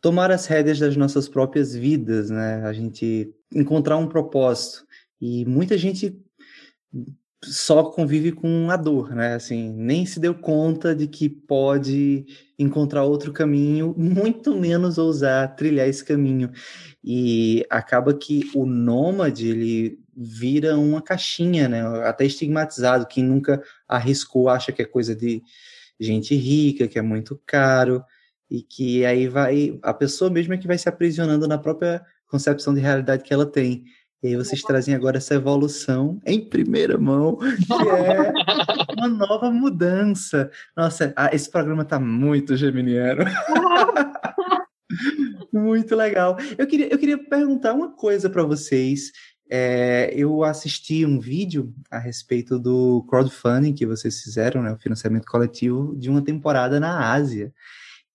tomar 0.00 0.30
as 0.30 0.46
rédeas 0.46 0.78
das 0.78 0.96
nossas 0.96 1.28
próprias 1.28 1.74
vidas, 1.74 2.30
né? 2.30 2.62
A 2.64 2.72
gente 2.72 3.34
encontrar 3.52 3.96
um 3.96 4.06
propósito. 4.06 4.86
E 5.20 5.44
muita 5.46 5.76
gente 5.76 6.16
só 7.46 7.84
convive 7.84 8.32
com 8.32 8.70
a 8.70 8.76
dor, 8.76 9.14
né? 9.14 9.34
Assim, 9.34 9.72
nem 9.72 10.04
se 10.04 10.18
deu 10.20 10.34
conta 10.34 10.94
de 10.94 11.06
que 11.06 11.28
pode 11.28 12.26
encontrar 12.58 13.04
outro 13.04 13.32
caminho, 13.32 13.94
muito 13.96 14.54
menos 14.54 14.98
ousar 14.98 15.54
trilhar 15.56 15.88
esse 15.88 16.04
caminho. 16.04 16.50
E 17.02 17.64
acaba 17.70 18.12
que 18.14 18.50
o 18.54 18.66
nômade, 18.66 19.48
ele 19.48 19.98
vira 20.16 20.76
uma 20.78 21.02
caixinha, 21.02 21.68
né? 21.68 21.82
Até 22.06 22.24
estigmatizado. 22.24 23.06
Quem 23.06 23.22
nunca 23.24 23.62
arriscou 23.86 24.48
acha 24.48 24.72
que 24.72 24.82
é 24.82 24.84
coisa 24.84 25.14
de 25.14 25.42
gente 26.00 26.34
rica, 26.34 26.88
que 26.88 26.98
é 26.98 27.02
muito 27.02 27.40
caro, 27.46 28.02
e 28.50 28.62
que 28.62 29.04
aí 29.04 29.28
vai. 29.28 29.78
A 29.82 29.94
pessoa 29.94 30.30
mesmo 30.30 30.54
é 30.54 30.58
que 30.58 30.66
vai 30.66 30.78
se 30.78 30.88
aprisionando 30.88 31.46
na 31.46 31.58
própria 31.58 32.02
concepção 32.26 32.74
de 32.74 32.80
realidade 32.80 33.22
que 33.22 33.32
ela 33.32 33.46
tem. 33.46 33.84
E 34.22 34.28
aí 34.28 34.36
vocês 34.36 34.62
trazem 34.62 34.94
agora 34.94 35.18
essa 35.18 35.34
evolução 35.34 36.20
em 36.24 36.40
primeira 36.40 36.96
mão, 36.96 37.36
que 37.36 37.88
é 37.88 38.32
uma 38.96 39.08
nova 39.08 39.50
mudança. 39.50 40.50
Nossa, 40.76 41.14
esse 41.32 41.50
programa 41.50 41.82
está 41.82 42.00
muito 42.00 42.56
geminiano. 42.56 43.24
muito 45.52 45.94
legal. 45.94 46.36
Eu 46.56 46.66
queria, 46.66 46.92
eu 46.92 46.98
queria 46.98 47.18
perguntar 47.18 47.74
uma 47.74 47.92
coisa 47.92 48.30
para 48.30 48.42
vocês. 48.42 49.12
É, 49.48 50.12
eu 50.14 50.42
assisti 50.42 51.04
um 51.04 51.20
vídeo 51.20 51.72
a 51.90 51.98
respeito 51.98 52.58
do 52.58 53.04
crowdfunding 53.08 53.74
que 53.74 53.86
vocês 53.86 54.22
fizeram, 54.22 54.62
né, 54.62 54.72
o 54.72 54.78
financiamento 54.78 55.26
coletivo 55.26 55.94
de 55.96 56.10
uma 56.10 56.22
temporada 56.22 56.80
na 56.80 57.12
Ásia. 57.12 57.52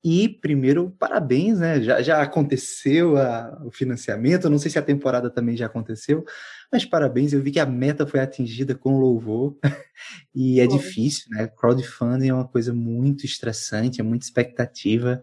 E, 0.04 0.28
primeiro, 0.28 0.90
parabéns, 0.98 1.60
né? 1.60 1.80
Já, 1.82 2.02
já 2.02 2.22
aconteceu 2.22 3.18
a, 3.18 3.62
o 3.64 3.72
financiamento, 3.72 4.50
não 4.50 4.58
sei 4.58 4.72
se 4.72 4.80
a 4.80 4.84
temporada 4.84 5.30
também 5.30 5.56
já 5.56 5.68
aconteceu, 5.68 6.26
mas 6.72 6.84
parabéns, 6.86 7.34
eu 7.34 7.42
vi 7.42 7.52
que 7.52 7.60
a 7.60 7.66
meta 7.68 8.08
foi 8.08 8.20
atingida 8.20 8.74
com 8.74 9.00
louvor. 9.00 9.56
e 10.34 10.60
é 10.60 10.66
Bom. 10.66 10.78
difícil, 10.78 11.26
né? 11.30 11.48
Crowdfunding 11.48 12.30
é 12.30 12.34
uma 12.34 12.48
coisa 12.48 12.74
muito 12.74 13.26
estressante, 13.26 14.02
é 14.02 14.04
muita 14.04 14.26
expectativa. 14.26 15.22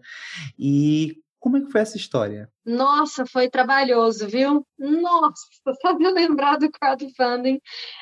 E 0.57 1.17
como 1.39 1.57
é 1.57 1.61
que 1.61 1.71
foi 1.71 1.81
essa 1.81 1.97
história? 1.97 2.49
Nossa, 2.65 3.25
foi 3.25 3.49
trabalhoso, 3.49 4.27
viu? 4.27 4.65
Nossa, 4.77 5.45
só 5.81 5.91
de 5.91 6.09
lembrar 6.09 6.57
do 6.57 6.71
crowdfunding, 6.71 7.59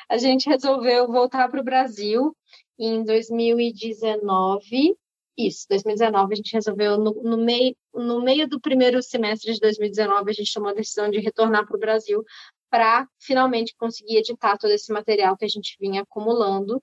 a 0.08 0.16
gente 0.16 0.48
resolveu 0.48 1.08
voltar 1.08 1.48
para 1.48 1.60
o 1.60 1.64
Brasil 1.64 2.36
em 2.78 3.02
2019 3.02 4.96
isso, 5.38 5.66
2019 5.70 6.32
a 6.32 6.36
gente 6.36 6.52
resolveu, 6.52 6.98
no, 6.98 7.14
no, 7.22 7.36
meio, 7.36 7.76
no 7.94 8.20
meio 8.20 8.48
do 8.48 8.60
primeiro 8.60 9.00
semestre 9.00 9.52
de 9.54 9.60
2019, 9.60 10.30
a 10.30 10.34
gente 10.34 10.52
tomou 10.52 10.70
a 10.70 10.74
decisão 10.74 11.08
de 11.08 11.20
retornar 11.20 11.64
para 11.66 11.76
o 11.76 11.80
Brasil 11.80 12.24
para 12.68 13.06
finalmente 13.20 13.74
conseguir 13.78 14.18
editar 14.18 14.58
todo 14.58 14.72
esse 14.72 14.92
material 14.92 15.36
que 15.36 15.44
a 15.44 15.48
gente 15.48 15.76
vinha 15.80 16.02
acumulando. 16.02 16.82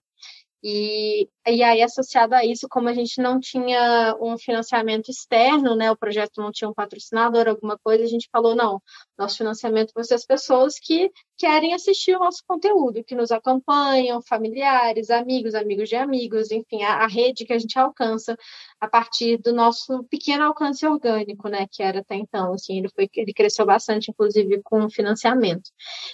E, 0.68 1.30
e 1.48 1.62
aí, 1.62 1.84
associado 1.84 2.34
a 2.34 2.44
isso, 2.44 2.68
como 2.68 2.90
a 2.90 2.94
gente 2.94 3.22
não 3.22 3.40
tinha 3.40 4.18
um 4.20 4.36
financiamento 4.36 5.10
externo, 5.12 5.76
né, 5.76 5.92
o 5.92 5.98
projeto 5.98 6.42
não 6.42 6.52
tinha 6.52 6.68
um 6.68 6.74
patrocinador, 6.74 7.48
alguma 7.48 7.78
coisa, 7.78 8.04
a 8.04 8.08
gente 8.08 8.28
falou, 8.32 8.56
não, 8.56 8.82
Nosso 9.18 9.38
financiamento 9.38 9.92
vai 9.94 10.04
ser 10.04 10.16
as 10.16 10.26
pessoas 10.26 10.80
que 10.80 11.12
querem 11.38 11.74
assistir 11.74 12.16
o 12.16 12.20
nosso 12.20 12.44
conteúdo, 12.48 13.04
que 13.04 13.16
nos 13.16 13.32
acompanham, 13.32 14.22
familiares, 14.22 15.10
amigos, 15.10 15.56
amigos 15.56 15.90
de 15.90 15.96
amigos, 15.96 16.52
enfim, 16.52 16.84
a, 16.84 17.04
a 17.04 17.08
rede 17.08 17.46
que 17.46 17.54
a 17.54 17.60
gente 17.60 17.78
alcança 17.78 18.38
a 18.80 18.88
partir 18.88 19.38
do 19.38 19.54
nosso 19.54 20.04
pequeno 20.06 20.44
alcance 20.44 20.86
orgânico, 20.86 21.48
né, 21.50 21.66
que 21.72 21.82
era 21.82 22.00
até 22.00 22.16
então, 22.16 22.54
assim, 22.54 22.80
ele 22.80 22.90
foi, 22.90 23.10
ele 23.16 23.34
cresceu 23.34 23.66
bastante, 23.66 24.12
inclusive, 24.12 24.62
com 24.64 24.90
financiamento. 24.90 25.70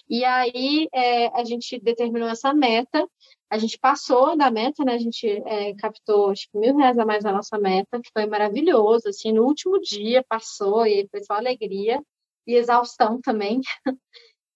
E 0.10 0.24
aí 0.26 0.88
é, 0.94 1.28
a 1.40 1.44
gente 1.44 1.80
determinou 1.80 2.30
essa 2.30 2.54
meta 2.54 3.08
a 3.52 3.58
gente 3.58 3.78
passou 3.78 4.38
da 4.38 4.50
meta, 4.50 4.86
né? 4.86 4.94
A 4.94 4.98
gente 4.98 5.28
é, 5.28 5.76
captou 5.76 6.32
acho 6.32 6.50
que 6.50 6.58
mil 6.58 6.74
reais 6.78 6.98
a 6.98 7.06
mais 7.06 7.22
da 7.22 7.34
nossa 7.34 7.60
meta, 7.60 8.00
que 8.00 8.10
foi 8.14 8.26
maravilhoso. 8.26 9.10
Assim, 9.10 9.34
no 9.34 9.44
último 9.44 9.78
dia 9.82 10.24
passou 10.24 10.86
e 10.86 11.06
foi 11.12 11.22
só 11.22 11.34
alegria 11.34 12.02
e 12.48 12.56
exaustão 12.56 13.20
também. 13.22 13.62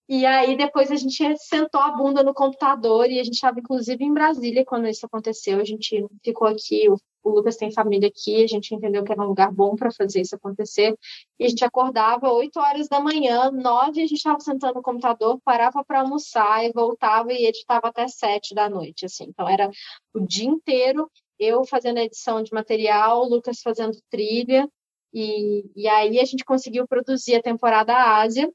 E 0.08 0.24
aí 0.24 0.56
depois 0.56 0.92
a 0.92 0.96
gente 0.96 1.36
sentou 1.40 1.82
a 1.82 1.90
bunda 1.90 2.22
no 2.22 2.32
computador 2.32 3.10
e 3.10 3.20
a 3.20 3.24
gente 3.24 3.34
estava 3.34 3.60
inclusive 3.60 4.04
em 4.04 4.14
Brasília 4.14 4.64
quando 4.64 4.88
isso 4.88 5.04
aconteceu. 5.04 5.60
A 5.60 5.64
gente 5.64 6.06
ficou 6.24 6.48
aqui, 6.48 6.88
o, 6.88 7.00
Lucas 7.28 7.58
tem 7.58 7.72
família 7.72 8.08
aqui, 8.08 8.44
a 8.44 8.48
gente 8.48 8.76
entendeu 8.76 9.04
que 9.04 9.12
era 9.12 9.24
um 9.24 9.26
lugar 9.26 9.52
bom 9.52 9.76
para 9.76 9.92
fazer 9.92 10.22
isso 10.22 10.36
acontecer. 10.36 10.96
E 11.40 11.46
a 11.46 11.50
gente 11.50 11.66
acordava 11.66 12.32
8 12.32 12.56
horas 12.60 12.88
da 12.88 13.00
manhã, 13.00 13.50
9 13.50 14.00
a 14.00 14.06
gente 14.06 14.18
estava 14.18 14.40
sentando 14.40 14.76
no 14.76 14.84
computador, 14.84 15.40
parava 15.44 15.84
para 15.84 16.02
almoçar 16.02 16.64
e 16.64 16.72
voltava 16.72 17.34
e 17.34 17.48
editava 17.48 17.88
até 17.88 18.08
7 18.08 18.54
da 18.54 18.70
noite, 18.70 19.08
assim. 19.08 19.26
Então 19.30 19.50
era 19.50 19.72
o 20.14 20.20
dia 20.20 20.48
inteiro 20.48 21.10
eu 21.40 21.66
fazendo 21.66 21.98
edição 21.98 22.44
de 22.44 22.54
material, 22.54 23.24
o 23.24 23.30
Lucas 23.30 23.60
fazendo 23.62 23.98
trilha. 24.10 24.70
E, 25.18 25.64
e 25.74 25.88
aí 25.88 26.20
a 26.20 26.26
gente 26.26 26.44
conseguiu 26.44 26.86
produzir 26.86 27.36
a 27.36 27.42
temporada 27.42 27.96
Ásia, 27.96 28.52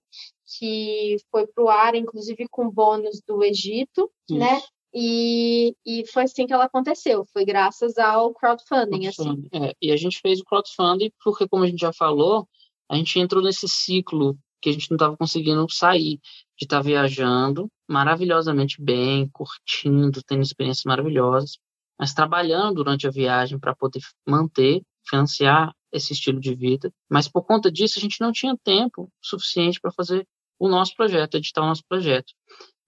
que 0.58 1.16
foi 1.30 1.46
para 1.46 1.64
o 1.64 1.70
ar, 1.70 1.94
inclusive 1.94 2.46
com 2.50 2.68
bônus 2.70 3.22
do 3.26 3.42
Egito, 3.42 4.10
Isso. 4.28 4.38
né? 4.38 4.60
E, 4.92 5.74
e 5.86 6.04
foi 6.12 6.24
assim 6.24 6.46
que 6.46 6.52
ela 6.52 6.64
aconteceu, 6.64 7.24
foi 7.32 7.46
graças 7.46 7.96
ao 7.96 8.34
crowdfunding. 8.34 9.06
Assim. 9.06 9.22
crowdfunding 9.22 9.48
assim. 9.54 9.66
É, 9.68 9.74
e 9.80 9.90
a 9.90 9.96
gente 9.96 10.20
fez 10.20 10.40
o 10.40 10.44
crowdfunding 10.44 11.10
porque, 11.24 11.48
como 11.48 11.64
a 11.64 11.66
gente 11.66 11.80
já 11.80 11.94
falou, 11.94 12.46
a 12.90 12.96
gente 12.96 13.18
entrou 13.18 13.42
nesse 13.42 13.66
ciclo 13.66 14.36
que 14.60 14.68
a 14.68 14.72
gente 14.72 14.90
não 14.90 14.96
estava 14.96 15.16
conseguindo 15.16 15.64
sair, 15.70 16.18
de 16.58 16.66
estar 16.66 16.78
tá 16.78 16.82
viajando 16.82 17.70
maravilhosamente 17.88 18.82
bem, 18.82 19.30
curtindo, 19.32 20.22
tendo 20.26 20.42
experiências 20.42 20.84
maravilhosas, 20.84 21.52
mas 21.98 22.12
trabalhando 22.12 22.74
durante 22.74 23.06
a 23.06 23.10
viagem 23.10 23.58
para 23.58 23.74
poder 23.74 24.00
manter, 24.28 24.82
financiar 25.08 25.72
esse 25.92 26.12
estilo 26.12 26.40
de 26.40 26.54
vida. 26.54 26.92
Mas 27.08 27.28
por 27.28 27.44
conta 27.44 27.70
disso, 27.70 27.98
a 27.98 28.02
gente 28.02 28.20
não 28.20 28.32
tinha 28.32 28.56
tempo 28.62 29.10
suficiente 29.20 29.80
para 29.80 29.92
fazer 29.92 30.26
o 30.58 30.68
nosso 30.68 30.94
projeto, 30.94 31.36
editar 31.36 31.62
o 31.62 31.66
nosso 31.66 31.82
projeto. 31.88 32.32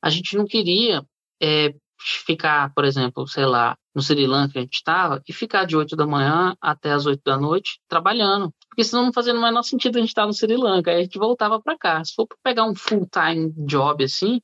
A 0.02 0.10
gente 0.10 0.36
não 0.36 0.44
queria 0.44 1.04
é, 1.42 1.74
ficar, 1.98 2.72
por 2.74 2.84
exemplo, 2.84 3.26
sei 3.26 3.46
lá, 3.46 3.76
no 3.94 4.02
Sri 4.02 4.26
Lanka 4.26 4.52
que 4.52 4.58
a 4.58 4.62
gente 4.62 4.74
estava, 4.74 5.22
e 5.28 5.32
ficar 5.32 5.64
de 5.64 5.76
8 5.76 5.94
da 5.96 6.06
manhã 6.06 6.56
até 6.60 6.92
as 6.92 7.06
8 7.06 7.20
da 7.24 7.38
noite 7.38 7.78
trabalhando. 7.88 8.52
Porque 8.68 8.84
senão 8.84 9.04
não 9.04 9.12
fazia 9.12 9.34
o 9.34 9.40
menor 9.40 9.62
sentido 9.62 9.96
a 9.96 10.00
gente 10.00 10.08
estar 10.08 10.26
no 10.26 10.32
Sri 10.32 10.56
Lanka. 10.56 10.90
Aí 10.90 10.98
a 10.98 11.02
gente 11.02 11.18
voltava 11.18 11.60
para 11.60 11.76
cá. 11.76 12.04
Se 12.04 12.14
for 12.14 12.26
pegar 12.42 12.64
um 12.64 12.74
full-time 12.74 13.52
job 13.66 14.04
assim, 14.04 14.40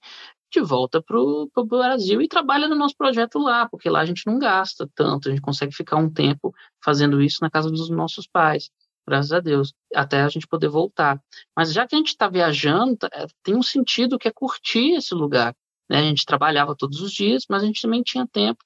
gente 0.53 0.67
volta 0.67 1.03
para 1.03 1.19
o 1.19 1.65
Brasil 1.67 2.23
e 2.23 2.29
trabalha 2.29 2.69
no 2.69 2.75
nosso 2.75 2.97
projeto 2.97 3.39
lá, 3.39 3.69
porque 3.69 3.91
lá 3.91 4.01
a 4.01 4.07
gente 4.07 4.27
não 4.27 4.39
gasta 4.39 4.89
tanto, 4.95 5.29
a 5.29 5.31
gente 5.31 5.43
consegue 5.43 5.75
ficar 5.75 5.97
um 5.97 6.11
tempo 6.11 6.55
fazendo 6.83 7.21
isso 7.23 7.39
na 7.43 7.51
casa 7.51 7.71
dos 7.71 7.91
nossos 7.91 8.27
pais 8.27 8.71
graças 9.09 9.33
a 9.33 9.41
Deus, 9.41 9.73
até 9.95 10.21
a 10.21 10.29
gente 10.29 10.47
poder 10.47 10.69
voltar. 10.69 11.21
Mas 11.57 11.73
já 11.73 11.87
que 11.87 11.95
a 11.95 11.99
gente 11.99 12.09
está 12.09 12.29
viajando, 12.29 12.97
tá, 12.97 13.09
é, 13.13 13.27
tem 13.43 13.57
um 13.57 13.63
sentido 13.63 14.19
que 14.19 14.29
é 14.29 14.31
curtir 14.31 14.93
esse 14.93 15.15
lugar. 15.15 15.57
Né? 15.89 16.01
A 16.01 16.03
gente 16.03 16.27
trabalhava 16.27 16.77
todos 16.77 17.01
os 17.01 17.11
dias, 17.11 17.45
mas 17.49 17.63
a 17.63 17.67
gente 17.67 17.81
também 17.81 18.03
tinha 18.03 18.27
tempo 18.27 18.63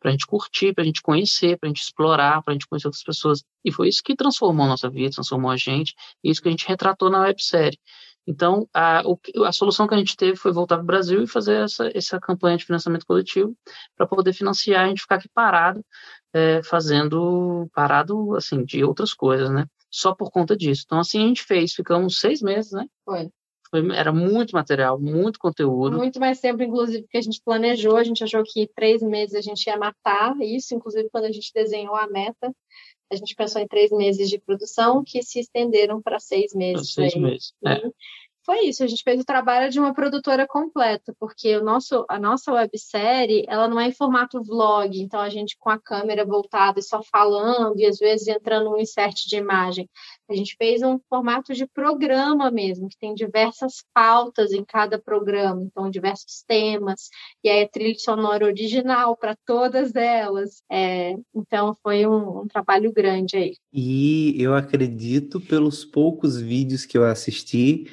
para 0.00 0.08
a 0.08 0.12
gente 0.12 0.26
curtir, 0.26 0.74
para 0.74 0.82
a 0.82 0.86
gente 0.86 1.00
conhecer, 1.02 1.56
para 1.58 1.68
a 1.68 1.70
gente 1.70 1.82
explorar, 1.82 2.42
para 2.42 2.52
a 2.52 2.54
gente 2.54 2.66
conhecer 2.66 2.88
outras 2.88 3.04
pessoas. 3.04 3.44
E 3.64 3.70
foi 3.70 3.88
isso 3.88 4.02
que 4.02 4.16
transformou 4.16 4.64
a 4.64 4.70
nossa 4.70 4.90
vida, 4.90 5.14
transformou 5.14 5.50
a 5.50 5.56
gente, 5.56 5.94
e 6.24 6.30
isso 6.30 6.42
que 6.42 6.48
a 6.48 6.50
gente 6.50 6.66
retratou 6.66 7.08
na 7.10 7.20
websérie. 7.20 7.78
Então, 8.26 8.68
a, 8.72 9.02
a 9.46 9.52
solução 9.52 9.86
que 9.86 9.94
a 9.94 9.98
gente 9.98 10.16
teve 10.16 10.36
foi 10.36 10.52
voltar 10.52 10.76
para 10.76 10.84
o 10.84 10.86
Brasil 10.86 11.22
e 11.22 11.26
fazer 11.26 11.64
essa, 11.64 11.90
essa 11.94 12.20
campanha 12.20 12.56
de 12.56 12.64
financiamento 12.64 13.06
coletivo 13.06 13.56
para 13.96 14.06
poder 14.06 14.32
financiar 14.32 14.84
a 14.84 14.88
gente 14.88 15.02
ficar 15.02 15.16
aqui 15.16 15.28
parado, 15.28 15.84
é, 16.32 16.62
fazendo 16.62 17.68
parado, 17.74 18.36
assim, 18.36 18.64
de 18.64 18.84
outras 18.84 19.12
coisas, 19.12 19.50
né? 19.50 19.66
só 19.92 20.14
por 20.14 20.30
conta 20.30 20.56
disso. 20.56 20.84
Então, 20.86 20.98
assim 20.98 21.22
a 21.22 21.28
gente 21.28 21.44
fez, 21.44 21.74
ficamos 21.74 22.18
seis 22.18 22.40
meses, 22.40 22.72
né? 22.72 22.86
Foi. 23.04 23.28
Foi 23.70 23.94
era 23.94 24.12
muito 24.12 24.52
material, 24.52 24.98
muito 24.98 25.38
conteúdo. 25.38 25.96
Muito 25.96 26.18
mais 26.18 26.40
tempo, 26.40 26.62
inclusive, 26.62 27.06
que 27.08 27.18
a 27.18 27.20
gente 27.22 27.40
planejou. 27.44 27.96
A 27.96 28.04
gente 28.04 28.24
achou 28.24 28.42
que 28.44 28.68
três 28.74 29.02
meses 29.02 29.34
a 29.34 29.40
gente 29.40 29.66
ia 29.66 29.76
matar 29.76 30.34
isso, 30.40 30.74
inclusive 30.74 31.08
quando 31.10 31.26
a 31.26 31.32
gente 31.32 31.50
desenhou 31.54 31.94
a 31.94 32.06
meta. 32.08 32.52
A 33.12 33.14
gente 33.14 33.36
pensou 33.36 33.60
em 33.60 33.68
três 33.68 33.90
meses 33.90 34.30
de 34.30 34.38
produção 34.38 35.04
que 35.04 35.22
se 35.22 35.38
estenderam 35.38 36.00
para 36.00 36.18
seis 36.18 36.54
meses. 36.54 36.94
Seis 36.94 37.14
meses. 37.14 37.52
É 37.62 37.82
foi 38.44 38.66
isso, 38.66 38.82
a 38.82 38.86
gente 38.86 39.02
fez 39.02 39.20
o 39.20 39.24
trabalho 39.24 39.70
de 39.70 39.78
uma 39.78 39.94
produtora 39.94 40.46
completa, 40.46 41.14
porque 41.18 41.56
o 41.56 41.64
nosso, 41.64 42.04
a 42.08 42.18
nossa 42.18 42.52
websérie, 42.52 43.44
ela 43.48 43.68
não 43.68 43.78
é 43.78 43.88
em 43.88 43.92
formato 43.92 44.42
vlog, 44.42 45.00
então 45.00 45.20
a 45.20 45.28
gente 45.28 45.56
com 45.58 45.70
a 45.70 45.78
câmera 45.78 46.24
voltada 46.24 46.80
e 46.80 46.82
só 46.82 47.02
falando, 47.02 47.78
e 47.78 47.86
às 47.86 47.98
vezes 47.98 48.26
entrando 48.28 48.70
um 48.70 48.78
insert 48.78 49.26
de 49.26 49.36
imagem. 49.36 49.88
A 50.28 50.34
gente 50.34 50.56
fez 50.56 50.82
um 50.82 50.98
formato 51.08 51.52
de 51.54 51.66
programa 51.66 52.50
mesmo, 52.50 52.88
que 52.88 52.98
tem 52.98 53.14
diversas 53.14 53.84
pautas 53.94 54.52
em 54.52 54.64
cada 54.64 54.98
programa, 54.98 55.62
então 55.62 55.90
diversos 55.90 56.42
temas, 56.46 57.08
e 57.44 57.48
aí 57.48 57.62
a 57.62 57.68
trilha 57.68 57.98
sonora 57.98 58.46
original 58.46 59.16
para 59.16 59.36
todas 59.46 59.94
elas. 59.94 60.62
É, 60.70 61.14
então 61.34 61.76
foi 61.82 62.06
um, 62.06 62.42
um 62.42 62.46
trabalho 62.48 62.92
grande 62.92 63.36
aí. 63.36 63.56
E 63.72 64.34
eu 64.38 64.54
acredito, 64.54 65.40
pelos 65.40 65.84
poucos 65.84 66.40
vídeos 66.40 66.84
que 66.84 66.96
eu 66.96 67.04
assisti, 67.04 67.86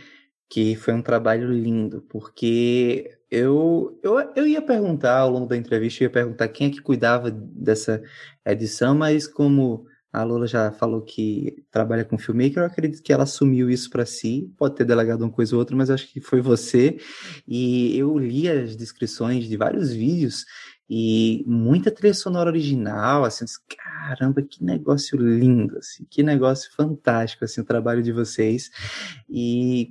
que 0.49 0.75
foi 0.75 0.93
um 0.93 1.01
trabalho 1.01 1.51
lindo, 1.51 2.01
porque 2.09 3.19
eu, 3.29 3.99
eu, 4.01 4.19
eu 4.35 4.47
ia 4.47 4.61
perguntar 4.61 5.19
ao 5.19 5.29
longo 5.29 5.45
da 5.45 5.55
entrevista, 5.55 6.03
eu 6.03 6.07
ia 6.07 6.11
perguntar 6.11 6.47
quem 6.47 6.67
é 6.67 6.71
que 6.71 6.81
cuidava 6.81 7.29
dessa 7.29 8.01
edição, 8.45 8.95
mas 8.95 9.27
como 9.27 9.85
a 10.11 10.23
Lula 10.23 10.47
já 10.47 10.71
falou 10.71 11.03
que 11.03 11.63
trabalha 11.69 12.03
com 12.03 12.17
filmmaker, 12.17 12.63
eu 12.63 12.65
acredito 12.65 13.03
que 13.03 13.13
ela 13.13 13.23
assumiu 13.23 13.69
isso 13.69 13.91
para 13.91 14.07
si, 14.07 14.51
pode 14.57 14.75
ter 14.75 14.85
delegado 14.85 15.21
uma 15.21 15.31
coisa 15.31 15.55
ou 15.55 15.59
outra, 15.59 15.75
mas 15.75 15.91
acho 15.91 16.11
que 16.11 16.19
foi 16.19 16.41
você. 16.41 16.97
E 17.47 17.95
eu 17.95 18.17
li 18.17 18.49
as 18.49 18.75
descrições 18.75 19.45
de 19.45 19.55
vários 19.55 19.93
vídeos 19.93 20.45
e 20.89 21.43
muita 21.45 21.91
trilha 21.91 22.15
sonora 22.15 22.49
original, 22.49 23.23
assim, 23.23 23.45
caramba, 23.77 24.41
que 24.41 24.63
negócio 24.63 25.15
lindo, 25.15 25.77
assim, 25.77 26.03
que 26.09 26.23
negócio 26.23 26.71
fantástico, 26.75 27.45
assim, 27.45 27.61
o 27.61 27.65
trabalho 27.65 28.01
de 28.01 28.11
vocês. 28.11 28.71
E 29.29 29.89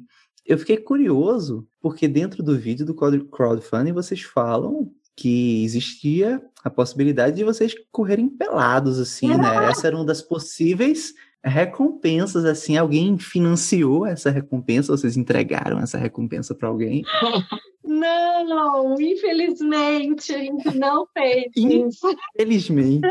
eu 0.48 0.58
fiquei 0.58 0.78
curioso, 0.78 1.68
porque 1.80 2.08
dentro 2.08 2.42
do 2.42 2.58
vídeo 2.58 2.86
do 2.86 2.94
crowdfunding 2.94 3.92
vocês 3.92 4.22
falam 4.22 4.90
que 5.14 5.62
existia 5.62 6.40
a 6.64 6.70
possibilidade 6.70 7.36
de 7.36 7.44
vocês 7.44 7.74
correrem 7.92 8.28
pelados, 8.28 8.98
assim, 8.98 9.28
né? 9.28 9.68
Essa 9.68 9.88
era 9.88 9.96
uma 9.96 10.04
das 10.04 10.22
possíveis 10.22 11.12
recompensas, 11.44 12.44
assim, 12.44 12.76
alguém 12.76 13.18
financiou 13.18 14.06
essa 14.06 14.30
recompensa, 14.30 14.96
vocês 14.96 15.16
entregaram 15.16 15.78
essa 15.80 15.98
recompensa 15.98 16.54
para 16.54 16.68
alguém? 16.68 17.02
Não, 17.98 19.00
infelizmente 19.00 20.34
a 20.34 20.38
gente 20.38 20.78
não 20.78 21.06
fez 21.12 21.52
isso. 21.56 22.16
Infelizmente. 22.34 23.06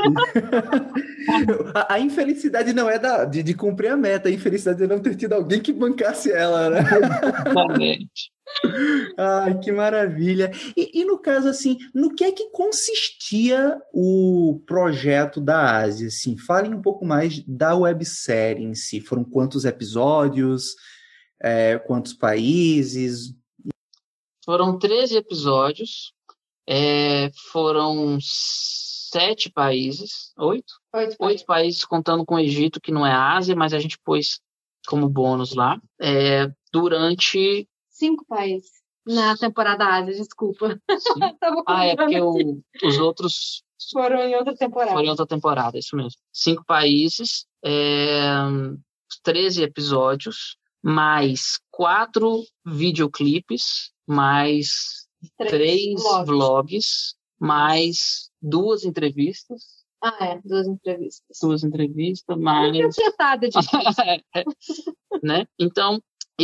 a, 1.73 1.95
a, 1.95 1.99
infelicidade 1.99 2.73
não 2.73 2.89
é 2.89 2.97
da, 2.97 3.25
de, 3.25 3.43
de, 3.43 3.53
cumprir 3.53 3.89
a 3.89 3.97
meta, 3.97 4.29
a 4.29 4.31
infelicidade 4.31 4.83
é 4.83 4.87
não 4.87 4.99
ter 4.99 5.15
tido 5.15 5.33
alguém 5.33 5.61
que 5.61 5.73
bancasse 5.73 6.31
ela, 6.31 6.69
né? 6.69 6.79
Exatamente. 6.79 8.31
Ai, 9.17 9.59
que 9.59 9.71
maravilha. 9.71 10.51
E, 10.75 11.01
e, 11.01 11.05
no 11.05 11.19
caso, 11.19 11.47
assim, 11.47 11.77
no 11.93 12.13
que 12.13 12.23
é 12.23 12.31
que 12.31 12.49
consistia 12.51 13.79
o 13.93 14.61
projeto 14.65 15.39
da 15.39 15.77
Ásia? 15.79 16.07
Assim, 16.07 16.37
falem 16.37 16.73
um 16.73 16.81
pouco 16.81 17.05
mais 17.05 17.43
da 17.45 17.75
websérie 17.75 18.63
em 18.63 18.73
si. 18.73 19.01
Foram 19.01 19.23
quantos 19.23 19.65
episódios? 19.65 20.75
É, 21.41 21.77
quantos 21.77 22.13
países? 22.13 23.35
Foram 24.47 24.79
13 24.79 25.17
episódios. 25.17 26.13
É, 26.65 27.29
foram 27.51 28.17
sete 28.21 29.51
países. 29.51 30.31
Oito? 30.37 30.73
Oito, 30.93 31.15
Oito 31.19 31.45
países, 31.45 31.83
contando 31.83 32.25
com 32.25 32.35
o 32.35 32.39
Egito, 32.39 32.79
que 32.79 32.89
não 32.89 33.05
é 33.05 33.11
Ásia, 33.11 33.57
mas 33.57 33.73
a 33.73 33.79
gente 33.79 33.99
pôs 33.99 34.39
como 34.87 35.09
bônus 35.09 35.53
lá. 35.53 35.77
É, 35.99 36.49
durante 36.71 37.67
cinco 37.89 38.25
países 38.25 38.71
na 39.05 39.35
temporada 39.35 39.85
Ásia, 39.85 40.13
desculpa. 40.13 40.79
ah, 41.67 41.85
é 41.85 41.95
porque 41.97 42.21
o, 42.21 42.61
os 42.85 42.97
outros 42.99 43.63
foram 43.91 44.21
em 44.21 44.33
outra 44.33 44.55
temporada. 44.55 44.91
Foram 44.91 45.05
em 45.05 45.09
outra 45.09 45.27
temporada, 45.27 45.77
isso 45.77 45.93
mesmo. 45.93 46.21
Cinco 46.31 46.63
países, 46.65 47.45
é, 47.65 48.21
13 49.23 49.63
episódios, 49.63 50.57
mais 50.81 51.59
quatro 51.69 52.43
videoclipes, 52.65 53.91
mais 54.07 55.07
três, 55.37 55.51
três 55.51 56.03
vlogs. 56.03 56.25
vlogs, 56.25 57.15
mais 57.39 58.29
duas 58.41 58.83
entrevistas. 58.83 59.77
Ah, 60.01 60.25
é, 60.25 60.41
duas 60.43 60.67
entrevistas. 60.67 61.37
Duas 61.41 61.63
entrevistas, 61.63 62.37
mais. 62.37 62.77
Proprietada 62.77 63.49
de. 63.49 63.57
né? 65.23 65.45
Então, 65.59 66.01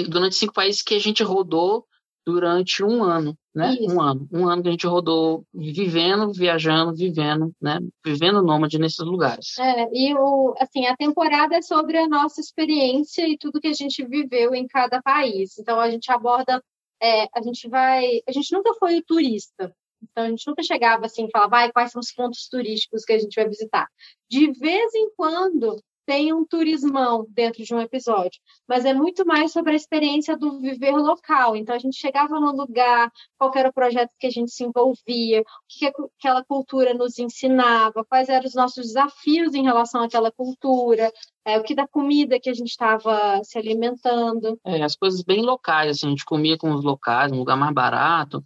durante 0.09 0.35
cinco 0.35 0.53
países 0.53 0.81
que 0.81 0.95
a 0.95 0.99
gente 0.99 1.23
rodou 1.23 1.85
durante 2.25 2.83
um 2.83 3.03
ano, 3.03 3.37
né? 3.53 3.73
Isso. 3.73 3.93
Um 3.93 4.01
ano. 4.01 4.27
Um 4.31 4.47
ano 4.47 4.63
que 4.63 4.69
a 4.69 4.71
gente 4.71 4.87
rodou 4.87 5.45
vivendo, 5.53 6.31
viajando, 6.31 6.95
vivendo, 6.95 7.53
né? 7.61 7.79
Vivendo 8.03 8.41
nômade 8.41 8.79
nesses 8.79 9.05
lugares. 9.05 9.57
É, 9.59 9.89
e 9.93 10.15
o, 10.15 10.55
assim, 10.59 10.85
a 10.85 10.95
temporada 10.95 11.55
é 11.55 11.61
sobre 11.61 11.97
a 11.97 12.07
nossa 12.07 12.39
experiência 12.39 13.27
e 13.27 13.37
tudo 13.37 13.59
que 13.59 13.67
a 13.67 13.73
gente 13.73 14.05
viveu 14.05 14.55
em 14.55 14.65
cada 14.67 15.01
país. 15.01 15.57
Então 15.59 15.79
a 15.79 15.89
gente 15.89 16.11
aborda, 16.11 16.63
é, 17.03 17.27
a 17.35 17.41
gente 17.41 17.67
vai, 17.67 18.21
a 18.27 18.31
gente 18.31 18.51
nunca 18.53 18.73
foi 18.75 19.01
turista. 19.01 19.75
Então 20.01 20.23
a 20.25 20.29
gente 20.29 20.47
nunca 20.47 20.63
chegava 20.63 21.05
assim 21.05 21.25
e 21.25 21.31
falava, 21.31 21.49
vai, 21.49 21.71
quais 21.71 21.91
são 21.91 21.99
os 21.99 22.11
pontos 22.11 22.47
turísticos 22.47 23.03
que 23.03 23.13
a 23.13 23.19
gente 23.19 23.35
vai 23.35 23.47
visitar. 23.47 23.87
De 24.29 24.51
vez 24.53 24.93
em 24.95 25.09
quando 25.15 25.81
tem 26.05 26.33
um 26.33 26.45
turismão 26.45 27.25
dentro 27.29 27.63
de 27.63 27.73
um 27.73 27.79
episódio, 27.79 28.39
mas 28.67 28.85
é 28.85 28.93
muito 28.93 29.25
mais 29.25 29.51
sobre 29.51 29.73
a 29.73 29.75
experiência 29.75 30.37
do 30.37 30.59
viver 30.59 30.95
local. 30.95 31.55
Então 31.55 31.75
a 31.75 31.79
gente 31.79 31.97
chegava 31.97 32.39
no 32.39 32.51
lugar, 32.51 33.11
qual 33.37 33.51
era 33.55 33.69
o 33.69 33.73
projeto 33.73 34.11
que 34.19 34.27
a 34.27 34.31
gente 34.31 34.51
se 34.51 34.63
envolvia, 34.63 35.41
o 35.41 35.43
que 35.67 35.85
aquela 35.85 36.43
cultura 36.43 36.93
nos 36.93 37.17
ensinava, 37.19 38.05
quais 38.05 38.29
eram 38.29 38.45
os 38.45 38.55
nossos 38.55 38.87
desafios 38.87 39.53
em 39.53 39.63
relação 39.63 40.03
àquela 40.03 40.31
cultura, 40.31 41.11
é, 41.45 41.57
o 41.57 41.63
que 41.63 41.75
da 41.75 41.87
comida 41.87 42.39
que 42.39 42.49
a 42.49 42.53
gente 42.53 42.69
estava 42.69 43.41
se 43.43 43.57
alimentando. 43.57 44.59
É, 44.65 44.81
as 44.83 44.95
coisas 44.95 45.23
bem 45.23 45.41
locais, 45.41 45.91
assim, 45.91 46.07
a 46.07 46.09
gente 46.09 46.25
comia 46.25 46.57
com 46.57 46.73
os 46.73 46.83
locais, 46.83 47.31
um 47.31 47.37
lugar 47.37 47.57
mais 47.57 47.73
barato, 47.73 48.43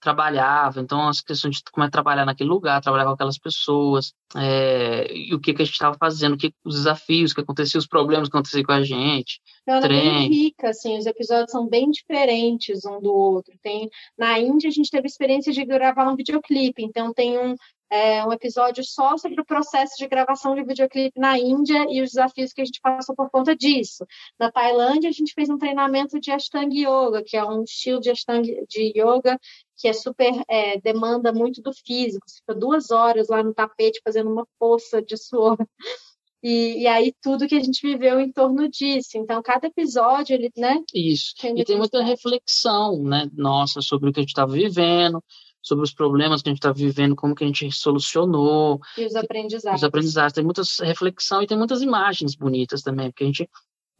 trabalhava, 0.00 0.80
então 0.80 1.08
as 1.08 1.20
questões 1.20 1.56
de 1.56 1.62
como 1.70 1.84
é 1.84 1.90
trabalhar 1.90 2.24
naquele 2.24 2.48
lugar, 2.48 2.80
trabalhar 2.80 3.04
com 3.04 3.12
aquelas 3.12 3.38
pessoas, 3.38 4.12
é, 4.36 5.12
e 5.12 5.34
o 5.34 5.40
que, 5.40 5.52
que 5.52 5.62
a 5.62 5.64
gente 5.64 5.74
estava 5.74 5.96
fazendo, 5.98 6.36
que, 6.36 6.52
os 6.64 6.76
desafios 6.76 7.32
que 7.32 7.40
aconteciam, 7.40 7.78
os 7.78 7.86
problemas 7.86 8.28
que 8.28 8.36
aconteciam 8.36 8.64
com 8.64 8.72
a 8.72 8.82
gente. 8.82 9.40
Ela 9.66 9.80
trem. 9.80 9.98
é 9.98 10.12
bem 10.12 10.28
rica, 10.28 10.70
assim, 10.70 10.96
os 10.96 11.06
episódios 11.06 11.50
são 11.50 11.68
bem 11.68 11.90
diferentes 11.90 12.84
um 12.84 13.00
do 13.00 13.12
outro. 13.12 13.54
Tem, 13.62 13.88
na 14.16 14.38
Índia 14.38 14.68
a 14.68 14.72
gente 14.72 14.90
teve 14.90 15.06
experiência 15.06 15.52
de 15.52 15.64
gravar 15.64 16.10
um 16.10 16.16
videoclipe, 16.16 16.82
então 16.82 17.12
tem 17.12 17.38
um, 17.38 17.54
é, 17.90 18.24
um 18.24 18.32
episódio 18.32 18.84
só 18.84 19.16
sobre 19.16 19.40
o 19.40 19.44
processo 19.44 19.96
de 19.98 20.06
gravação 20.06 20.54
de 20.54 20.62
videoclipe 20.62 21.18
na 21.18 21.38
Índia 21.38 21.86
e 21.90 22.00
os 22.00 22.10
desafios 22.10 22.52
que 22.52 22.60
a 22.60 22.64
gente 22.64 22.80
passou 22.80 23.14
por 23.14 23.30
conta 23.30 23.56
disso. 23.56 24.06
Na 24.38 24.50
Tailândia, 24.50 25.10
a 25.10 25.12
gente 25.12 25.34
fez 25.34 25.50
um 25.50 25.58
treinamento 25.58 26.20
de 26.20 26.30
Ashtanga 26.30 26.74
Yoga, 26.74 27.22
que 27.24 27.36
é 27.36 27.44
um 27.44 27.64
estilo 27.64 28.00
de 28.00 28.10
Ashtanga 28.10 28.48
de 28.68 28.92
Yoga 28.96 29.38
que 29.80 29.88
é 29.88 29.92
super 29.94 30.30
é, 30.46 30.78
demanda 30.78 31.32
muito 31.32 31.62
do 31.62 31.72
físico. 31.72 32.22
Você 32.26 32.36
fica 32.40 32.54
duas 32.54 32.90
horas 32.90 33.28
lá 33.28 33.42
no 33.42 33.54
tapete 33.54 34.00
fazendo 34.04 34.30
uma 34.30 34.46
poça 34.58 35.02
de 35.02 35.16
suor. 35.16 35.56
E, 36.42 36.84
e, 36.84 36.86
aí 36.86 37.12
tudo 37.20 37.46
que 37.46 37.54
a 37.54 37.60
gente 37.60 37.86
viveu 37.86 38.18
em 38.18 38.32
torno 38.32 38.66
disso. 38.66 39.10
Então, 39.16 39.42
cada 39.42 39.66
episódio, 39.66 40.32
ele, 40.32 40.50
né? 40.56 40.82
Isso. 40.94 41.34
Tem 41.38 41.58
e 41.58 41.64
tem 41.66 41.76
muita 41.76 42.02
reflexão, 42.02 43.02
né? 43.02 43.28
Nossa, 43.34 43.82
sobre 43.82 44.08
o 44.08 44.12
que 44.14 44.20
a 44.20 44.22
gente 44.22 44.30
estava 44.30 44.50
vivendo, 44.50 45.22
sobre 45.62 45.84
os 45.84 45.92
problemas 45.92 46.42
que 46.42 46.48
a 46.48 46.52
gente 46.52 46.58
está 46.58 46.72
vivendo, 46.72 47.16
como 47.16 47.34
que 47.34 47.44
a 47.44 47.46
gente 47.46 47.70
solucionou. 47.72 48.80
E 48.96 49.04
os 49.04 49.14
aprendizados. 49.14 49.80
Os 49.80 49.84
aprendizados. 49.84 50.32
Tem 50.32 50.44
muita 50.44 50.62
reflexão 50.82 51.42
e 51.42 51.46
tem 51.46 51.58
muitas 51.58 51.82
imagens 51.82 52.34
bonitas 52.34 52.82
também, 52.82 53.10
porque 53.10 53.24
a 53.24 53.26
gente 53.26 53.48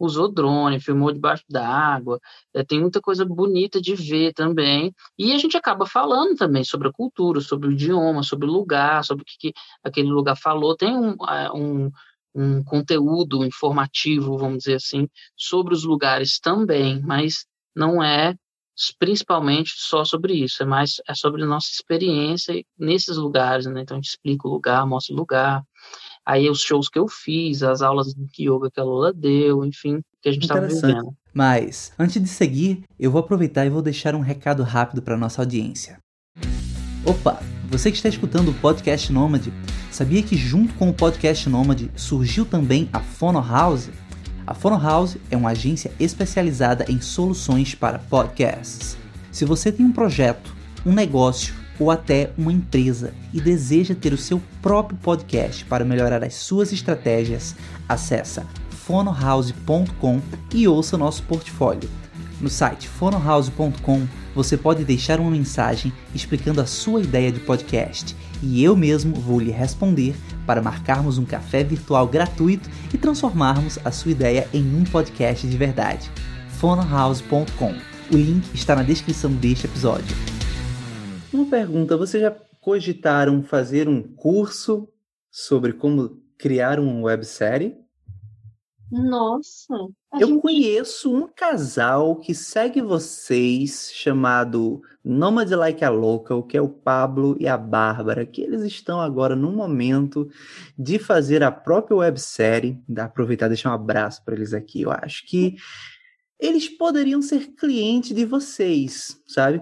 usou 0.03 0.31
drone, 0.31 0.79
filmou 0.79 1.11
debaixo 1.11 1.43
d'água, 1.47 2.19
é, 2.53 2.63
tem 2.63 2.81
muita 2.81 2.99
coisa 2.99 3.23
bonita 3.23 3.79
de 3.79 3.93
ver 3.93 4.33
também. 4.33 4.93
E 5.17 5.31
a 5.31 5.37
gente 5.37 5.55
acaba 5.55 5.85
falando 5.85 6.35
também 6.35 6.63
sobre 6.63 6.87
a 6.87 6.91
cultura, 6.91 7.39
sobre 7.39 7.67
o 7.67 7.71
idioma, 7.71 8.23
sobre 8.23 8.47
o 8.47 8.51
lugar, 8.51 9.03
sobre 9.03 9.21
o 9.21 9.25
que, 9.25 9.37
que 9.37 9.53
aquele 9.83 10.09
lugar 10.09 10.35
falou. 10.35 10.75
Tem 10.75 10.95
um, 10.95 11.15
um, 11.53 11.91
um 12.33 12.63
conteúdo 12.63 13.45
informativo, 13.45 14.37
vamos 14.37 14.59
dizer 14.59 14.75
assim, 14.75 15.07
sobre 15.37 15.73
os 15.73 15.83
lugares 15.83 16.39
também, 16.39 16.99
mas 17.01 17.45
não 17.75 18.03
é 18.03 18.35
principalmente 18.97 19.73
só 19.75 20.03
sobre 20.03 20.33
isso, 20.33 20.63
é 20.63 20.65
mais 20.65 20.95
é 21.07 21.13
sobre 21.13 21.45
nossa 21.45 21.69
experiência 21.71 22.63
nesses 22.77 23.17
lugares, 23.17 23.65
né? 23.65 23.81
Então 23.81 23.97
a 23.97 23.99
gente 23.99 24.09
explica 24.09 24.47
o 24.47 24.51
lugar, 24.51 24.85
mostra 24.87 25.13
o 25.13 25.17
lugar, 25.17 25.63
aí 26.25 26.49
os 26.49 26.61
shows 26.61 26.89
que 26.89 26.97
eu 26.97 27.07
fiz, 27.07 27.61
as 27.61 27.81
aulas 27.81 28.13
de 28.13 28.49
yoga 28.49 28.69
que 28.71 28.79
a 28.79 28.83
Lola 28.83 29.13
deu, 29.13 29.65
enfim, 29.65 30.01
que 30.21 30.29
a 30.29 30.31
gente 30.31 30.43
estava 30.43 30.67
vivendo. 30.67 31.13
Mas, 31.33 31.93
antes 31.97 32.21
de 32.21 32.27
seguir, 32.27 32.83
eu 32.99 33.09
vou 33.11 33.19
aproveitar 33.19 33.65
e 33.65 33.69
vou 33.69 33.81
deixar 33.81 34.15
um 34.15 34.19
recado 34.19 34.63
rápido 34.63 35.01
para 35.01 35.17
nossa 35.17 35.41
audiência. 35.41 35.97
Opa, 37.05 37.41
você 37.69 37.89
que 37.89 37.97
está 37.97 38.09
escutando 38.09 38.49
o 38.49 38.53
Podcast 38.55 39.11
Nômade, 39.11 39.51
sabia 39.89 40.21
que 40.21 40.35
junto 40.35 40.73
com 40.75 40.89
o 40.89 40.93
Podcast 40.93 41.47
Nômade 41.47 41.89
surgiu 41.95 42.45
também 42.45 42.89
a 42.91 42.99
Fono 42.99 43.41
House? 43.41 43.89
A 44.51 44.53
Fono 44.53 44.77
House 44.77 45.15
é 45.29 45.37
uma 45.37 45.51
agência 45.51 45.93
especializada 45.97 46.85
em 46.89 46.99
soluções 46.99 47.73
para 47.73 47.99
podcasts. 47.99 48.97
Se 49.31 49.45
você 49.45 49.71
tem 49.71 49.85
um 49.85 49.93
projeto, 49.93 50.53
um 50.85 50.91
negócio 50.91 51.53
ou 51.79 51.89
até 51.89 52.31
uma 52.37 52.51
empresa 52.51 53.13
e 53.33 53.39
deseja 53.39 53.95
ter 53.95 54.11
o 54.11 54.17
seu 54.17 54.41
próprio 54.61 54.97
podcast 54.97 55.63
para 55.63 55.85
melhorar 55.85 56.21
as 56.21 56.33
suas 56.33 56.73
estratégias, 56.73 57.55
acessa 57.87 58.45
fonohouse.com 58.71 60.19
e 60.53 60.67
ouça 60.67 60.97
nosso 60.97 61.23
portfólio. 61.23 61.89
No 62.41 62.49
site 62.49 62.89
fonohouse.com 62.89 64.05
você 64.35 64.57
pode 64.57 64.83
deixar 64.83 65.21
uma 65.21 65.31
mensagem 65.31 65.93
explicando 66.13 66.59
a 66.59 66.65
sua 66.65 67.01
ideia 67.01 67.31
de 67.31 67.39
podcast 67.39 68.17
e 68.43 68.61
eu 68.61 68.75
mesmo 68.75 69.15
vou 69.15 69.39
lhe 69.39 69.51
responder 69.51 70.13
para 70.45 70.61
marcarmos 70.61 71.17
um 71.17 71.25
café 71.25 71.63
virtual 71.63 72.07
gratuito 72.07 72.69
e 72.93 72.97
transformarmos 72.97 73.79
a 73.85 73.91
sua 73.91 74.11
ideia 74.11 74.47
em 74.53 74.63
um 74.75 74.83
podcast 74.83 75.47
de 75.47 75.57
verdade. 75.57 76.11
fonohouse.com. 76.59 77.73
O 78.13 78.17
link 78.17 78.53
está 78.53 78.75
na 78.75 78.83
descrição 78.83 79.31
deste 79.31 79.65
episódio. 79.65 80.15
Uma 81.31 81.45
pergunta: 81.45 81.95
vocês 81.95 82.21
já 82.21 82.35
cogitaram 82.59 83.41
fazer 83.41 83.87
um 83.87 84.01
curso 84.01 84.87
sobre 85.29 85.73
como 85.73 86.21
criar 86.37 86.79
uma 86.79 87.01
websérie? 87.01 87.75
Nossa! 88.91 89.73
Eu 90.19 90.27
gente... 90.27 90.41
conheço 90.41 91.15
um 91.15 91.27
casal 91.27 92.17
que 92.17 92.35
segue 92.35 92.81
vocês, 92.81 93.91
chamado 93.93 94.81
Nomad 95.03 95.49
Like 95.49 95.83
a 95.83 95.89
Local, 95.89 96.43
que 96.43 96.55
é 96.55 96.61
o 96.61 96.69
Pablo 96.69 97.35
e 97.39 97.47
a 97.47 97.57
Bárbara, 97.57 98.25
que 98.25 98.41
eles 98.41 98.61
estão 98.63 99.01
agora 99.01 99.35
no 99.35 99.51
momento 99.51 100.29
de 100.77 100.99
fazer 100.99 101.43
a 101.43 101.51
própria 101.51 101.97
websérie. 101.97 102.79
Aproveitar 102.97 103.47
e 103.47 103.49
deixar 103.49 103.71
um 103.71 103.73
abraço 103.73 104.23
para 104.23 104.35
eles 104.35 104.53
aqui. 104.53 104.81
Eu 104.81 104.91
acho 104.91 105.25
que 105.25 105.55
eles 106.41 106.67
poderiam 106.67 107.21
ser 107.21 107.53
clientes 107.53 108.15
de 108.15 108.25
vocês, 108.25 109.21
sabe? 109.27 109.61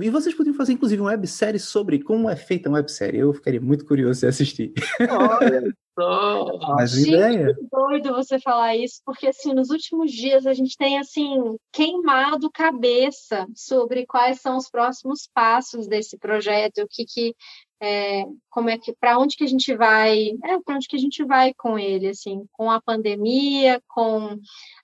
E 0.00 0.10
vocês 0.10 0.34
poderiam 0.34 0.56
fazer, 0.56 0.72
inclusive, 0.72 1.00
uma 1.00 1.10
websérie 1.10 1.60
sobre 1.60 2.02
como 2.02 2.28
é 2.28 2.34
feita 2.34 2.68
uma 2.68 2.78
websérie. 2.78 3.20
Eu 3.20 3.32
ficaria 3.32 3.60
muito 3.60 3.86
curioso 3.86 4.20
de 4.20 4.26
assistir. 4.26 4.72
Olha 5.08 5.72
só! 5.96 6.58
Mas 6.74 6.90
gente, 6.90 7.08
ideia. 7.10 7.54
que 7.54 7.66
doido 7.70 8.12
você 8.12 8.40
falar 8.40 8.76
isso, 8.76 9.00
porque, 9.04 9.28
assim, 9.28 9.54
nos 9.54 9.70
últimos 9.70 10.10
dias 10.10 10.46
a 10.46 10.52
gente 10.52 10.76
tem, 10.76 10.98
assim, 10.98 11.56
queimado 11.72 12.50
cabeça 12.50 13.46
sobre 13.54 14.04
quais 14.04 14.40
são 14.40 14.56
os 14.56 14.68
próximos 14.68 15.28
passos 15.32 15.86
desse 15.86 16.18
projeto, 16.18 16.78
o 16.78 16.88
que 16.88 17.04
que 17.04 17.34
é, 17.80 18.24
como 18.48 18.70
é 18.70 18.78
que 18.78 18.94
para 18.94 19.18
onde 19.18 19.36
que 19.36 19.44
a 19.44 19.48
gente 19.48 19.74
vai 19.74 20.30
é, 20.42 20.58
para 20.64 20.76
onde 20.76 20.88
que 20.88 20.96
a 20.96 20.98
gente 20.98 21.22
vai 21.24 21.52
com 21.54 21.78
ele 21.78 22.08
assim? 22.08 22.44
Com 22.52 22.70
a 22.70 22.80
pandemia 22.80 23.82
com 23.88 24.38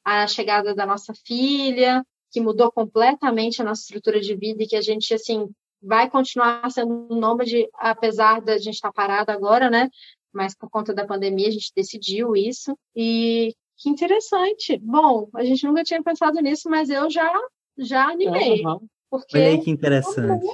a 0.05 0.27
chegada 0.27 0.75
da 0.75 0.85
nossa 0.85 1.13
filha 1.27 2.05
que 2.31 2.41
mudou 2.41 2.71
completamente 2.71 3.61
a 3.61 3.65
nossa 3.65 3.83
estrutura 3.83 4.21
de 4.21 4.35
vida 4.35 4.63
e 4.63 4.67
que 4.67 4.77
a 4.77 4.83
gente 4.83 5.13
assim 5.15 5.49
vai 5.83 6.09
continuar 6.09 6.71
sendo 6.71 7.09
nômade 7.09 7.69
apesar 7.75 8.41
da 8.41 8.59
gente 8.59 8.75
estar 8.75 8.93
parado 8.93 9.31
agora 9.31 9.71
né? 9.71 9.89
Mas 10.33 10.55
por 10.55 10.71
conta 10.71 10.95
da 10.95 11.07
pandemia 11.07 11.49
a 11.49 11.51
gente 11.51 11.73
decidiu 11.77 12.35
isso. 12.35 12.75
E 12.97 13.55
que 13.77 13.91
interessante. 13.91 14.79
Bom 14.79 15.29
a 15.35 15.45
gente 15.45 15.67
nunca 15.67 15.83
tinha 15.83 16.03
pensado 16.03 16.41
nisso 16.41 16.69
mas 16.69 16.91
eu 16.91 17.09
já 17.11 17.33
já 17.79 18.09
animei 18.09 18.63
uhum. 18.67 18.87
porque 19.11 19.39
Olha 19.39 19.49
aí 19.49 19.61
que 19.63 19.71
interessante 19.71 20.45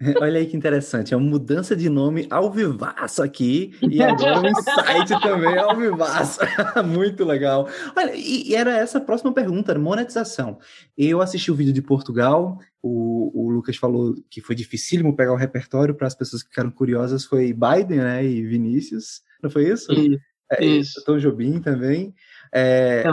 Olha 0.20 0.38
aí 0.38 0.46
que 0.46 0.56
interessante, 0.56 1.14
é 1.14 1.16
uma 1.16 1.28
mudança 1.28 1.76
de 1.76 1.88
nome 1.88 2.26
ao 2.28 2.50
vivaço 2.50 3.22
aqui 3.22 3.74
e 3.80 4.02
agora 4.02 4.40
um 4.40 4.54
site 4.54 5.20
também 5.20 5.56
ao 5.56 5.76
vivaço. 5.76 6.40
Muito 6.84 7.24
legal. 7.24 7.68
Olha, 7.96 8.12
e, 8.14 8.54
era 8.54 8.76
essa 8.76 8.98
a 8.98 9.00
próxima 9.00 9.32
pergunta, 9.32 9.76
monetização. 9.78 10.58
Eu 10.98 11.20
assisti 11.20 11.50
o 11.50 11.54
vídeo 11.54 11.72
de 11.72 11.80
Portugal, 11.80 12.58
o, 12.82 13.30
o 13.34 13.50
Lucas 13.50 13.76
falou 13.76 14.14
que 14.28 14.40
foi 14.40 14.54
dificílimo 14.54 15.14
pegar 15.14 15.32
o 15.32 15.36
repertório 15.36 15.94
para 15.94 16.06
as 16.06 16.14
pessoas 16.14 16.42
que 16.42 16.48
ficaram 16.48 16.70
curiosas, 16.70 17.24
foi 17.24 17.52
Biden 17.52 17.98
né, 17.98 18.24
e 18.24 18.44
Vinícius, 18.44 19.22
não 19.42 19.48
foi 19.48 19.70
isso? 19.70 19.92
Isso. 19.92 20.20
É, 20.52 20.64
isso. 20.64 21.04
Tom 21.04 21.18
Jobim 21.18 21.60
também. 21.60 22.14
É, 22.52 23.04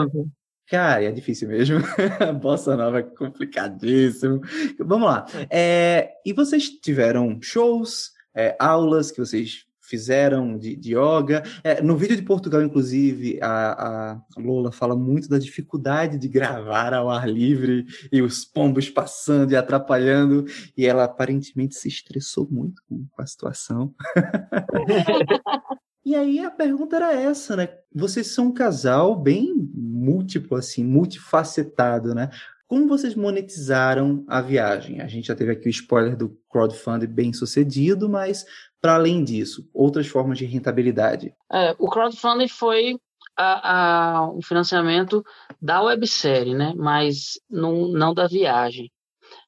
Cara, 0.72 1.04
é 1.04 1.12
difícil 1.12 1.48
mesmo. 1.48 1.80
Bossa 2.40 2.74
nova 2.74 3.00
é 3.00 3.02
complicadíssimo. 3.02 4.40
Vamos 4.78 5.06
lá. 5.06 5.26
É, 5.50 6.12
e 6.24 6.32
vocês 6.32 6.70
tiveram 6.70 7.38
shows, 7.42 8.12
é, 8.34 8.56
aulas 8.58 9.10
que 9.10 9.20
vocês 9.20 9.66
fizeram 9.82 10.56
de, 10.56 10.74
de 10.74 10.96
yoga. 10.96 11.42
É, 11.62 11.82
no 11.82 11.94
vídeo 11.94 12.16
de 12.16 12.22
Portugal, 12.22 12.62
inclusive, 12.62 13.38
a, 13.42 14.14
a 14.14 14.22
Lola 14.38 14.72
fala 14.72 14.96
muito 14.96 15.28
da 15.28 15.38
dificuldade 15.38 16.16
de 16.16 16.26
gravar 16.26 16.94
ao 16.94 17.10
ar 17.10 17.28
livre 17.28 17.84
e 18.10 18.22
os 18.22 18.42
pombos 18.42 18.88
passando 18.88 19.52
e 19.52 19.56
atrapalhando. 19.56 20.46
E 20.74 20.86
ela 20.86 21.04
aparentemente 21.04 21.74
se 21.74 21.88
estressou 21.88 22.48
muito 22.50 22.82
com 22.88 23.06
a 23.18 23.26
situação. 23.26 23.94
E 26.04 26.14
aí 26.16 26.40
a 26.40 26.50
pergunta 26.50 26.96
era 26.96 27.12
essa, 27.12 27.56
né? 27.56 27.68
Vocês 27.94 28.34
são 28.34 28.46
um 28.46 28.52
casal 28.52 29.14
bem 29.14 29.54
múltiplo, 29.72 30.56
assim, 30.56 30.84
multifacetado, 30.84 32.14
né? 32.14 32.30
Como 32.66 32.88
vocês 32.88 33.14
monetizaram 33.14 34.24
a 34.26 34.40
viagem? 34.40 35.00
A 35.00 35.06
gente 35.06 35.28
já 35.28 35.34
teve 35.34 35.52
aqui 35.52 35.68
o 35.68 35.70
spoiler 35.70 36.16
do 36.16 36.36
crowdfunding 36.50 37.06
bem 37.06 37.32
sucedido, 37.32 38.08
mas 38.08 38.44
para 38.80 38.94
além 38.94 39.22
disso, 39.22 39.68
outras 39.72 40.08
formas 40.08 40.38
de 40.38 40.44
rentabilidade? 40.44 41.34
É, 41.52 41.76
o 41.78 41.88
crowdfunding 41.88 42.48
foi 42.48 42.96
a, 43.36 44.16
a, 44.18 44.30
o 44.30 44.42
financiamento 44.42 45.22
da 45.60 45.82
websérie, 45.82 46.54
né? 46.54 46.72
Mas 46.76 47.38
não, 47.48 47.88
não 47.88 48.12
da 48.12 48.26
viagem. 48.26 48.90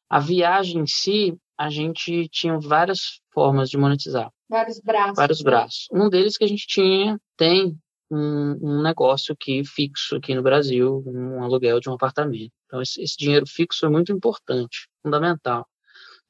A 0.08 0.20
viagem 0.20 0.82
em 0.82 0.86
si, 0.86 1.36
a 1.58 1.68
gente 1.68 2.28
tinha 2.28 2.58
várias 2.58 3.20
formas 3.32 3.70
de 3.70 3.78
monetizar. 3.78 4.30
Vários 4.48 4.80
braços. 4.80 5.16
Vários 5.16 5.42
braços. 5.42 5.86
Um 5.92 6.08
deles 6.08 6.36
que 6.36 6.44
a 6.44 6.48
gente 6.48 6.66
tinha, 6.66 7.18
tem 7.36 7.76
um, 8.10 8.58
um, 8.60 8.82
negócio 8.82 9.32
aqui 9.32 9.64
fixo 9.64 10.16
aqui 10.16 10.34
no 10.34 10.42
Brasil, 10.42 11.02
um 11.06 11.42
aluguel 11.42 11.80
de 11.80 11.88
um 11.88 11.94
apartamento. 11.94 12.52
Então 12.66 12.82
esse, 12.82 13.02
esse 13.02 13.16
dinheiro 13.16 13.46
fixo 13.46 13.86
é 13.86 13.88
muito 13.88 14.12
importante, 14.12 14.88
fundamental. 15.02 15.66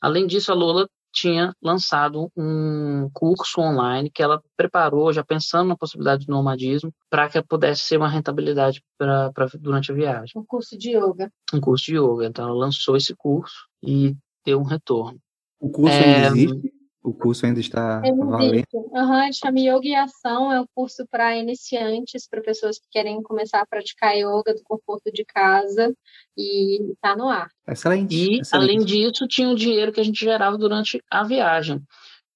Além 0.00 0.26
disso, 0.26 0.52
a 0.52 0.54
Lola 0.54 0.88
tinha 1.14 1.54
lançado 1.62 2.30
um 2.36 3.08
curso 3.14 3.60
online 3.60 4.10
que 4.10 4.22
ela 4.22 4.42
preparou, 4.56 5.12
já 5.12 5.24
pensando 5.24 5.68
na 5.68 5.76
possibilidade 5.76 6.26
de 6.26 6.28
nomadismo, 6.28 6.92
para 7.08 7.28
que 7.28 7.40
pudesse 7.40 7.82
ser 7.82 7.96
uma 7.96 8.08
rentabilidade 8.08 8.82
pra, 8.98 9.32
pra, 9.32 9.46
durante 9.54 9.92
a 9.92 9.94
viagem. 9.94 10.32
Um 10.36 10.44
curso 10.44 10.76
de 10.76 10.90
yoga. 10.90 11.30
Um 11.54 11.60
curso 11.60 11.86
de 11.86 11.96
yoga. 11.96 12.26
Então, 12.26 12.48
ela 12.48 12.58
lançou 12.58 12.96
esse 12.96 13.14
curso 13.14 13.66
e 13.82 14.16
deu 14.44 14.60
um 14.60 14.64
retorno. 14.64 15.18
O 15.60 15.70
curso 15.70 15.96
é, 15.96 16.14
ainda 16.14 16.26
existe? 16.28 16.72
O 17.02 17.12
curso 17.12 17.44
ainda 17.44 17.60
está 17.60 18.00
valendo? 18.00 18.64
Uhum, 18.72 19.22
ele 19.22 19.32
chama 19.34 19.60
Yoga 19.60 19.86
e 19.86 19.94
Ação, 19.94 20.50
é 20.50 20.60
um 20.60 20.66
curso 20.74 21.06
para 21.10 21.36
iniciantes, 21.36 22.26
para 22.26 22.40
pessoas 22.40 22.78
que 22.78 22.86
querem 22.90 23.22
começar 23.22 23.60
a 23.60 23.66
praticar 23.66 24.16
yoga 24.16 24.54
do 24.54 24.62
conforto 24.64 25.12
de 25.12 25.22
casa 25.22 25.94
e 26.36 26.92
está 26.92 27.14
no 27.14 27.28
ar. 27.28 27.50
Excelente. 27.68 28.14
E, 28.14 28.40
excelente. 28.40 28.54
além 28.54 28.84
disso, 28.84 29.26
tinha 29.28 29.50
o 29.50 29.54
dinheiro 29.54 29.92
que 29.92 30.00
a 30.00 30.04
gente 30.04 30.18
gerava 30.18 30.56
durante 30.56 30.98
a 31.10 31.22
viagem, 31.24 31.82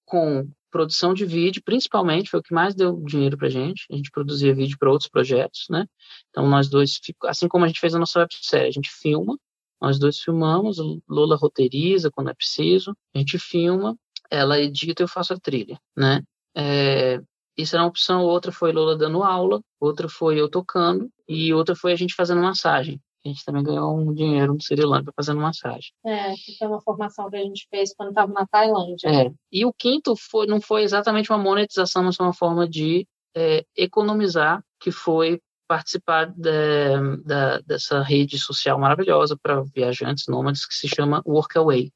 com 0.05 0.47
produção 0.71 1.15
de 1.15 1.25
vídeo, 1.25 1.63
principalmente, 1.65 2.29
foi 2.29 2.41
o 2.41 2.43
que 2.43 2.53
mais 2.53 2.75
deu 2.75 3.03
dinheiro 3.05 3.39
para 3.39 3.49
gente. 3.49 3.87
A 3.91 3.97
gente 3.97 4.11
produzia 4.11 4.55
vídeo 4.55 4.77
para 4.79 4.91
outros 4.91 5.09
projetos, 5.09 5.67
né? 5.71 5.87
Então, 6.29 6.47
nós 6.47 6.69
dois, 6.69 7.01
assim 7.25 7.49
como 7.49 7.65
a 7.65 7.69
gente 7.69 7.81
fez 7.81 7.95
a 7.95 7.99
nossa 7.99 8.21
websérie, 8.21 8.69
a 8.69 8.73
gente 8.73 8.91
filma, 8.91 9.39
nós 9.81 9.99
dois 9.99 10.19
filmamos, 10.19 10.79
Lula 11.09 11.37
roteiriza 11.37 12.11
quando 12.11 12.31
é 12.31 12.35
preciso, 12.35 12.97
a 13.15 13.19
gente 13.19 13.39
filma, 13.39 13.97
ela 14.31 14.61
edita 14.61 15.03
e 15.03 15.05
eu 15.05 15.09
faço 15.09 15.33
a 15.33 15.39
trilha, 15.39 15.79
né? 15.97 16.23
É, 16.57 17.21
isso 17.57 17.75
era 17.75 17.83
uma 17.83 17.89
opção, 17.89 18.23
outra 18.23 18.53
foi 18.53 18.73
Lola 18.73 18.97
dando 18.97 19.23
aula, 19.23 19.61
outra 19.81 20.09
foi 20.09 20.41
eu 20.41 20.49
tocando, 20.49 21.11
e 21.29 21.53
outra 21.53 21.75
foi 21.75 21.93
a 21.93 21.97
gente 21.97 22.15
fazendo 22.15 22.41
massagem. 22.41 23.01
A 23.25 23.29
gente 23.29 23.45
também 23.45 23.65
ganhou 23.65 23.99
um 23.99 24.15
dinheiro 24.15 24.55
no 24.55 24.63
Sri 24.63 24.81
Lanka 24.83 25.13
fazendo 25.15 25.41
massagem. 25.41 25.91
É, 26.07 26.33
que 26.35 26.57
foi 26.57 26.69
uma 26.69 26.81
formação 26.81 27.29
que 27.29 27.37
a 27.37 27.43
gente 27.43 27.67
fez 27.69 27.93
quando 27.95 28.11
estava 28.11 28.33
na 28.33 28.47
Tailândia. 28.47 29.09
É. 29.09 29.33
E 29.51 29.67
o 29.67 29.73
quinto 29.73 30.15
foi, 30.17 30.47
não 30.47 30.61
foi 30.61 30.83
exatamente 30.83 31.31
uma 31.31 31.39
monetização, 31.39 32.05
mas 32.05 32.17
foi 32.17 32.27
uma 32.27 32.33
forma 32.33 32.69
de 32.69 33.07
é, 33.37 33.65
economizar, 33.77 34.63
que 34.81 34.93
foi 34.93 35.41
participar 35.69 36.27
de, 36.27 37.21
de, 37.25 37.63
dessa 37.67 38.03
rede 38.03 38.39
social 38.39 38.79
maravilhosa 38.79 39.37
para 39.41 39.63
viajantes 39.63 40.27
nômades 40.27 40.67
que 40.67 40.75
se 40.75 40.89
chama 40.89 41.23
Workaway 41.27 41.93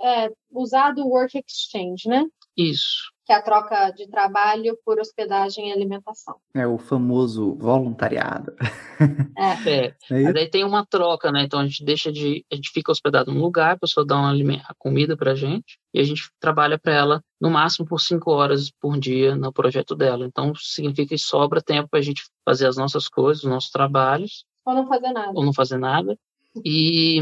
é, 0.00 0.30
usar 0.50 0.92
do 0.92 1.06
work 1.06 1.38
exchange, 1.38 2.08
né? 2.08 2.24
Isso. 2.56 3.12
Que 3.26 3.32
é 3.32 3.36
a 3.36 3.42
troca 3.42 3.90
de 3.90 4.08
trabalho 4.08 4.78
por 4.84 4.98
hospedagem 4.98 5.68
e 5.68 5.72
alimentação. 5.72 6.36
É 6.54 6.66
o 6.66 6.78
famoso 6.78 7.54
voluntariado. 7.56 8.54
É. 9.36 9.68
é. 9.68 9.96
é 10.10 10.32
daí 10.32 10.48
tem 10.48 10.64
uma 10.64 10.86
troca, 10.86 11.30
né? 11.30 11.42
Então 11.42 11.60
a 11.60 11.66
gente 11.66 11.84
deixa 11.84 12.10
de. 12.10 12.46
A 12.50 12.54
gente 12.54 12.70
fica 12.70 12.92
hospedado 12.92 13.32
num 13.32 13.40
lugar, 13.40 13.72
a 13.72 13.78
pessoa 13.78 14.06
dá 14.06 14.16
uma 14.16 14.30
a 14.30 14.74
comida 14.78 15.16
pra 15.16 15.34
gente 15.34 15.78
e 15.92 16.00
a 16.00 16.04
gente 16.04 16.30
trabalha 16.40 16.78
para 16.78 16.94
ela 16.94 17.22
no 17.40 17.50
máximo 17.50 17.86
por 17.86 18.00
cinco 18.00 18.30
horas 18.30 18.70
por 18.80 18.98
dia 18.98 19.34
no 19.34 19.52
projeto 19.52 19.94
dela. 19.94 20.24
Então 20.24 20.54
significa 20.54 21.08
que 21.08 21.18
sobra 21.18 21.60
tempo 21.60 21.88
para 21.90 21.98
a 21.98 22.02
gente 22.02 22.22
fazer 22.44 22.68
as 22.68 22.76
nossas 22.76 23.08
coisas, 23.08 23.42
os 23.42 23.50
nossos 23.50 23.70
trabalhos. 23.70 24.44
Ou 24.64 24.74
não 24.74 24.86
fazer 24.86 25.12
nada. 25.12 25.32
Ou 25.34 25.44
não 25.44 25.52
fazer 25.52 25.78
nada 25.78 26.16
e, 26.64 27.20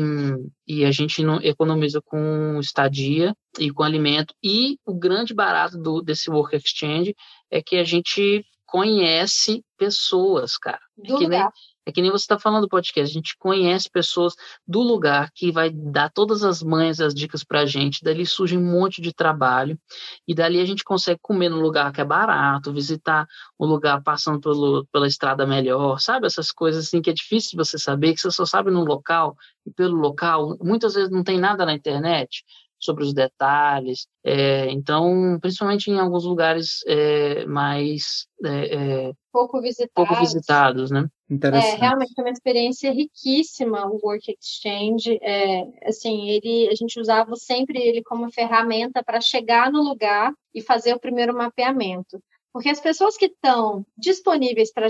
e 0.67 0.85
a 0.85 0.91
gente 0.91 1.23
não 1.23 1.41
economiza 1.41 2.01
com 2.01 2.59
estadia 2.61 3.35
e 3.59 3.71
com 3.71 3.83
alimento. 3.83 4.35
E 4.43 4.79
o 4.85 4.95
grande 4.95 5.35
barato 5.35 5.79
do, 5.79 6.03
desse 6.03 6.31
Work 6.31 6.57
Exchange 6.57 7.15
é 7.51 7.63
que 7.63 7.77
a 7.77 7.85
gente 7.85 8.45
conhece 8.67 9.65
pessoas, 9.79 10.57
cara. 10.57 10.81
Do 10.97 11.15
é 11.15 11.19
que, 11.19 11.25
lugar. 11.25 11.41
nem, 11.41 11.51
é 11.87 11.93
que 11.93 12.01
nem 12.01 12.11
você 12.11 12.25
está 12.25 12.39
falando 12.39 12.63
do 12.63 12.69
podcast, 12.69 13.11
a 13.11 13.15
gente 13.15 13.37
conhece 13.37 13.91
pessoas 13.91 14.35
do 14.67 14.81
lugar 14.81 15.31
que 15.35 15.53
vai 15.53 15.71
dar 15.71 16.11
todas 16.11 16.43
as 16.43 16.63
manhas, 16.63 17.01
as 17.01 17.15
dicas 17.15 17.45
para 17.45 17.61
a 17.61 17.67
gente, 17.67 18.03
dali 18.03 18.25
surge 18.25 18.57
um 18.57 18.65
monte 18.65 19.03
de 19.03 19.13
trabalho, 19.13 19.79
e 20.27 20.35
dali 20.35 20.61
a 20.61 20.65
gente 20.65 20.83
consegue 20.83 21.19
comer 21.21 21.49
no 21.49 21.61
lugar 21.61 21.93
que 21.93 22.01
é 22.01 22.05
barato, 22.05 22.73
visitar 22.73 23.27
um 23.59 23.67
lugar 23.67 24.03
passando 24.03 24.41
pelo, 24.41 24.87
pela 24.93 25.07
estrada 25.07 25.47
melhor, 25.47 26.01
sabe? 26.01 26.27
Essas 26.27 26.51
coisas 26.51 26.87
assim 26.87 27.03
que 27.03 27.11
é 27.11 27.13
difícil 27.13 27.51
de 27.51 27.57
você 27.57 27.79
saber, 27.79 28.15
que 28.15 28.21
você 28.21 28.31
só 28.31 28.47
sabe 28.47 28.71
no 28.71 28.85
local, 28.85 29.37
e 29.67 29.71
pelo 29.71 29.97
local, 29.97 30.57
muitas 30.63 30.95
vezes 30.95 31.11
não 31.11 31.23
tem 31.23 31.39
nada 31.39 31.65
na 31.67 31.75
internet, 31.75 32.45
sobre 32.85 33.05
os 33.05 33.15
detalhes. 33.15 34.07
É, 34.25 34.71
então, 34.71 35.39
principalmente 35.41 35.91
em 35.91 35.99
alguns 35.99 36.25
lugares 36.25 36.81
é, 36.87 37.47
mais 37.47 38.27
é, 38.45 38.75
é 39.09 39.13
pouco 39.33 39.61
visitados, 39.61 39.93
pouco 39.95 40.15
visitados, 40.17 40.91
né? 40.91 41.09
É, 41.31 41.77
realmente 41.77 42.13
é 42.17 42.23
uma 42.23 42.31
experiência 42.31 42.93
riquíssima 42.93 43.87
o 43.87 43.99
Work 44.03 44.37
Exchange. 44.39 45.19
É, 45.23 45.89
assim, 45.89 46.29
ele, 46.29 46.69
a 46.69 46.75
gente 46.75 47.01
usava 47.01 47.35
sempre 47.37 47.81
ele 47.81 48.03
como 48.03 48.31
ferramenta 48.31 49.03
para 49.03 49.21
chegar 49.21 49.73
no 49.73 49.83
lugar 49.83 50.33
e 50.55 50.61
fazer 50.61 50.95
o 50.95 51.01
primeiro 51.01 51.35
mapeamento. 51.35 52.23
Porque 52.53 52.69
as 52.69 52.79
pessoas 52.79 53.17
que 53.17 53.27
estão 53.27 53.85
disponíveis 53.99 54.73
para 54.73 54.87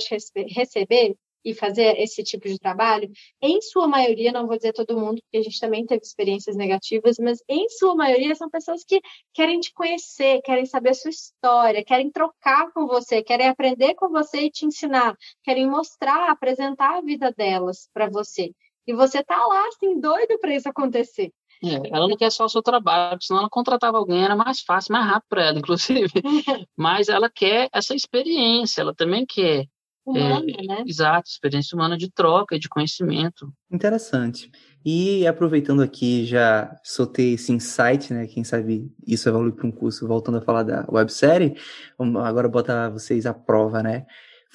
receber 0.49 1.17
e 1.45 1.55
fazer 1.55 1.99
esse 1.99 2.23
tipo 2.23 2.49
de 2.49 2.59
trabalho, 2.59 3.11
em 3.41 3.61
sua 3.61 3.87
maioria, 3.87 4.33
não 4.33 4.47
vou 4.47 4.57
dizer 4.57 4.73
todo 4.73 4.99
mundo, 4.99 5.21
porque 5.23 5.39
a 5.39 5.43
gente 5.43 5.61
também 5.61 5.85
teve 5.85 6.03
experiências 6.03 6.57
negativas, 6.57 7.17
mas 7.19 7.39
em 7.49 7.69
sua 7.69 7.95
maioria 7.95 8.35
são 8.35 8.49
pessoas 8.49 8.85
que 8.85 9.01
querem 9.33 9.61
te 9.61 9.73
conhecer, 9.73 10.41
querem 10.43 10.67
saber 10.67 10.91
a 10.91 10.95
sua 10.95 11.11
história, 11.11 11.85
querem 11.85 12.11
trocar 12.11 12.73
com 12.73 12.87
você, 12.87 13.23
querem 13.23 13.49
aprender 13.49 13.95
com 13.95 14.09
você 14.09 14.43
e 14.43 14.51
te 14.51 14.65
ensinar, 14.67 15.17
querem 15.43 15.69
mostrar, 15.69 16.31
apresentar 16.31 16.99
a 16.99 17.01
vida 17.01 17.33
delas 17.37 17.89
para 17.93 18.09
você. 18.09 18.53
E 18.87 18.95
você 18.95 19.23
tá 19.23 19.47
lá, 19.47 19.69
assim, 19.69 19.99
doido 19.99 20.39
para 20.39 20.55
isso 20.55 20.69
acontecer. 20.69 21.33
É, 21.63 21.97
ela 21.97 22.09
não 22.09 22.17
quer 22.17 22.31
só 22.31 22.45
o 22.45 22.49
seu 22.49 22.63
trabalho, 22.63 23.19
senão 23.23 23.41
ela 23.41 23.49
contratava 23.49 23.97
alguém, 23.97 24.23
era 24.23 24.37
mais 24.37 24.61
fácil, 24.61 24.93
mais 24.93 25.07
rápido 25.07 25.29
para 25.29 25.45
ela, 25.45 25.59
inclusive. 25.59 26.13
Mas 26.77 27.09
ela 27.09 27.31
quer 27.31 27.69
essa 27.73 27.95
experiência, 27.95 28.83
ela 28.83 28.95
também 28.95 29.25
quer 29.27 29.67
humana, 30.05 30.45
é, 30.47 30.67
né? 30.67 30.85
Exato, 30.87 31.29
experiência 31.29 31.75
humana 31.75 31.97
de 31.97 32.11
troca, 32.11 32.59
de 32.59 32.69
conhecimento. 32.69 33.53
Interessante. 33.71 34.51
E 34.85 35.27
aproveitando 35.27 35.83
aqui, 35.83 36.27
já 36.27 36.75
soltei 36.85 37.35
esse 37.35 37.53
insight, 37.53 38.13
né? 38.13 38.27
Quem 38.27 38.45
sabe 38.45 38.93
isso 39.07 39.29
evolui 39.29 39.53
para 39.53 39.67
um 39.67 39.73
curso, 39.73 40.07
voltando 40.07 40.39
a 40.39 40.43
falar 40.43 40.63
da 40.63 40.85
websérie, 40.91 41.55
vamos 41.99 42.23
agora 42.23 42.49
botar 42.49 42.91
vocês 42.91 43.25
à 43.25 43.33
prova, 43.33 43.83
né? 43.83 44.05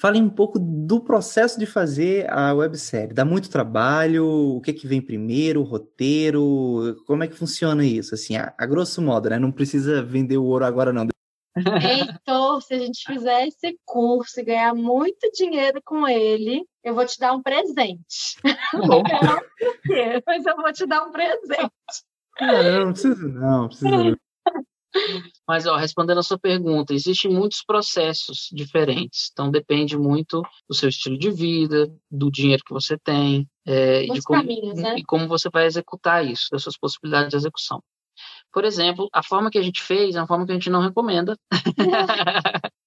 Falem 0.00 0.22
um 0.22 0.30
pouco 0.30 0.58
do 0.58 0.98
processo 1.00 1.58
de 1.58 1.66
fazer 1.66 2.26
a 2.32 2.54
websérie. 2.54 3.12
Dá 3.12 3.22
muito 3.22 3.50
trabalho? 3.50 4.24
O 4.56 4.60
que, 4.62 4.72
que 4.72 4.86
vem 4.86 4.98
primeiro? 4.98 5.60
O 5.60 5.64
roteiro? 5.64 6.96
Como 7.06 7.22
é 7.22 7.28
que 7.28 7.36
funciona 7.36 7.84
isso? 7.84 8.14
Assim, 8.14 8.34
a, 8.34 8.54
a 8.56 8.64
grosso 8.64 9.02
modo, 9.02 9.28
né? 9.28 9.38
Não 9.38 9.52
precisa 9.52 10.02
vender 10.02 10.38
o 10.38 10.44
ouro 10.44 10.64
agora, 10.64 10.90
não. 10.90 11.06
Heitor, 11.56 12.60
se 12.62 12.74
a 12.74 12.78
gente 12.78 13.04
fizer 13.04 13.46
esse 13.48 13.78
curso 13.84 14.40
e 14.40 14.44
ganhar 14.44 14.74
muito 14.74 15.30
dinheiro 15.32 15.80
com 15.84 16.06
ele, 16.06 16.64
eu 16.82 16.94
vou 16.94 17.04
te 17.04 17.18
dar 17.18 17.32
um 17.32 17.42
presente. 17.42 18.36
Não 18.74 19.02
ganhar 19.02 20.22
mas 20.26 20.46
eu 20.46 20.56
vou 20.56 20.72
te 20.72 20.86
dar 20.86 21.04
um 21.04 21.12
presente. 21.12 21.70
Não, 22.40 22.84
não 22.86 22.92
precisa 22.92 23.28
não, 23.28 23.68
precisa 23.68 23.90
não. 23.90 24.16
Mas, 25.46 25.66
ó, 25.66 25.76
respondendo 25.76 26.18
a 26.18 26.22
sua 26.22 26.38
pergunta, 26.38 26.92
existem 26.92 27.30
muitos 27.30 27.62
processos 27.64 28.48
diferentes. 28.52 29.30
Então, 29.32 29.50
depende 29.50 29.96
muito 29.96 30.42
do 30.68 30.74
seu 30.74 30.88
estilo 30.88 31.18
de 31.18 31.30
vida, 31.30 31.92
do 32.10 32.30
dinheiro 32.30 32.62
que 32.64 32.72
você 32.72 32.98
tem, 32.98 33.48
é, 33.66 34.02
de 34.02 34.22
como, 34.22 34.40
caminhos, 34.40 34.80
né? 34.80 34.96
e 34.98 35.04
como 35.04 35.28
você 35.28 35.48
vai 35.50 35.66
executar 35.66 36.24
isso, 36.26 36.48
das 36.50 36.62
suas 36.62 36.78
possibilidades 36.78 37.30
de 37.30 37.36
execução. 37.36 37.82
Por 38.52 38.64
exemplo, 38.64 39.08
a 39.12 39.22
forma 39.22 39.50
que 39.50 39.58
a 39.58 39.62
gente 39.62 39.82
fez 39.82 40.14
é 40.14 40.20
uma 40.20 40.26
forma 40.26 40.44
que 40.44 40.52
a 40.52 40.54
gente 40.54 40.70
não 40.70 40.80
recomenda. 40.80 41.36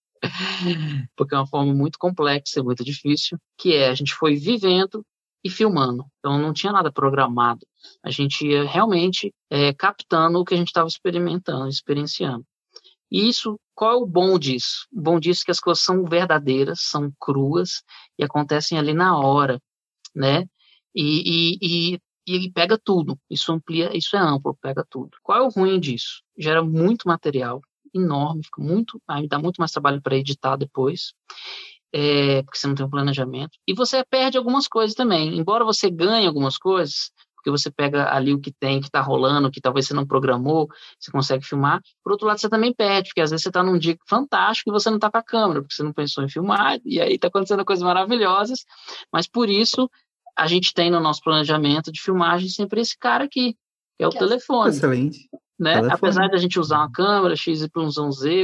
porque 1.16 1.36
é 1.36 1.38
uma 1.38 1.48
forma 1.48 1.74
muito 1.74 1.98
complexa 1.98 2.60
e 2.60 2.64
muito 2.64 2.84
difícil, 2.84 3.38
que 3.58 3.74
é 3.74 3.90
a 3.90 3.94
gente 3.94 4.14
foi 4.14 4.36
vivendo 4.36 5.06
e 5.44 5.50
filmando. 5.50 6.06
Então 6.20 6.38
não 6.38 6.54
tinha 6.54 6.72
nada 6.72 6.92
programado. 6.92 7.66
A 8.04 8.10
gente 8.10 8.48
ia 8.48 8.64
realmente 8.64 9.34
é, 9.50 9.74
captando 9.74 10.40
o 10.40 10.46
que 10.46 10.54
a 10.54 10.58
gente 10.58 10.68
estava 10.68 10.88
experimentando, 10.88 11.68
experienciando. 11.68 12.46
E 13.12 13.28
isso, 13.30 13.60
qual 13.76 13.92
é 13.92 13.96
o 13.96 14.08
bom 14.08 14.40
disso? 14.40 14.88
O 14.92 15.02
bom 15.02 15.20
disso 15.20 15.44
é 15.44 15.46
que 15.46 15.52
as 15.52 15.60
coisas 15.60 15.84
são 15.84 16.04
verdadeiras, 16.06 16.80
são 16.82 17.12
cruas 17.20 17.84
e 18.18 18.24
acontecem 18.24 18.78
ali 18.80 18.94
na 18.94 19.18
hora, 19.18 19.62
né? 20.16 20.46
E, 20.96 21.58
e, 21.62 21.94
e, 21.94 22.00
e 22.28 22.36
ele 22.36 22.52
pega 22.52 22.78
tudo. 22.78 23.18
Isso 23.30 23.52
amplia, 23.52 23.96
isso 23.96 24.16
é 24.16 24.20
amplo, 24.20 24.58
pega 24.62 24.86
tudo. 24.90 25.12
Qual 25.22 25.38
é 25.38 25.42
o 25.42 25.50
ruim 25.50 25.80
disso? 25.80 26.22
Gera 26.38 26.64
muito 26.64 27.08
material, 27.08 27.62
enorme, 27.94 28.44
fica 28.44 28.62
muito, 28.62 29.02
aí 29.08 29.28
dá 29.28 29.38
muito 29.38 29.58
mais 29.58 29.72
trabalho 29.72 30.02
para 30.02 30.18
editar 30.18 30.56
depois, 30.56 31.14
é, 31.94 32.42
porque 32.44 32.58
você 32.58 32.68
não 32.68 32.76
tem 32.76 32.86
um 32.86 32.90
planejamento. 32.90 33.58
E 33.68 33.74
você 33.74 34.04
perde 34.04 34.38
algumas 34.38 34.68
coisas 34.68 34.96
também. 34.96 35.38
Embora 35.38 35.64
você 35.64 35.90
ganhe 35.90 36.26
algumas 36.26 36.58
coisas, 36.58 37.12
porque 37.44 37.52
você 37.52 37.70
pega 37.70 38.10
ali 38.12 38.34
o 38.34 38.40
que 38.40 38.54
tem, 38.54 38.80
que 38.80 38.88
está 38.88 39.02
rolando, 39.02 39.52
que 39.52 39.60
talvez 39.60 39.86
você 39.86 39.94
não 39.94 40.08
programou, 40.08 40.70
você 40.98 41.12
consegue 41.12 41.46
filmar. 41.46 41.82
Por 42.02 42.14
outro 42.14 42.26
lado, 42.26 42.40
você 42.40 42.48
também 42.48 42.74
perde, 42.74 43.10
porque 43.10 43.20
às 43.20 43.32
vezes 43.32 43.44
você 43.44 43.50
está 43.50 43.62
num 43.62 43.78
dia 43.78 43.98
fantástico 44.08 44.70
e 44.70 44.74
você 44.74 44.90
não 44.90 44.96
está 44.96 45.12
com 45.12 45.18
a 45.18 45.24
câmera, 45.24 45.62
porque 45.62 45.76
você 45.76 45.84
não 45.84 45.92
pensou 45.92 46.24
em 46.24 46.30
filmar, 46.30 46.80
e 46.86 47.02
aí 47.02 47.16
está 47.16 47.28
acontecendo 47.28 47.66
coisas 47.66 47.84
maravilhosas. 47.84 48.60
Mas 49.12 49.28
por 49.28 49.50
isso, 49.50 49.92
a 50.38 50.48
gente 50.48 50.74
tem 50.74 50.90
no 50.90 51.00
nosso 51.00 51.22
planejamento 51.22 51.92
de 51.92 52.02
filmagem 52.02 52.50
sempre 52.50 52.82
esse 52.82 52.98
cara 52.98 53.26
aqui, 53.26 53.54
que 53.98 54.04
é 54.04 54.08
o 54.08 54.12
que 54.12 54.20
telefone. 54.20 54.70
Excelente 54.70 55.30
né? 55.60 55.76
Apesar 55.90 56.28
de 56.28 56.36
a 56.36 56.38
gente 56.38 56.60
usar 56.60 56.80
uma 56.80 56.92
câmera 56.92 57.36
XYZ, 57.36 57.70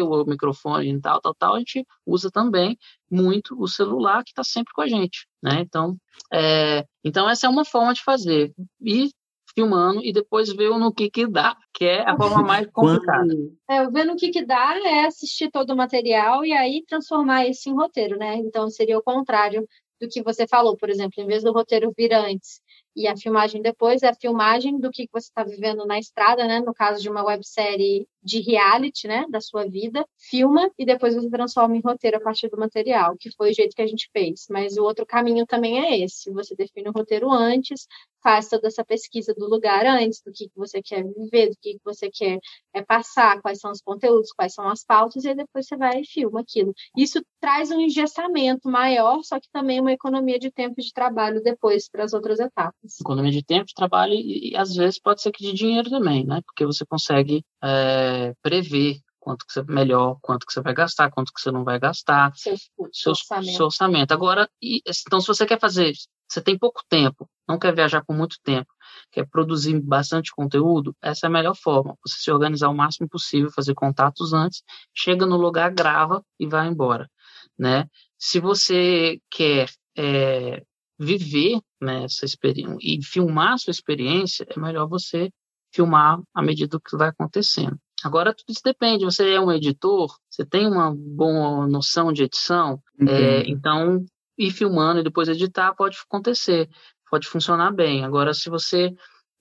o 0.04 0.26
microfone 0.26 0.92
e 0.92 1.02
tal, 1.02 1.20
tal, 1.22 1.36
tal, 1.36 1.56
a 1.56 1.60
gente 1.60 1.86
usa 2.06 2.32
também 2.32 2.78
muito 3.10 3.60
o 3.60 3.68
celular 3.68 4.24
que 4.24 4.30
está 4.30 4.44
sempre 4.44 4.74
com 4.74 4.82
a 4.82 4.88
gente, 4.88 5.28
né? 5.44 5.60
Então, 5.60 5.98
é, 6.32 6.86
então 7.04 7.30
essa 7.30 7.48
é 7.48 7.50
uma 7.50 7.66
forma 7.66 7.94
de 7.94 8.04
fazer 8.04 8.54
e 8.82 9.10
filmando 9.56 10.02
e 10.04 10.14
depois 10.14 10.54
ver 10.54 10.70
no 10.70 10.94
que 10.94 11.10
que 11.10 11.28
dá, 11.28 11.58
que 11.74 11.84
é 11.84 12.08
a 12.08 12.16
forma 12.16 12.44
mais 12.44 12.68
complicada. 12.72 13.34
É, 13.70 13.86
o 13.86 13.92
ver 13.92 14.06
no 14.06 14.16
que 14.16 14.30
que 14.30 14.46
dá 14.46 14.80
é 14.86 15.06
assistir 15.06 15.50
todo 15.52 15.72
o 15.72 15.76
material 15.76 16.46
e 16.46 16.54
aí 16.54 16.84
transformar 16.88 17.48
isso 17.48 17.70
em 17.70 17.74
roteiro, 17.74 18.18
né? 18.18 18.36
Então 18.36 18.70
seria 18.70 18.98
o 18.98 19.04
contrário 19.04 19.68
do 20.00 20.08
que 20.08 20.24
você 20.24 20.48
falou, 20.48 20.78
por 20.78 20.90
exemplo, 20.90 21.22
em 21.22 21.28
vez 21.28 21.44
do 21.44 21.52
roteiro 21.52 21.94
vir 21.96 22.14
antes 22.14 22.62
e 22.96 23.08
a 23.08 23.16
filmagem 23.16 23.62
depois 23.62 24.04
é 24.04 24.10
a 24.10 24.16
filmagem 24.16 24.80
do 24.80 24.92
que 24.92 25.08
você 25.12 25.28
está 25.28 25.44
vivendo 25.44 25.86
na 25.86 26.00
estrada, 26.00 26.46
né? 26.46 26.60
No 26.60 26.74
caso 26.74 27.02
de 27.02 27.10
uma 27.10 27.24
websérie 27.24 28.08
de 28.22 28.42
reality, 28.42 29.08
né? 29.08 29.26
Da 29.30 29.42
sua 29.42 29.66
vida, 29.66 30.06
filma 30.18 30.70
e 30.78 30.86
depois 30.86 31.16
você 31.16 31.30
transforma 31.30 31.76
em 31.76 31.82
roteiro 31.82 32.18
a 32.18 32.22
partir 32.22 32.50
do 32.50 32.58
material, 32.58 33.16
que 33.20 33.32
foi 33.36 33.52
o 33.52 33.54
jeito 33.54 33.76
que 33.76 33.82
a 33.82 33.88
gente 33.88 34.10
fez. 34.12 34.46
Mas 34.50 34.78
o 34.78 34.84
outro 34.84 35.06
caminho 35.06 35.46
também 35.46 35.80
é 35.80 36.00
esse: 36.04 36.32
você 36.32 36.56
define 36.56 36.90
o 36.90 36.94
roteiro 36.94 37.32
antes, 37.32 37.88
faz 38.22 38.50
toda 38.50 38.68
essa 38.68 38.84
pesquisa 38.84 39.34
do 39.34 39.48
lugar 39.48 39.86
antes, 39.86 40.22
do 40.22 40.32
que, 40.32 40.50
que 40.50 40.58
você 40.58 40.82
quer 40.82 41.04
viver, 41.04 41.50
do 41.50 41.58
que, 41.62 41.74
que 41.74 41.82
você 41.84 42.10
quer 42.10 42.40
é, 42.74 42.82
passar, 42.82 43.42
quais 43.42 43.60
são 43.60 43.72
os 43.72 43.82
conteúdos, 43.82 44.32
quais 44.32 44.54
são 44.54 44.68
as 44.68 44.84
pautas, 44.84 45.26
e 45.26 45.34
depois 45.34 45.68
você 45.68 45.78
vai 45.78 46.02
e 46.02 46.06
filma 46.06 46.42
aquilo. 46.42 46.74
Isso 46.98 47.22
traz 47.40 47.72
um 47.72 47.80
engessamento 47.80 48.70
maior, 48.70 49.22
só 49.24 49.40
que 49.40 49.48
também 49.52 49.80
uma 49.80 49.94
economia 49.94 50.38
de 50.38 50.52
tempo 50.52 50.76
de 50.82 50.92
trabalho 50.94 51.42
depois 51.42 51.90
para 51.90 52.04
as 52.04 52.14
outras 52.14 52.40
etapas. 52.40 53.00
Economia 53.00 53.32
de 53.32 53.44
tempo, 53.44 53.66
de 53.66 53.74
trabalho 53.74 54.14
e, 54.14 54.52
e, 54.52 54.56
às 54.56 54.76
vezes 54.76 55.00
pode 55.00 55.22
ser 55.22 55.32
que 55.32 55.44
de 55.44 55.54
dinheiro 55.54 55.90
também, 55.90 56.26
né? 56.26 56.42
Porque 56.46 56.66
você 56.66 56.86
consegue 56.86 57.44
é, 57.64 58.09
prever 58.42 59.00
quanto 59.20 59.46
que 59.46 59.54
você 59.54 59.64
melhor, 59.64 60.18
quanto 60.22 60.46
que 60.46 60.54
você 60.54 60.62
vai 60.62 60.74
gastar, 60.74 61.12
quanto 61.12 61.32
que 61.34 61.42
você 61.42 61.52
não 61.52 61.64
vai 61.64 61.80
gastar, 61.80 62.32
seu, 62.36 62.56
seu, 62.92 63.12
orçamento. 63.12 63.56
seu 63.56 63.66
orçamento. 63.66 64.12
Agora, 64.12 64.50
e, 64.62 64.82
então 65.08 65.20
se 65.20 65.28
você 65.28 65.46
quer 65.46 65.60
fazer, 65.60 65.94
você 66.28 66.42
tem 66.42 66.58
pouco 66.58 66.82
tempo, 66.90 67.30
não 67.48 67.60
quer 67.60 67.76
viajar 67.76 68.04
por 68.04 68.16
muito 68.16 68.38
tempo, 68.44 68.72
quer 69.12 69.28
produzir 69.28 69.80
bastante 69.80 70.32
conteúdo, 70.32 70.96
essa 71.02 71.26
é 71.26 71.28
a 71.28 71.32
melhor 71.32 71.56
forma. 71.56 71.96
Você 72.06 72.18
se 72.18 72.32
organizar 72.32 72.70
o 72.70 72.76
máximo 72.76 73.08
possível, 73.10 73.52
fazer 73.52 73.74
contatos 73.74 74.34
antes, 74.34 74.64
chega 74.96 75.26
no 75.26 75.38
lugar, 75.38 75.72
grava 75.72 76.24
e 76.40 76.48
vai 76.48 76.68
embora, 76.68 77.10
né? 77.58 77.88
Se 78.18 78.40
você 78.40 79.20
quer 79.30 79.70
é, 79.98 80.64
viver 80.98 81.62
né, 81.82 82.04
essa 82.06 82.26
experiência 82.26 82.78
e 82.82 83.04
filmar 83.04 83.54
a 83.54 83.58
sua 83.58 83.72
experiência, 83.72 84.46
é 84.50 84.60
melhor 84.60 84.88
você 84.88 85.30
filmar 85.72 86.20
à 86.34 86.42
medida 86.42 86.80
que 86.80 86.98
vai 86.98 87.10
acontecendo. 87.10 87.78
Agora, 88.04 88.34
tudo 88.34 88.50
isso 88.52 88.62
depende. 88.64 89.06
Você 89.06 89.34
é 89.34 89.40
um 89.40 89.52
editor, 89.52 90.16
você 90.30 90.46
tem 90.46 90.68
uma 90.68 90.94
boa 90.96 91.68
noção 91.68 92.14
de 92.14 92.24
edição, 92.24 92.82
é, 93.08 93.44
então 93.50 94.04
ir 94.38 94.52
filmando 94.52 95.02
e 95.02 95.04
depois 95.04 95.28
editar 95.28 95.74
pode 95.74 95.98
acontecer, 96.06 96.70
pode 97.10 97.28
funcionar 97.28 97.72
bem. 97.72 98.06
Agora, 98.06 98.34
se 98.34 98.50
você 98.50 98.94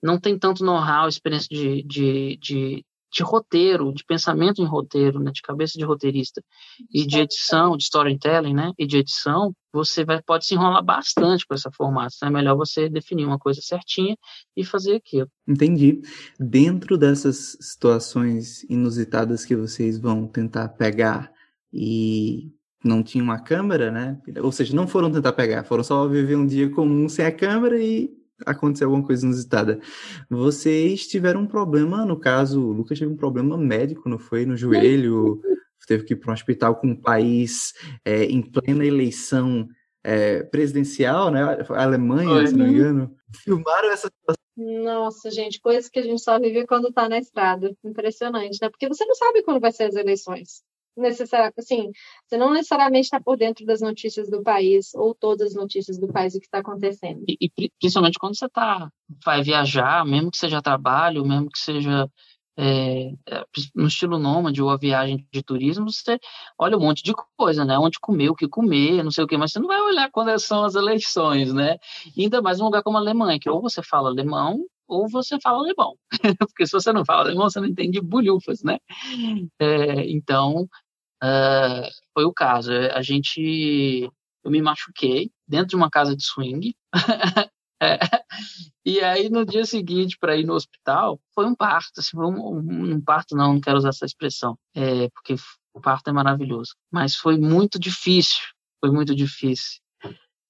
não 0.03 0.19
tem 0.19 0.37
tanto 0.37 0.63
know-how, 0.63 1.07
experiência 1.07 1.47
de, 1.49 1.83
de, 1.83 2.37
de, 2.37 2.85
de, 3.11 3.23
roteiro, 3.23 3.93
de 3.93 4.03
pensamento 4.05 4.61
em 4.61 4.65
roteiro, 4.65 5.19
né, 5.19 5.31
de 5.31 5.41
cabeça 5.41 5.77
de 5.77 5.85
roteirista 5.85 6.43
e 6.93 7.05
de 7.05 7.19
edição, 7.19 7.75
de 7.75 7.83
storytelling, 7.83 8.53
né, 8.53 8.71
e 8.77 8.85
de 8.85 8.97
edição, 8.97 9.53
você 9.73 10.03
vai, 10.03 10.21
pode 10.21 10.45
se 10.45 10.55
enrolar 10.55 10.83
bastante 10.83 11.45
com 11.45 11.53
essa 11.53 11.71
formato. 11.71 12.13
Então 12.15 12.29
é 12.29 12.31
melhor 12.31 12.55
você 12.55 12.89
definir 12.89 13.25
uma 13.25 13.39
coisa 13.39 13.61
certinha 13.61 14.15
e 14.55 14.63
fazer 14.63 14.95
aquilo. 14.95 15.29
Entendi. 15.47 16.01
Dentro 16.39 16.97
dessas 16.97 17.57
situações 17.59 18.63
inusitadas 18.69 19.45
que 19.45 19.55
vocês 19.55 19.99
vão 19.99 20.27
tentar 20.27 20.69
pegar 20.69 21.31
e 21.71 22.51
não 22.83 23.03
tinha 23.03 23.23
uma 23.23 23.39
câmera, 23.39 23.91
né? 23.91 24.19
Ou 24.41 24.51
seja, 24.51 24.75
não 24.75 24.87
foram 24.87 25.11
tentar 25.11 25.33
pegar, 25.33 25.63
foram 25.65 25.83
só 25.83 26.07
viver 26.07 26.35
um 26.35 26.47
dia 26.47 26.69
comum 26.69 27.09
sem 27.09 27.25
a 27.25 27.31
câmera 27.31 27.79
e 27.79 28.18
aconteceu 28.45 28.87
alguma 28.87 29.05
coisa 29.05 29.25
inusitada. 29.25 29.79
Vocês 30.29 31.07
tiveram 31.07 31.41
um 31.41 31.47
problema, 31.47 32.05
no 32.05 32.19
caso, 32.19 32.61
o 32.61 32.71
Lucas 32.71 32.99
teve 32.99 33.11
um 33.11 33.17
problema 33.17 33.57
médico, 33.57 34.09
não 34.09 34.19
foi? 34.19 34.45
No 34.45 34.55
joelho, 34.55 35.41
teve 35.87 36.03
que 36.03 36.13
ir 36.13 36.17
para 36.17 36.31
um 36.31 36.33
hospital 36.33 36.75
com 36.75 36.87
um 36.87 36.95
país 36.95 37.73
é, 38.05 38.25
em 38.25 38.41
plena 38.41 38.85
eleição 38.85 39.67
é, 40.03 40.43
presidencial, 40.43 41.31
né? 41.31 41.41
A 41.69 41.83
Alemanha, 41.83 42.29
foi. 42.29 42.47
se 42.47 42.55
não 42.55 42.67
me 42.67 42.73
engano. 42.73 43.15
Filmaram 43.43 43.89
essa 43.89 44.07
situação. 44.07 44.39
Nossa, 44.55 45.31
gente, 45.31 45.59
coisas 45.59 45.89
que 45.89 45.99
a 45.99 46.03
gente 46.03 46.21
só 46.21 46.39
vive 46.39 46.67
quando 46.67 46.89
está 46.89 47.07
na 47.09 47.17
estrada. 47.17 47.73
Impressionante, 47.83 48.59
né? 48.61 48.69
Porque 48.69 48.87
você 48.87 49.05
não 49.05 49.15
sabe 49.15 49.41
quando 49.41 49.59
vai 49.59 49.71
ser 49.71 49.83
as 49.83 49.95
eleições 49.95 50.63
necessariamente, 50.99 51.59
assim, 51.59 51.91
você 52.27 52.37
não 52.37 52.51
necessariamente 52.51 53.05
está 53.05 53.19
por 53.19 53.37
dentro 53.37 53.65
das 53.65 53.81
notícias 53.81 54.29
do 54.29 54.43
país 54.43 54.93
ou 54.93 55.15
todas 55.15 55.49
as 55.49 55.55
notícias 55.55 55.97
do 55.99 56.07
país 56.07 56.35
o 56.35 56.39
que 56.39 56.45
está 56.45 56.59
acontecendo. 56.59 57.23
E, 57.27 57.49
e, 57.57 57.71
principalmente 57.79 58.19
quando 58.19 58.37
você 58.37 58.47
tá, 58.49 58.89
vai 59.23 59.41
viajar, 59.41 60.05
mesmo 60.05 60.31
que 60.31 60.37
seja 60.37 60.61
trabalho, 60.61 61.25
mesmo 61.25 61.49
que 61.49 61.59
seja 61.59 62.09
é, 62.61 63.13
é 63.27 63.45
no 63.73 63.87
estilo 63.87 64.19
nômade 64.19 64.61
ou 64.61 64.69
a 64.69 64.77
viagem 64.77 65.25
de 65.31 65.41
turismo, 65.41 65.89
você 65.89 66.19
olha 66.57 66.77
um 66.77 66.81
monte 66.81 67.01
de 67.01 67.13
coisa, 67.37 67.63
né? 67.63 67.79
Onde 67.79 67.97
comer, 68.01 68.29
o 68.29 68.35
que 68.35 68.49
comer, 68.49 69.01
não 69.01 69.11
sei 69.11 69.23
o 69.23 69.27
que, 69.27 69.37
mas 69.37 69.53
você 69.53 69.59
não 69.59 69.67
vai 69.67 69.79
olhar 69.79 70.11
quando 70.11 70.37
são 70.39 70.65
as 70.65 70.75
eleições, 70.75 71.53
né? 71.53 71.77
E 72.17 72.23
ainda 72.23 72.41
mais 72.41 72.59
um 72.59 72.65
lugar 72.65 72.83
como 72.83 72.97
a 72.97 72.99
Alemanha, 72.99 73.39
que 73.39 73.49
ou 73.49 73.61
você 73.61 73.81
fala 73.81 74.09
alemão 74.09 74.65
ou 74.89 75.07
você 75.07 75.39
fala 75.39 75.59
alemão. 75.59 75.95
Porque 76.49 76.65
se 76.65 76.73
você 76.73 76.91
não 76.91 77.05
fala 77.05 77.21
alemão, 77.21 77.49
você 77.49 77.61
não 77.61 77.67
entende 77.67 78.01
bulhufas, 78.01 78.61
né? 78.63 78.79
É, 79.59 80.09
então, 80.09 80.67
uh, 81.23 81.89
foi 82.13 82.25
o 82.25 82.33
caso. 82.33 82.71
A 82.93 83.01
gente, 83.01 84.09
eu 84.43 84.51
me 84.51 84.61
machuquei 84.61 85.31
dentro 85.47 85.67
de 85.67 85.75
uma 85.75 85.89
casa 85.89 86.15
de 86.15 86.23
swing. 86.23 86.75
é, 87.81 87.99
e 88.85 89.01
aí, 89.01 89.29
no 89.29 89.45
dia 89.45 89.65
seguinte, 89.65 90.17
para 90.19 90.35
ir 90.35 90.45
no 90.45 90.53
hospital, 90.53 91.19
foi 91.33 91.45
um 91.45 91.55
parto. 91.55 91.99
Assim, 91.99 92.17
um, 92.17 92.57
um, 92.95 93.01
parto, 93.01 93.35
não, 93.35 93.53
não 93.53 93.61
quero 93.61 93.77
usar 93.77 93.89
essa 93.89 94.05
expressão, 94.05 94.57
é, 94.75 95.09
porque 95.09 95.35
o 95.73 95.81
parto 95.81 96.09
é 96.09 96.13
maravilhoso. 96.13 96.75
Mas 96.91 97.15
foi 97.15 97.37
muito 97.37 97.79
difícil, 97.79 98.41
foi 98.79 98.91
muito 98.91 99.15
difícil. 99.15 99.79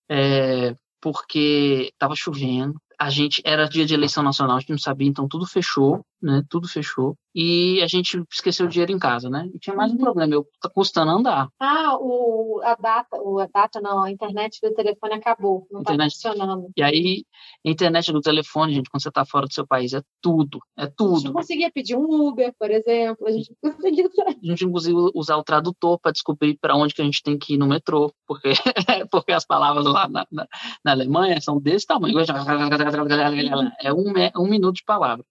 É, 0.09 0.76
porque 1.01 1.89
estava 1.93 2.15
chovendo, 2.15 2.80
a 2.99 3.09
gente 3.09 3.41
era 3.45 3.70
dia 3.70 3.86
de 3.86 3.93
eleição 3.93 4.22
nacional, 4.22 4.57
a 4.57 4.59
gente 4.59 4.72
não 4.72 4.78
sabia, 4.78 5.07
então 5.07 5.28
tudo 5.28 5.45
fechou. 5.45 6.03
Né? 6.22 6.43
Tudo 6.49 6.67
fechou. 6.67 7.17
E 7.34 7.82
a 7.84 7.88
gente 7.88 8.22
esqueceu 8.32 8.65
o 8.65 8.70
dinheiro 8.70 8.91
em 8.91 8.97
casa, 8.97 9.30
né? 9.30 9.47
E 9.53 9.59
tinha 9.59 9.76
mais 9.76 9.91
um 9.91 9.95
uhum. 9.95 10.01
problema, 10.01 10.34
eu 10.34 10.47
tá 10.59 10.70
custando 10.70 11.11
andar. 11.11 11.47
Ah, 11.59 11.95
o, 11.99 12.59
a 12.63 12.76
data, 12.76 13.22
o, 13.22 13.39
a 13.39 13.47
data 13.47 13.80
não, 13.80 14.03
a 14.03 14.11
internet 14.11 14.59
do 14.61 14.74
telefone 14.74 15.13
acabou, 15.13 15.67
não 15.72 15.84
tá 15.84 15.93
internet, 15.93 16.20
tá 16.20 16.30
funcionando. 16.30 16.72
E 16.76 16.82
aí, 16.82 17.24
a 17.65 17.70
internet 17.70 18.11
do 18.11 18.20
telefone, 18.20 18.74
gente, 18.74 18.89
quando 18.89 19.03
você 19.03 19.11
tá 19.11 19.24
fora 19.26 19.45
do 19.45 19.53
seu 19.53 19.65
país, 19.65 19.93
é 19.93 20.01
tudo, 20.20 20.59
é 20.76 20.88
tudo. 20.88 21.11
A 21.11 21.15
gente 21.15 21.26
não 21.26 21.34
conseguia 21.34 21.72
pedir 21.72 21.95
um 21.95 22.28
Uber, 22.28 22.51
por 22.57 22.72
exemplo, 22.72 23.28
a 23.28 23.32
gente 23.32 23.55
não 23.61 23.72
conseguia... 23.72 24.09
A 24.39 24.45
gente 24.49 24.65
não 24.65 24.72
conseguia 24.72 25.11
usar 25.13 25.38
o 25.38 25.43
tradutor 25.43 25.99
para 25.99 26.11
descobrir 26.11 26.57
para 26.59 26.76
onde 26.76 26.93
que 26.93 27.01
a 27.01 27.05
gente 27.05 27.22
tem 27.22 27.38
que 27.38 27.55
ir 27.55 27.57
no 27.57 27.67
metrô, 27.67 28.11
porque, 28.26 28.53
porque 29.11 29.32
as 29.32 29.45
palavras 29.45 29.86
lá 29.86 30.07
na, 30.07 30.26
na, 30.32 30.47
na 30.84 30.91
Alemanha 30.91 31.39
são 31.41 31.59
desse 31.59 31.86
tamanho. 31.86 32.15
É 33.82 33.93
um, 33.93 34.13
um 34.38 34.49
minuto 34.49 34.78
de 34.78 34.84
palavra. 34.84 35.24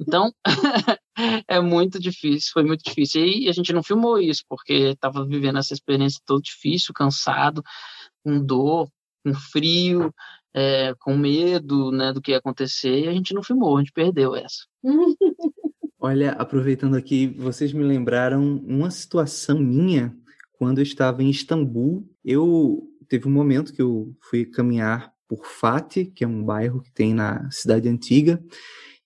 Então, 0.00 0.32
é 1.46 1.60
muito 1.60 2.00
difícil, 2.00 2.50
foi 2.52 2.64
muito 2.64 2.82
difícil. 2.82 3.24
E 3.24 3.48
a 3.48 3.52
gente 3.52 3.72
não 3.72 3.82
filmou 3.82 4.18
isso, 4.18 4.42
porque 4.48 4.72
estava 4.72 5.26
vivendo 5.26 5.58
essa 5.58 5.74
experiência 5.74 6.20
toda 6.24 6.40
difícil, 6.40 6.94
cansado, 6.94 7.62
com 8.24 8.42
dor, 8.42 8.88
com 9.22 9.34
frio, 9.34 10.12
é, 10.54 10.94
com 10.98 11.16
medo 11.16 11.92
né, 11.92 12.12
do 12.12 12.20
que 12.20 12.32
ia 12.32 12.38
acontecer, 12.38 13.04
e 13.04 13.08
a 13.08 13.12
gente 13.12 13.34
não 13.34 13.42
filmou, 13.42 13.76
a 13.76 13.80
gente 13.80 13.92
perdeu 13.92 14.34
essa. 14.34 14.66
Olha, 16.02 16.32
aproveitando 16.32 16.96
aqui, 16.96 17.26
vocês 17.26 17.74
me 17.74 17.84
lembraram 17.84 18.56
uma 18.66 18.90
situação 18.90 19.58
minha 19.58 20.16
quando 20.52 20.78
eu 20.78 20.82
estava 20.82 21.22
em 21.22 21.28
Istambul. 21.28 22.08
Eu 22.24 22.88
teve 23.06 23.28
um 23.28 23.30
momento 23.30 23.74
que 23.74 23.82
eu 23.82 24.14
fui 24.22 24.46
caminhar 24.46 25.12
por 25.28 25.44
Fatih, 25.44 26.06
que 26.06 26.24
é 26.24 26.26
um 26.26 26.42
bairro 26.42 26.80
que 26.80 26.90
tem 26.90 27.12
na 27.12 27.50
cidade 27.50 27.86
antiga, 27.86 28.42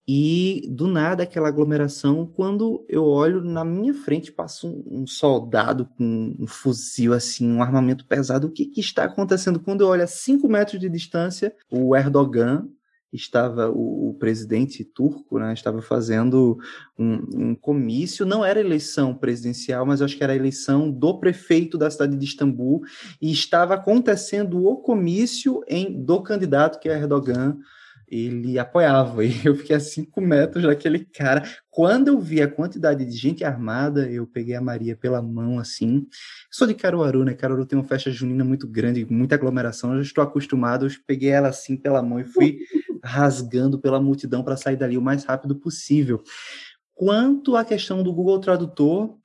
e 0.07 0.69
do 0.71 0.87
nada 0.87 1.23
aquela 1.23 1.49
aglomeração, 1.49 2.27
quando 2.27 2.85
eu 2.89 3.05
olho 3.05 3.43
na 3.43 3.65
minha 3.65 3.95
frente 3.95 4.31
passa 4.31 4.67
um, 4.67 4.85
um 4.87 5.07
soldado 5.07 5.87
com 5.97 6.37
um 6.39 6.47
fuzil 6.47 7.15
assim, 7.15 7.51
um 7.51 7.63
armamento 7.63 8.07
pesado. 8.07 8.47
O 8.47 8.51
que, 8.51 8.67
que 8.67 8.81
está 8.81 9.05
acontecendo? 9.05 9.59
Quando 9.59 9.81
eu 9.81 9.89
olho 9.89 10.03
a 10.03 10.07
5 10.07 10.47
metros 10.47 10.79
de 10.79 10.91
distância, 10.91 11.55
o 11.71 11.97
Erdogan 11.97 12.69
estava 13.17 13.71
o, 13.71 14.11
o, 14.11 14.15
presidente 14.15 14.85
turco, 14.85 15.39
né, 15.39 15.53
estava 15.55 15.81
fazendo 15.81 16.59
um, 16.99 17.15
um, 17.33 17.55
comício, 17.55 18.27
não 18.27 18.45
era 18.45 18.61
eleição 18.61 19.15
presidencial, 19.15 19.87
mas 19.87 20.03
acho 20.03 20.17
que 20.17 20.25
era 20.25 20.35
eleição 20.35 20.91
do 20.91 21.19
prefeito 21.19 21.79
da 21.79 21.91
cidade 21.91 22.17
de 22.17 22.25
Istambul, 22.25 22.83
e 23.23 23.31
estava 23.31 23.75
acontecendo 23.75 24.67
o 24.67 24.77
comício 24.79 25.63
em, 25.69 26.05
do 26.05 26.23
candidato 26.23 26.81
que 26.81 26.89
é 26.89 26.99
Erdogan 26.99 27.57
ele 28.09 28.59
apoiava. 28.59 29.25
E 29.35 29.47
eu 29.47 29.55
fiquei 29.57 29.77
a 29.77 29.81
cinco 29.81 30.21
metros 30.21 30.65
daquele 30.65 31.05
cara. 31.05 31.43
Quando 31.71 32.09
eu 32.09 32.21
vi 32.21 32.41
a 32.41 32.49
quantidade 32.49 33.05
de 33.05 33.17
gente 33.17 33.45
armada, 33.45 34.09
eu 34.09 34.27
peguei 34.27 34.55
a 34.55 34.61
Maria 34.61 34.97
pela 34.97 35.21
mão 35.21 35.59
assim. 35.59 36.07
Sou 36.51 36.67
de 36.67 36.75
Caruaru, 36.75 37.25
né? 37.25 37.35
Caruaru 37.35 37.67
tem 37.67 37.79
uma 37.79 37.85
festa 37.85 38.11
junina 38.11 38.45
muito 38.45 38.69
grande, 38.69 39.07
muita 39.11 39.35
aglomeração. 39.35 39.91
Eu 39.93 40.03
já 40.03 40.09
estou 40.09 40.23
acostumado. 40.23 40.87
Eu 40.87 40.91
peguei 41.07 41.31
ela 41.31 41.49
assim 41.49 41.77
pela 41.77 42.03
mão 42.03 42.21
e 42.21 42.25
fui 42.25 42.59
rasgando 43.03 43.79
pela 43.79 44.01
multidão 44.01 44.45
para 44.45 44.57
sair 44.57 44.77
dali 44.77 44.97
o 44.97 45.03
mais 45.03 45.25
rápido 45.25 45.57
possível. 45.57 46.23
Quanto 46.95 47.57
à 47.57 47.65
questão 47.65 48.03
do 48.03 48.13
Google 48.13 48.39
Tradutor, 48.39 49.19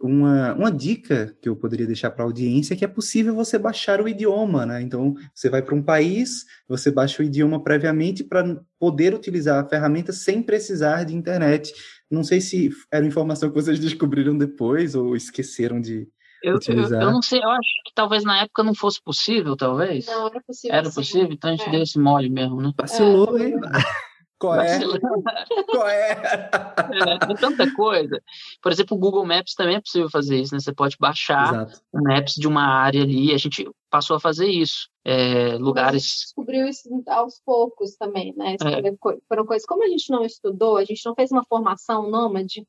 uma, 0.00 0.54
uma 0.54 0.70
dica 0.70 1.34
que 1.40 1.48
eu 1.48 1.56
poderia 1.56 1.86
deixar 1.86 2.10
para 2.10 2.22
a 2.22 2.26
audiência 2.26 2.74
é 2.74 2.76
que 2.76 2.84
é 2.84 2.88
possível 2.88 3.34
você 3.34 3.58
baixar 3.58 4.00
o 4.00 4.08
idioma, 4.08 4.66
né? 4.66 4.82
Então, 4.82 5.14
você 5.34 5.48
vai 5.48 5.62
para 5.62 5.74
um 5.74 5.82
país, 5.82 6.44
você 6.68 6.90
baixa 6.90 7.22
o 7.22 7.26
idioma 7.26 7.62
previamente 7.62 8.22
para 8.22 8.60
poder 8.78 9.14
utilizar 9.14 9.64
a 9.64 9.68
ferramenta 9.68 10.12
sem 10.12 10.42
precisar 10.42 11.04
de 11.04 11.16
internet. 11.16 11.72
Não 12.10 12.22
sei 12.22 12.40
se 12.40 12.70
era 12.92 13.06
informação 13.06 13.48
que 13.48 13.54
vocês 13.54 13.78
descobriram 13.78 14.36
depois 14.36 14.94
ou 14.94 15.16
esqueceram 15.16 15.80
de 15.80 16.06
eu, 16.42 16.56
utilizar. 16.56 17.00
Eu, 17.00 17.08
eu 17.08 17.12
não 17.12 17.22
sei, 17.22 17.40
eu 17.42 17.50
acho 17.50 17.70
que 17.84 17.92
talvez 17.94 18.22
na 18.22 18.42
época 18.42 18.62
não 18.62 18.74
fosse 18.74 19.02
possível, 19.02 19.56
talvez. 19.56 20.06
Não, 20.06 20.26
era 20.26 20.40
possível. 20.46 20.76
Era 20.76 20.90
possível, 20.90 21.32
então 21.32 21.50
a 21.50 21.56
gente 21.56 21.68
é. 21.68 21.70
deu 21.70 21.82
esse 21.82 21.98
mole 21.98 22.28
mesmo, 22.28 22.60
né? 22.60 22.70
Vacilou, 22.76 23.38
é. 23.38 23.48
hein? 23.48 23.54
Qual 24.38 24.60
é? 24.60 24.78
Qual 25.70 25.88
é? 25.88 26.10
é? 26.10 27.34
Tanta 27.40 27.72
coisa. 27.74 28.22
Por 28.62 28.70
exemplo, 28.70 28.96
o 28.96 29.00
Google 29.00 29.24
Maps 29.24 29.54
também 29.54 29.76
é 29.76 29.80
possível 29.80 30.10
fazer 30.10 30.38
isso, 30.40 30.54
né? 30.54 30.60
Você 30.60 30.74
pode 30.74 30.96
baixar 31.00 31.54
Exato. 31.54 31.80
o 31.92 32.02
Maps 32.02 32.34
de 32.34 32.46
uma 32.46 32.64
área 32.64 33.02
ali. 33.02 33.32
A 33.32 33.38
gente 33.38 33.68
passou 33.90 34.16
a 34.16 34.20
fazer 34.20 34.46
isso. 34.46 34.88
É, 35.04 35.56
lugares. 35.56 36.02
A 36.02 36.06
gente 36.06 36.20
descobriu 36.20 36.66
isso 36.66 37.02
aos 37.06 37.40
poucos 37.44 37.96
também, 37.96 38.34
né? 38.36 38.56
É. 38.56 38.96
Foram 39.28 39.46
coisas. 39.46 39.66
Como 39.66 39.84
a 39.84 39.88
gente 39.88 40.10
não 40.10 40.24
estudou, 40.24 40.76
a 40.76 40.84
gente 40.84 41.04
não 41.06 41.14
fez 41.14 41.30
uma 41.30 41.44
formação 41.44 42.10
nômade, 42.10 42.66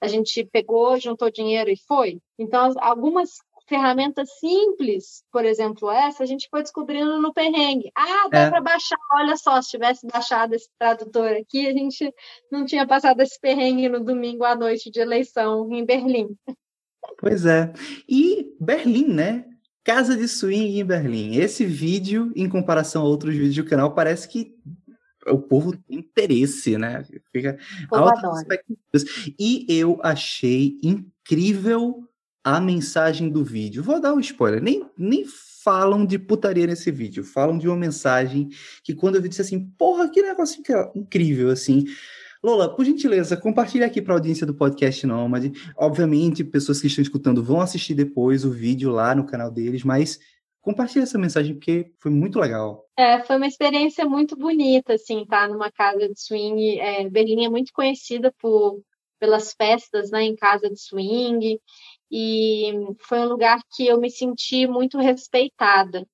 a 0.00 0.06
gente 0.06 0.44
pegou, 0.44 0.98
juntou 0.98 1.30
dinheiro 1.30 1.70
e 1.70 1.76
foi. 1.76 2.20
Então, 2.38 2.72
algumas 2.80 3.38
ferramentas 3.70 4.28
simples, 4.40 5.22
por 5.32 5.44
exemplo, 5.44 5.88
essa, 5.92 6.24
a 6.24 6.26
gente 6.26 6.48
foi 6.50 6.60
descobrindo 6.60 7.22
no 7.22 7.32
perrengue. 7.32 7.90
Ah, 7.96 8.28
dá 8.28 8.38
é. 8.40 8.50
para 8.50 8.60
baixar, 8.60 8.98
olha 9.12 9.36
só, 9.36 9.62
se 9.62 9.70
tivesse 9.70 10.04
baixado 10.08 10.54
esse 10.54 10.68
tradutor 10.76 11.30
aqui, 11.30 11.68
a 11.68 11.72
gente 11.72 12.12
não 12.50 12.64
tinha 12.66 12.84
passado 12.84 13.20
esse 13.20 13.40
perrengue 13.40 13.88
no 13.88 14.04
domingo 14.04 14.42
à 14.42 14.56
noite 14.56 14.90
de 14.90 14.98
eleição 14.98 15.72
em 15.72 15.86
Berlim. 15.86 16.36
Pois 17.18 17.46
é. 17.46 17.72
E 18.08 18.52
Berlim, 18.60 19.06
né? 19.06 19.44
Casa 19.84 20.16
de 20.16 20.26
swing 20.26 20.80
em 20.80 20.84
Berlim. 20.84 21.36
Esse 21.36 21.64
vídeo, 21.64 22.32
em 22.34 22.48
comparação 22.48 23.02
a 23.02 23.08
outros 23.08 23.34
vídeos 23.34 23.54
do 23.54 23.64
canal, 23.64 23.94
parece 23.94 24.28
que 24.28 24.52
o 25.28 25.38
povo 25.38 25.76
tem 25.76 25.98
interesse, 25.98 26.76
né? 26.76 27.04
Fica 27.32 27.56
altas 27.92 28.40
expectativas. 28.40 29.32
E 29.38 29.64
eu 29.68 30.00
achei 30.02 30.76
incrível 30.82 32.09
a 32.44 32.60
mensagem 32.60 33.28
do 33.28 33.44
vídeo. 33.44 33.82
Vou 33.82 34.00
dar 34.00 34.14
um 34.14 34.20
spoiler, 34.20 34.62
nem, 34.62 34.84
nem 34.96 35.24
falam 35.62 36.06
de 36.06 36.18
putaria 36.18 36.66
nesse 36.66 36.90
vídeo, 36.90 37.22
falam 37.22 37.58
de 37.58 37.68
uma 37.68 37.76
mensagem 37.76 38.48
que 38.82 38.94
quando 38.94 39.16
eu 39.16 39.22
vi 39.22 39.28
disse 39.28 39.42
assim, 39.42 39.68
porra, 39.78 40.08
que 40.10 40.22
negócio 40.22 40.62
incrível, 40.94 41.50
assim. 41.50 41.84
Lola, 42.42 42.74
por 42.74 42.86
gentileza, 42.86 43.36
compartilhe 43.36 43.84
aqui 43.84 44.00
para 44.00 44.14
a 44.14 44.16
audiência 44.16 44.46
do 44.46 44.54
podcast 44.54 45.06
Nômade. 45.06 45.52
Obviamente, 45.76 46.42
pessoas 46.42 46.80
que 46.80 46.86
estão 46.86 47.02
escutando 47.02 47.44
vão 47.44 47.60
assistir 47.60 47.94
depois 47.94 48.46
o 48.46 48.50
vídeo 48.50 48.90
lá 48.90 49.14
no 49.14 49.26
canal 49.26 49.50
deles, 49.50 49.84
mas 49.84 50.18
compartilhe 50.62 51.02
essa 51.02 51.18
mensagem 51.18 51.54
porque 51.54 51.92
foi 51.98 52.10
muito 52.10 52.38
legal. 52.38 52.86
É, 52.96 53.22
foi 53.24 53.36
uma 53.36 53.46
experiência 53.46 54.06
muito 54.06 54.36
bonita, 54.36 54.94
assim, 54.94 55.26
tá? 55.26 55.46
numa 55.46 55.70
casa 55.70 56.08
de 56.08 56.18
swing. 56.18 56.80
É, 56.80 57.06
Berlim 57.10 57.44
é 57.44 57.50
muito 57.50 57.72
conhecida 57.74 58.32
por 58.40 58.80
pelas 59.18 59.52
festas, 59.52 60.10
né, 60.10 60.22
em 60.22 60.34
casa 60.34 60.70
de 60.70 60.80
swing 60.80 61.60
e 62.10 62.72
foi 63.00 63.20
um 63.20 63.28
lugar 63.28 63.60
que 63.74 63.86
eu 63.86 64.00
me 64.00 64.10
senti 64.10 64.66
muito 64.66 64.98
respeitada. 64.98 66.06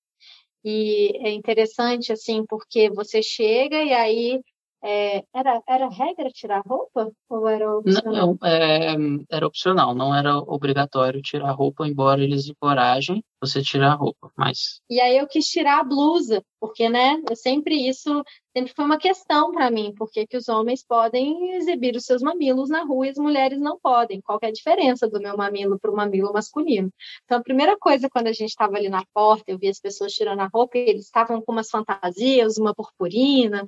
E 0.65 1.17
é 1.27 1.31
interessante, 1.33 2.13
assim, 2.13 2.45
porque 2.47 2.91
você 2.91 3.23
chega 3.23 3.83
e 3.83 3.93
aí 3.93 4.41
é, 4.83 5.25
era, 5.35 5.61
era 5.69 5.89
regra 5.89 6.31
tirar 6.31 6.63
roupa? 6.65 7.11
Ou 7.29 7.49
era 7.49 7.77
opcional? 7.77 8.37
Não, 8.41 8.49
é, 8.49 8.95
era 9.31 9.47
opcional, 9.47 9.95
não 9.95 10.15
era 10.15 10.39
obrigatório 10.39 11.23
tirar 11.23 11.53
roupa, 11.53 11.87
embora 11.87 12.23
eles 12.23 12.49
encorajem 12.49 13.23
você 13.41 13.63
tirar 13.63 13.93
a 13.93 13.97
roupa, 13.97 14.31
mas... 14.37 14.81
E 14.89 15.01
aí 15.01 15.17
eu 15.19 15.27
quis 15.27 15.47
tirar 15.47 15.81
a 15.81 15.85
blusa, 15.85 16.43
porque, 16.61 16.89
né, 16.89 17.21
eu 17.29 17.37
sempre 17.37 17.89
isso, 17.89 18.23
sempre 18.57 18.73
foi 18.75 18.87
uma 18.87 18.97
questão 18.97 19.53
para 19.53 19.71
mim, 19.71 19.93
porque 19.95 20.27
que 20.27 20.35
os 20.35 20.49
homens 20.49 20.83
podem 20.83 21.57
exibir 21.57 21.95
os 21.95 22.05
seus 22.07 22.23
mamilos 22.23 22.71
na 22.71 22.85
rua 22.85 23.07
e 23.07 23.11
as 23.11 23.19
mulheres 23.19 23.61
não 23.61 23.79
podem, 23.79 24.23
qual 24.23 24.39
é 24.41 24.47
a 24.47 24.53
diferença 24.53 25.07
do 25.07 25.21
meu 25.21 25.37
mamilo 25.37 25.79
para 25.79 25.91
o 25.91 25.95
mamilo 25.95 26.33
masculino? 26.33 26.91
Então, 27.25 27.39
a 27.39 27.43
primeira 27.43 27.77
coisa, 27.77 28.09
quando 28.09 28.29
a 28.29 28.33
gente 28.33 28.49
estava 28.49 28.77
ali 28.77 28.89
na 28.89 29.05
porta, 29.13 29.45
eu 29.49 29.59
vi 29.59 29.69
as 29.69 29.79
pessoas 29.79 30.13
tirando 30.13 30.41
a 30.41 30.47
roupa, 30.47 30.79
e 30.79 30.89
eles 30.89 31.05
estavam 31.05 31.43
com 31.43 31.53
umas 31.53 31.69
fantasias, 31.69 32.57
uma 32.57 32.75
purpurina, 32.75 33.63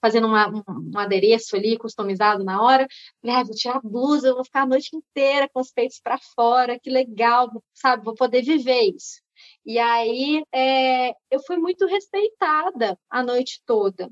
fazendo 0.00 0.28
uma, 0.28 0.48
um, 0.48 0.96
adereço 0.96 1.56
ali 1.56 1.76
customizado 1.76 2.44
na 2.44 2.62
hora. 2.62 2.86
Falei, 3.20 3.36
ah, 3.36 3.42
vou 3.42 3.54
tirar 3.56 3.76
a 3.78 3.80
blusa, 3.80 4.34
vou 4.34 4.44
ficar 4.44 4.62
a 4.62 4.66
noite 4.66 4.96
inteira 4.96 5.48
com 5.52 5.60
os 5.60 5.72
peitos 5.72 6.00
para 6.00 6.16
fora, 6.36 6.78
que 6.78 6.90
legal, 6.90 7.50
sabe? 7.74 8.04
Vou 8.04 8.14
poder 8.14 8.42
viver 8.42 8.82
isso. 8.94 9.20
E 9.66 9.78
aí 9.78 10.44
é, 10.52 11.10
eu 11.30 11.40
fui 11.44 11.56
muito 11.56 11.86
respeitada 11.86 12.96
a 13.10 13.22
noite 13.22 13.60
toda. 13.66 14.08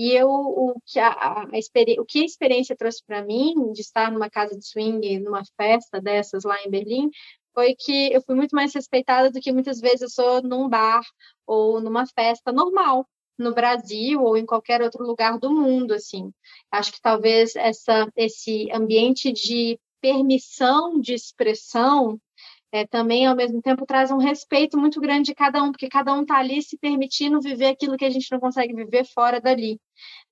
E 0.00 0.14
eu, 0.14 0.30
o 0.30 0.80
que 0.86 0.98
a, 0.98 1.10
a, 1.10 1.44
o 1.98 2.06
que 2.06 2.22
a 2.22 2.24
experiência 2.24 2.74
trouxe 2.74 3.04
para 3.06 3.22
mim 3.22 3.70
de 3.74 3.82
estar 3.82 4.10
numa 4.10 4.30
casa 4.30 4.56
de 4.56 4.66
swing, 4.66 5.18
numa 5.18 5.42
festa 5.58 6.00
dessas 6.00 6.42
lá 6.42 6.56
em 6.64 6.70
Berlim, 6.70 7.10
foi 7.52 7.74
que 7.78 8.10
eu 8.10 8.22
fui 8.22 8.34
muito 8.34 8.56
mais 8.56 8.72
respeitada 8.74 9.30
do 9.30 9.38
que 9.42 9.52
muitas 9.52 9.78
vezes 9.78 10.00
eu 10.00 10.08
sou 10.08 10.42
num 10.42 10.70
bar 10.70 11.02
ou 11.46 11.82
numa 11.82 12.06
festa 12.06 12.50
normal, 12.50 13.06
no 13.36 13.52
Brasil 13.52 14.22
ou 14.22 14.38
em 14.38 14.46
qualquer 14.46 14.80
outro 14.80 15.04
lugar 15.04 15.38
do 15.38 15.52
mundo, 15.52 15.92
assim. 15.92 16.32
Acho 16.70 16.92
que 16.92 17.02
talvez 17.02 17.54
essa, 17.54 18.10
esse 18.16 18.72
ambiente 18.72 19.30
de 19.30 19.78
permissão 20.00 20.98
de 20.98 21.12
expressão 21.12 22.18
é, 22.72 22.86
também, 22.86 23.26
ao 23.26 23.36
mesmo 23.36 23.60
tempo, 23.60 23.86
traz 23.86 24.10
um 24.10 24.18
respeito 24.18 24.78
muito 24.78 25.00
grande 25.00 25.26
de 25.26 25.34
cada 25.34 25.62
um, 25.62 25.72
porque 25.72 25.88
cada 25.88 26.12
um 26.14 26.22
está 26.22 26.38
ali 26.38 26.62
se 26.62 26.78
permitindo 26.78 27.40
viver 27.40 27.66
aquilo 27.66 27.96
que 27.96 28.04
a 28.04 28.10
gente 28.10 28.30
não 28.30 28.40
consegue 28.40 28.74
viver 28.74 29.04
fora 29.04 29.40
dali, 29.40 29.80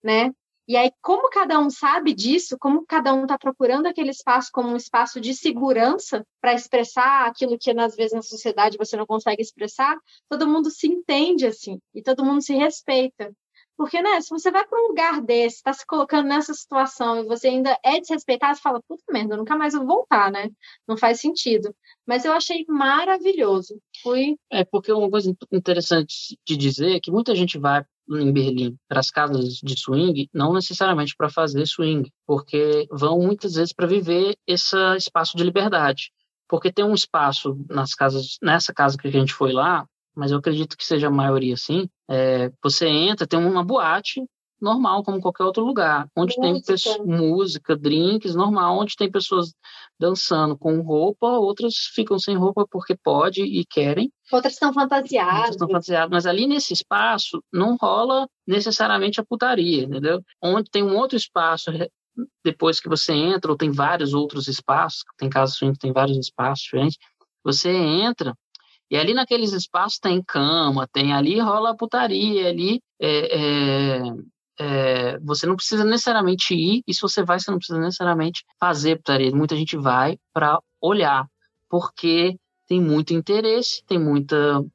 né? 0.02 0.32
E 0.68 0.76
aí, 0.76 0.92
como 1.00 1.30
cada 1.30 1.58
um 1.58 1.70
sabe 1.70 2.12
disso, 2.12 2.58
como 2.58 2.84
cada 2.86 3.14
um 3.14 3.22
está 3.22 3.38
procurando 3.38 3.86
aquele 3.86 4.10
espaço 4.10 4.50
como 4.52 4.68
um 4.68 4.76
espaço 4.76 5.18
de 5.18 5.32
segurança 5.34 6.26
para 6.42 6.52
expressar 6.52 7.26
aquilo 7.26 7.56
que, 7.58 7.70
às 7.70 7.96
vezes, 7.96 8.12
na 8.12 8.20
sociedade 8.20 8.76
você 8.76 8.94
não 8.94 9.06
consegue 9.06 9.40
expressar, 9.40 9.96
todo 10.28 10.46
mundo 10.46 10.70
se 10.70 10.86
entende 10.86 11.46
assim, 11.46 11.80
e 11.94 12.02
todo 12.02 12.22
mundo 12.22 12.42
se 12.42 12.54
respeita. 12.54 13.32
Porque, 13.78 14.02
né, 14.02 14.20
se 14.20 14.30
você 14.30 14.50
vai 14.50 14.66
para 14.66 14.76
um 14.76 14.88
lugar 14.88 15.22
desse, 15.22 15.58
está 15.58 15.72
se 15.72 15.86
colocando 15.86 16.26
nessa 16.26 16.52
situação 16.52 17.20
e 17.20 17.24
você 17.24 17.46
ainda 17.46 17.78
é 17.84 18.00
desrespeitado, 18.00 18.56
você 18.56 18.60
fala, 18.60 18.82
puta 18.82 19.04
merda, 19.12 19.36
nunca 19.36 19.56
mais 19.56 19.72
vou 19.72 19.86
voltar, 19.86 20.32
né? 20.32 20.50
Não 20.86 20.96
faz 20.96 21.20
sentido. 21.20 21.72
Mas 22.04 22.24
eu 22.24 22.32
achei 22.32 22.64
maravilhoso. 22.68 23.80
Fui. 24.02 24.36
É, 24.50 24.64
porque 24.64 24.92
uma 24.92 25.08
coisa 25.08 25.32
interessante 25.52 26.36
de 26.44 26.56
dizer 26.56 26.96
é 26.96 27.00
que 27.00 27.12
muita 27.12 27.36
gente 27.36 27.56
vai 27.56 27.84
em 28.10 28.32
Berlim 28.32 28.76
para 28.88 28.98
as 28.98 29.12
casas 29.12 29.60
de 29.62 29.78
swing, 29.78 30.28
não 30.34 30.52
necessariamente 30.52 31.14
para 31.16 31.30
fazer 31.30 31.64
swing, 31.64 32.10
porque 32.26 32.88
vão 32.90 33.20
muitas 33.20 33.54
vezes 33.54 33.72
para 33.72 33.86
viver 33.86 34.36
esse 34.44 34.76
espaço 34.96 35.36
de 35.36 35.44
liberdade. 35.44 36.10
Porque 36.48 36.72
tem 36.72 36.84
um 36.84 36.94
espaço 36.94 37.56
nas 37.70 37.94
casas, 37.94 38.38
nessa 38.42 38.74
casa 38.74 38.98
que 38.98 39.06
a 39.06 39.12
gente 39.12 39.32
foi 39.32 39.52
lá, 39.52 39.86
mas 40.18 40.32
eu 40.32 40.38
acredito 40.38 40.76
que 40.76 40.84
seja 40.84 41.06
a 41.06 41.10
maioria 41.10 41.54
assim. 41.54 41.88
É, 42.10 42.50
você 42.62 42.88
entra, 42.88 43.26
tem 43.26 43.38
uma 43.38 43.64
boate 43.64 44.20
normal, 44.60 45.04
como 45.04 45.20
qualquer 45.20 45.44
outro 45.44 45.64
lugar, 45.64 46.08
onde 46.16 46.36
música. 46.36 46.42
tem 46.42 46.62
pessoa, 46.62 47.06
música, 47.06 47.76
drinks, 47.76 48.34
normal, 48.34 48.80
onde 48.80 48.96
tem 48.96 49.08
pessoas 49.08 49.54
dançando 50.00 50.58
com 50.58 50.80
roupa, 50.80 51.28
outras 51.28 51.74
ficam 51.94 52.18
sem 52.18 52.36
roupa 52.36 52.66
porque 52.68 52.96
pode 52.96 53.42
e 53.42 53.64
querem. 53.64 54.10
Outras 54.32 54.54
estão 54.54 54.72
fantasiadas. 54.72 55.34
Outras 55.34 55.50
estão 55.54 55.68
fantasiadas, 55.68 56.10
mas 56.10 56.26
ali 56.26 56.48
nesse 56.48 56.72
espaço 56.72 57.40
não 57.52 57.76
rola 57.76 58.28
necessariamente 58.44 59.20
a 59.20 59.24
putaria, 59.24 59.84
entendeu? 59.84 60.20
Onde 60.42 60.68
tem 60.68 60.82
um 60.82 60.96
outro 60.96 61.16
espaço 61.16 61.70
depois 62.44 62.80
que 62.80 62.88
você 62.88 63.12
entra, 63.12 63.52
ou 63.52 63.56
tem 63.56 63.70
vários 63.70 64.12
outros 64.12 64.48
espaços, 64.48 65.04
tem 65.16 65.30
casas 65.30 65.56
que 65.56 65.78
tem 65.78 65.92
vários 65.92 66.18
espaços 66.18 66.64
diferentes, 66.64 66.98
você 67.44 67.70
entra 67.70 68.34
e 68.90 68.96
ali 68.96 69.12
naqueles 69.14 69.52
espaços 69.52 69.98
tem 69.98 70.22
cama, 70.22 70.88
tem 70.90 71.12
ali 71.12 71.38
rola 71.38 71.76
putaria, 71.76 72.48
ali 72.48 72.80
é, 73.00 73.38
é, 73.38 74.02
é, 74.60 75.18
você 75.20 75.46
não 75.46 75.56
precisa 75.56 75.84
necessariamente 75.84 76.54
ir, 76.54 76.82
e 76.86 76.94
se 76.94 77.00
você 77.00 77.22
vai, 77.22 77.38
você 77.38 77.50
não 77.50 77.58
precisa 77.58 77.78
necessariamente 77.78 78.44
fazer 78.58 78.96
putaria. 78.96 79.34
Muita 79.34 79.56
gente 79.56 79.76
vai 79.76 80.18
para 80.32 80.58
olhar, 80.80 81.26
porque 81.68 82.36
tem 82.66 82.80
muito 82.80 83.14
interesse, 83.14 83.82
tem 83.86 83.98
muito 83.98 84.34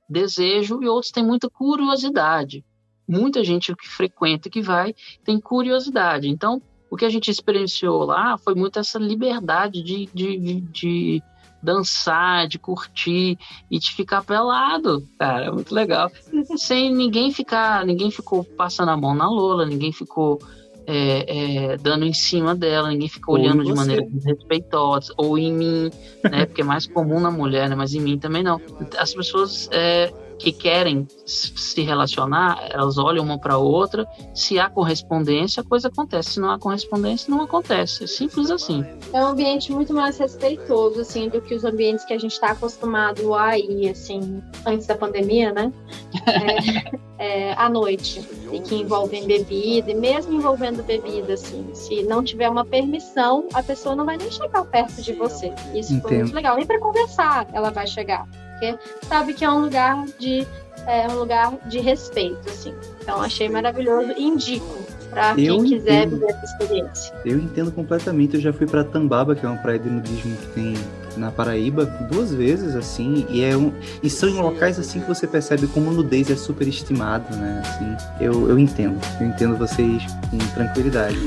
desejo 0.10 0.82
e 0.82 0.88
outros 0.88 1.12
têm 1.12 1.26
muita 1.26 1.50
curiosidade. 1.50 2.64
Muita 3.08 3.44
gente 3.44 3.76
que 3.76 3.88
frequenta, 3.88 4.50
que 4.50 4.62
vai, 4.62 4.96
tem 5.24 5.40
curiosidade. 5.40 6.28
Então, 6.28 6.62
o 6.90 6.96
que 6.96 7.06
a 7.06 7.10
gente 7.10 7.30
experienciou 7.30 8.04
lá 8.04 8.38
foi 8.38 8.56
muito 8.56 8.80
essa 8.80 8.98
liberdade 8.98 9.84
de, 9.84 10.08
de, 10.14 10.62
de 10.62 11.24
dançar, 11.64 12.48
de 12.48 12.60
curtir 12.60 13.38
e 13.72 13.80
de 13.80 13.92
ficar 13.92 14.24
pelado, 14.24 15.08
cara, 15.18 15.46
é 15.46 15.52
muito 15.52 15.74
legal. 15.74 16.12
Sem 16.58 16.94
ninguém 16.94 17.32
ficar, 17.32 17.86
ninguém 17.86 18.12
ficou 18.12 18.44
passando 18.44 18.90
a 18.90 18.98
mão 18.98 19.16
na 19.16 19.30
Lola, 19.30 19.66
ninguém 19.66 19.94
ficou 19.94 20.40
é, 20.86 21.72
é, 21.74 21.78
dando 21.78 22.06
em 22.06 22.14
cima 22.14 22.54
dela, 22.54 22.90
ninguém 22.90 23.08
ficou 23.08 23.36
ou 23.36 23.42
olhando 23.42 23.64
de 23.64 23.74
maneira 23.74 24.06
desrespeitosa, 24.06 25.14
ou 25.18 25.38
em 25.38 25.54
mim, 25.54 25.92
né? 26.24 26.46
Porque 26.46 26.62
é 26.62 26.66
mais 26.66 26.86
comum 26.86 27.20
na 27.20 27.32
mulher, 27.32 27.70
né? 27.70 27.76
Mas 27.76 27.94
em 27.94 28.02
mim 28.02 28.18
também 28.18 28.44
não. 28.44 28.60
As 28.98 29.14
pessoas 29.14 29.70
é, 29.72 30.12
que 30.44 30.52
querem 30.52 31.08
se 31.26 31.82
relacionar, 31.82 32.68
elas 32.70 32.98
olham 32.98 33.24
uma 33.24 33.40
para 33.40 33.58
outra. 33.58 34.06
Se 34.36 34.60
há 34.60 34.70
correspondência, 34.70 35.62
a 35.62 35.64
coisa 35.64 35.88
acontece. 35.88 36.32
Se 36.32 36.40
não 36.42 36.52
há 36.52 36.60
correspondência, 36.60 37.34
não 37.34 37.42
acontece. 37.42 38.04
É 38.04 38.08
simples 38.08 38.52
assim. 38.52 38.86
É 39.14 39.24
um 39.24 39.28
ambiente 39.28 39.72
muito 39.72 39.94
mais 39.94 40.18
respeitoso, 40.18 41.00
assim, 41.00 41.30
do 41.30 41.40
que 41.40 41.56
os 41.56 41.64
ambientes 41.64 42.04
que 42.04 42.14
a 42.14 42.18
gente 42.18 42.34
está 42.34 42.52
acostumado 42.52 43.34
a 43.34 43.58
ir, 43.58 43.90
assim, 43.90 44.44
antes 44.66 44.86
da 44.86 44.96
pandemia, 44.96 45.54
né? 45.54 45.72
É, 47.20 47.50
é, 47.50 47.54
à 47.54 47.70
noite. 47.70 48.22
E 48.52 48.60
que 48.60 48.76
envolvem 48.76 49.26
bebida, 49.26 49.92
e 49.92 49.96
mesmo 49.96 50.34
envolvendo 50.34 50.84
bebida, 50.84 51.34
assim, 51.34 51.70
se 51.74 52.04
não 52.04 52.24
tiver 52.24 52.50
uma 52.50 52.66
permissão, 52.66 53.48
a 53.54 53.64
pessoa 53.64 53.96
não 53.96 54.06
vai 54.06 54.18
nem 54.18 54.30
chegar 54.30 54.64
perto 54.66 55.02
de 55.02 55.14
você. 55.14 55.54
Isso 55.74 55.94
Entendo. 55.94 56.02
foi 56.02 56.18
muito 56.18 56.36
legal. 56.36 56.56
Nem 56.56 56.66
para 56.66 56.80
conversar 56.80 57.48
ela 57.54 57.70
vai 57.70 57.88
chegar 57.88 58.28
porque 58.64 58.78
sabe 59.08 59.34
que 59.34 59.44
é 59.44 59.50
um 59.50 59.60
lugar 59.60 60.06
de 60.18 60.48
é 60.88 61.08
um 61.08 61.20
lugar 61.20 61.54
de 61.66 61.80
respeito, 61.80 62.50
assim. 62.50 62.74
Então 63.02 63.22
achei 63.22 63.48
maravilhoso 63.48 64.12
indico 64.18 64.84
para 65.10 65.36
quem 65.36 65.64
quiser 65.64 66.08
viver 66.08 66.26
essa 66.30 66.46
experiência. 66.46 67.16
Eu 67.24 67.38
entendo 67.38 67.72
completamente. 67.72 68.36
Eu 68.36 68.42
já 68.42 68.52
fui 68.52 68.68
para 68.68 68.84
Tambaba, 68.84 69.36
que 69.36 69.46
é 69.46 69.50
uma 69.50 69.58
praia 69.58 69.80
de 69.80 69.90
nudismo 69.90 70.36
que 70.36 70.48
tem 70.48 70.74
na 71.16 71.32
Paraíba, 71.32 71.86
duas 72.12 72.34
vezes, 72.34 72.76
assim, 72.76 73.26
e 73.30 73.44
é 73.44 73.56
um, 73.56 73.72
e 74.02 74.10
são 74.10 74.28
em 74.28 74.42
locais 74.42 74.80
assim 74.80 75.00
que 75.00 75.08
você 75.08 75.28
percebe 75.28 75.68
como 75.68 75.92
nudez 75.92 76.32
é 76.32 76.36
super 76.36 76.68
estimado, 76.68 77.36
né? 77.38 77.62
Assim, 77.64 77.96
eu, 78.20 78.50
eu 78.50 78.58
entendo, 78.58 79.00
eu 79.22 79.28
entendo 79.28 79.56
vocês 79.56 80.04
com 80.32 80.38
tranquilidade. 80.56 81.20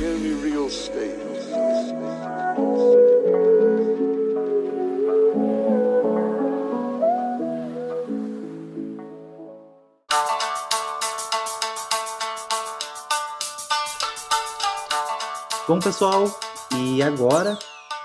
Bom, 15.69 15.81
pessoal, 15.81 16.31
e 16.77 17.03
agora, 17.03 17.59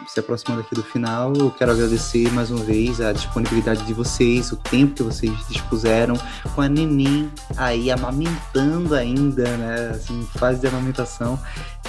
se 0.07 0.19
aproximando 0.19 0.61
aqui 0.61 0.73
do 0.73 0.81
final, 0.81 1.31
eu 1.35 1.51
quero 1.51 1.71
agradecer 1.71 2.27
mais 2.31 2.49
uma 2.49 2.63
vez 2.63 2.99
a 2.99 3.13
disponibilidade 3.13 3.83
de 3.85 3.93
vocês, 3.93 4.51
o 4.51 4.55
tempo 4.55 4.95
que 4.95 5.03
vocês 5.03 5.31
dispuseram 5.47 6.15
com 6.55 6.61
a 6.61 6.67
Neném 6.67 7.31
aí 7.55 7.91
amamentando 7.91 8.95
ainda, 8.95 9.43
né? 9.57 9.91
Assim, 9.91 10.27
fase 10.39 10.59
de 10.59 10.65
amamentação. 10.65 11.39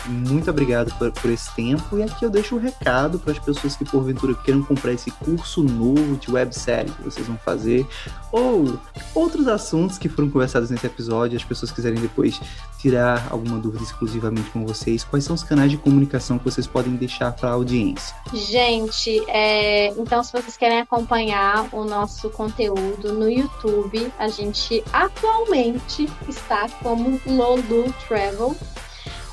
Muito 0.07 0.51
obrigado 0.51 0.93
por, 0.99 1.11
por 1.13 1.31
esse 1.31 1.55
tempo. 1.55 1.99
E 1.99 2.03
aqui 2.03 2.25
eu 2.25 2.31
deixo 2.31 2.57
um 2.57 2.59
recado 2.59 3.19
para 3.19 3.33
as 3.33 3.39
pessoas 3.39 3.77
que 3.77 3.85
porventura 3.85 4.35
queiram 4.35 4.63
comprar 4.63 4.93
esse 4.93 5.11
curso 5.11 5.63
novo 5.63 6.17
de 6.17 6.31
websérie 6.31 6.91
que 6.93 7.03
vocês 7.03 7.27
vão 7.27 7.37
fazer, 7.37 7.87
ou 8.31 8.79
outros 9.15 9.47
assuntos 9.47 9.99
que 9.99 10.09
foram 10.09 10.31
conversados 10.31 10.71
nesse 10.71 10.87
episódio, 10.87 11.37
as 11.37 11.45
pessoas 11.45 11.71
quiserem 11.71 12.01
depois 12.01 12.41
tirar 12.79 13.29
alguma 13.31 13.59
dúvida 13.59 13.85
exclusivamente 13.85 14.51
com 14.51 14.67
vocês, 14.67 15.05
quais 15.05 15.25
são 15.25 15.35
os 15.35 15.45
canais 15.45 15.71
de 15.71 15.77
comunicação 15.77 16.37
que 16.37 16.45
vocês 16.45 16.67
podem 16.67 16.97
deixar 16.97 17.33
para 17.33 17.51
a 17.51 17.53
audiência? 17.53 18.15
Gente, 18.33 19.23
é, 19.29 19.89
então 19.91 20.25
se 20.25 20.33
vocês 20.33 20.57
querem 20.57 20.81
acompanhar 20.81 21.69
o 21.73 21.85
nosso 21.85 22.29
conteúdo 22.31 23.13
no 23.13 23.31
YouTube, 23.31 24.13
a 24.19 24.27
gente 24.29 24.83
atualmente 24.93 26.09
está 26.29 26.69
como 26.83 27.21
Lolu 27.27 27.95
Travel. 28.09 28.57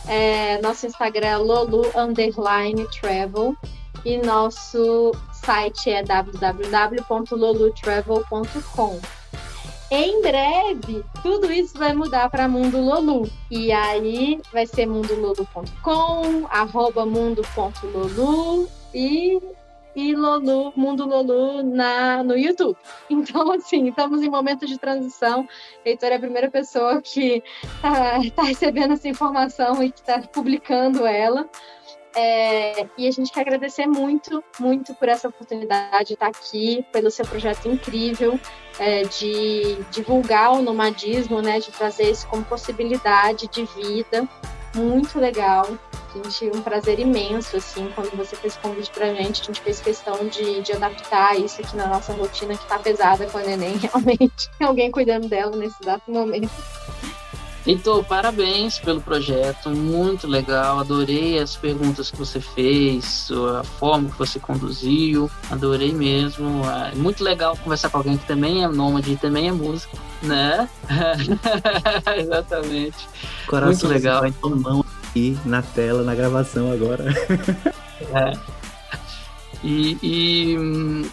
É, 0.10 0.60
nosso 0.62 0.86
Instagram 0.88 1.28
é 1.28 1.38
Lolu 1.38 1.86
Underline 1.96 2.86
Travel 2.88 3.56
e 4.04 4.18
nosso 4.18 5.14
site 5.32 5.92
é 5.92 6.02
www.lolutravel.com. 6.02 9.00
Em 9.92 10.22
breve, 10.22 11.04
tudo 11.24 11.52
isso 11.52 11.76
vai 11.78 11.94
mudar 11.94 12.30
para 12.30 12.48
Mundo 12.48 12.80
Lolu. 12.80 13.28
E 13.50 13.72
aí 13.72 14.40
vai 14.52 14.68
ser 14.68 14.86
mundololu.com, 14.88 16.46
arroba 16.50 17.06
mundo.lolu 17.06 18.68
e, 18.94 19.40
e 19.96 20.16
Lolu, 20.16 20.72
Mundo 20.76 21.06
Lolu 21.06 21.64
na, 21.64 22.24
no 22.24 22.38
YouTube. 22.38 22.78
Então, 23.10 23.52
assim, 23.52 23.90
estamos 23.90 24.22
em 24.22 24.30
momento 24.30 24.66
de 24.66 24.78
transição. 24.78 25.48
Heitor 25.84 26.10
é 26.10 26.16
a 26.16 26.20
primeira 26.20 26.50
pessoa 26.50 27.02
que 27.02 27.44
está 27.76 28.20
tá 28.36 28.44
recebendo 28.44 28.94
essa 28.94 29.08
informação 29.08 29.84
e 29.84 29.92
que 29.92 30.00
está 30.00 30.22
publicando 30.22 31.06
ela. 31.06 31.50
É, 32.16 32.88
e 32.98 33.08
a 33.08 33.12
gente 33.12 33.32
quer 33.32 33.42
agradecer 33.42 33.86
muito, 33.86 34.44
muito 34.60 34.96
por 34.96 35.08
essa 35.08 35.28
oportunidade 35.28 36.08
de 36.08 36.14
estar 36.14 36.28
aqui, 36.28 36.84
pelo 36.92 37.12
seu 37.12 37.26
projeto 37.26 37.68
incrível 37.68 38.40
é, 38.80 39.04
de 39.04 39.78
divulgar 39.92 40.54
o 40.54 40.62
nomadismo, 40.62 41.42
né, 41.42 41.60
de 41.60 41.72
trazer 41.72 42.10
isso 42.10 42.28
como 42.28 42.44
possibilidade 42.46 43.48
de 43.48 43.64
vida. 43.66 44.28
Muito 44.76 45.20
legal. 45.20 45.68
A 46.10 46.18
gente, 46.18 46.58
um 46.58 46.62
prazer 46.62 47.00
imenso, 47.00 47.58
assim, 47.58 47.92
quando 47.94 48.16
você 48.16 48.36
fez 48.36 48.56
o 48.56 48.60
convite 48.60 48.90
pra 48.92 49.14
gente, 49.14 49.42
a 49.42 49.46
gente 49.46 49.62
fez 49.62 49.80
questão 49.80 50.28
de, 50.28 50.62
de 50.62 50.74
adaptar 50.74 51.40
isso 51.40 51.62
aqui 51.62 51.76
na 51.76 51.88
nossa 51.88 52.14
rotina, 52.14 52.58
que 52.58 52.68
tá 52.68 52.80
pesada 52.80 53.28
com 53.28 53.38
a 53.38 53.42
neném, 53.42 53.78
realmente. 53.78 54.50
Alguém 54.60 54.92
cuidando 54.92 55.28
dela 55.28 55.56
nesse 55.56 55.76
exato 55.82 56.10
momento. 56.12 56.50
Heitor, 57.66 58.04
parabéns 58.04 58.80
pelo 58.80 59.02
projeto, 59.02 59.70
muito 59.70 60.26
legal. 60.26 60.80
Adorei 60.80 61.38
as 61.40 61.56
perguntas 61.56 62.10
que 62.10 62.18
você 62.18 62.40
fez, 62.40 63.30
a 63.60 63.64
forma 63.64 64.10
que 64.10 64.18
você 64.18 64.40
conduziu, 64.40 65.30
adorei 65.52 65.94
mesmo. 65.94 66.62
É 66.92 66.96
muito 66.96 67.24
legal 67.24 67.58
conversar 67.58 67.90
com 67.90 67.98
alguém 67.98 68.18
que 68.18 68.26
também 68.26 68.64
é 68.64 68.68
nômade 68.68 69.12
e 69.12 69.18
também 69.18 69.50
é 69.50 69.52
músico, 69.52 69.98
né? 70.22 70.70
Exatamente. 72.18 73.08
Coração 73.48 73.68
muito 73.68 73.88
legal. 73.88 74.26
Então, 74.26 74.50
não. 74.52 74.86
aqui 75.10 75.38
na 75.46 75.62
tela, 75.62 76.04
na 76.04 76.16
gravação 76.16 76.72
agora. 76.72 77.06
É. 78.14 78.32
E, 79.62 79.98
e, 80.02 80.56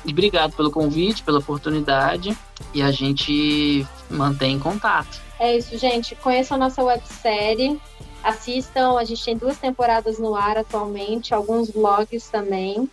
e, 0.05 0.13
obrigado 0.13 0.53
pelo 0.53 0.71
convite, 0.71 1.25
pela 1.25 1.41
oportunidade. 1.41 2.39
E 2.73 2.81
a 2.81 2.93
gente 2.93 3.85
mantém 4.09 4.57
contato. 4.57 5.21
É 5.39 5.57
isso, 5.57 5.77
gente. 5.77 6.15
Conheçam 6.17 6.57
a 6.57 6.61
nossa 6.61 6.83
websérie. 6.83 7.81
Assistam, 8.23 8.99
a 8.99 9.05
gente 9.05 9.25
tem 9.25 9.37
duas 9.37 9.59
temporadas 9.59 10.19
no 10.19 10.35
ar 10.35 10.59
atualmente, 10.59 11.35
alguns 11.35 11.71
vlogs 11.71 12.29
também. 12.29 12.91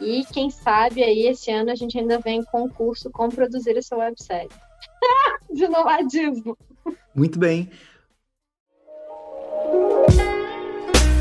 E 0.00 0.24
quem 0.26 0.50
sabe 0.50 1.02
aí 1.02 1.26
esse 1.26 1.50
ano 1.50 1.70
a 1.70 1.74
gente 1.74 1.98
ainda 1.98 2.18
vem 2.18 2.44
com 2.44 2.68
concurso 2.68 3.10
como 3.10 3.32
produzir 3.32 3.76
essa 3.76 3.96
websérie. 3.96 4.50
De 5.50 5.66
nomadismo. 5.66 6.56
Muito 7.14 7.38
bem. 7.38 7.70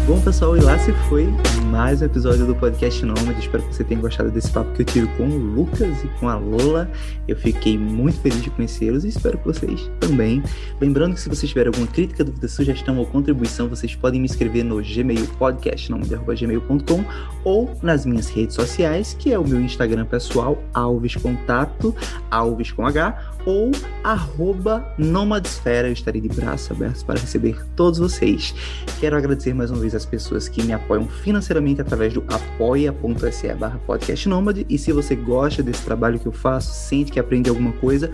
Bom, 0.07 0.21
pessoal, 0.21 0.55
e 0.55 0.59
lá 0.59 0.77
se 0.77 0.93
foi 1.09 1.27
mais 1.65 1.99
um 1.99 2.05
episódio 2.05 2.45
do 2.45 2.53
podcast 2.53 3.03
Nômade. 3.03 3.39
Espero 3.39 3.63
que 3.63 3.73
você 3.73 3.83
tenha 3.83 3.99
gostado 3.99 4.29
desse 4.29 4.51
papo 4.51 4.71
que 4.73 4.83
eu 4.83 4.85
tive 4.85 5.07
com 5.17 5.23
o 5.23 5.35
Lucas 5.35 6.03
e 6.03 6.07
com 6.19 6.29
a 6.29 6.35
Lola. 6.35 6.87
Eu 7.27 7.35
fiquei 7.35 7.75
muito 7.75 8.19
feliz 8.19 8.43
de 8.43 8.51
conhecê-los 8.51 9.03
e 9.03 9.07
espero 9.07 9.39
que 9.39 9.45
vocês 9.45 9.89
também. 9.99 10.43
Lembrando 10.79 11.15
que 11.15 11.21
se 11.21 11.27
vocês 11.27 11.49
tiverem 11.49 11.69
alguma 11.69 11.87
crítica, 11.87 12.23
dúvida, 12.23 12.47
sugestão 12.47 12.99
ou 12.99 13.07
contribuição, 13.07 13.67
vocês 13.67 13.95
podem 13.95 14.21
me 14.21 14.27
escrever 14.27 14.63
no 14.63 14.79
gmail 14.79 15.25
podcastnômade.gmail.com 15.39 17.03
ou 17.43 17.75
nas 17.81 18.05
minhas 18.05 18.29
redes 18.29 18.53
sociais, 18.53 19.15
que 19.17 19.33
é 19.33 19.39
o 19.39 19.47
meu 19.47 19.59
Instagram 19.59 20.05
pessoal, 20.05 20.61
Alves 20.71 21.15
Contato, 21.15 21.95
Alves 22.29 22.71
com 22.71 22.85
H, 22.85 23.34
ou 23.45 23.71
arroba 24.03 24.93
Nomadesfera. 24.97 25.87
Eu 25.87 25.93
estarei 25.93 26.21
de 26.21 26.29
braços 26.29 26.71
abertos 26.71 27.03
para 27.03 27.19
receber 27.19 27.63
todos 27.75 27.99
vocês. 27.99 28.53
Quero 28.99 29.15
agradecer 29.15 29.53
mais 29.53 29.71
uma 29.71 29.79
vez 29.79 29.93
as 29.93 30.05
pessoas 30.05 30.49
que 30.49 30.63
me 30.63 30.73
apoiam 30.73 31.07
financeiramente 31.07 31.81
através 31.81 32.13
do 32.13 32.23
apoia.se 32.27 33.53
barra 33.53 33.79
podcast 33.85 34.27
nômade. 34.27 34.65
E 34.69 34.77
se 34.77 34.91
você 34.91 35.15
gosta 35.15 35.61
desse 35.61 35.83
trabalho 35.83 36.19
que 36.19 36.25
eu 36.25 36.31
faço, 36.31 36.73
sente 36.73 37.11
que 37.11 37.19
aprende 37.19 37.49
alguma 37.49 37.71
coisa, 37.73 38.11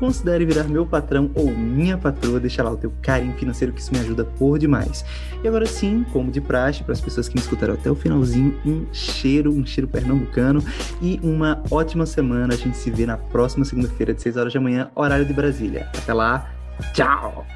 considere 0.00 0.46
virar 0.46 0.64
meu 0.64 0.86
patrão 0.86 1.30
ou 1.34 1.54
minha 1.54 1.98
patroa, 1.98 2.40
deixa 2.40 2.62
lá 2.62 2.70
o 2.70 2.76
teu 2.76 2.90
carinho 3.02 3.34
financeiro 3.34 3.70
que 3.70 3.82
isso 3.82 3.92
me 3.92 4.00
ajuda 4.00 4.24
por 4.24 4.58
demais. 4.58 5.04
E 5.44 5.46
agora 5.46 5.66
sim, 5.66 6.06
como 6.10 6.32
de 6.32 6.40
praxe, 6.40 6.82
para 6.82 6.94
as 6.94 7.00
pessoas 7.02 7.28
que 7.28 7.34
me 7.34 7.40
escutaram 7.40 7.74
até 7.74 7.90
o 7.90 7.94
finalzinho, 7.94 8.58
um 8.64 8.86
cheiro, 8.94 9.52
um 9.52 9.64
cheiro 9.64 9.86
pernambucano 9.86 10.64
e 11.02 11.20
uma 11.22 11.62
ótima 11.70 12.06
semana. 12.06 12.54
A 12.54 12.56
gente 12.56 12.78
se 12.78 12.90
vê 12.90 13.04
na 13.04 13.18
próxima 13.18 13.64
segunda-feira 13.66 14.14
de 14.14 14.22
6 14.22 14.38
horas 14.38 14.54
da 14.54 14.60
manhã, 14.60 14.90
horário 14.94 15.26
de 15.26 15.34
Brasília. 15.34 15.86
Até 15.94 16.14
lá, 16.14 16.50
tchau! 16.94 17.46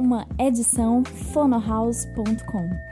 Uma 0.00 0.26
edição 0.38 1.04
fonohouse.com. 1.04 2.89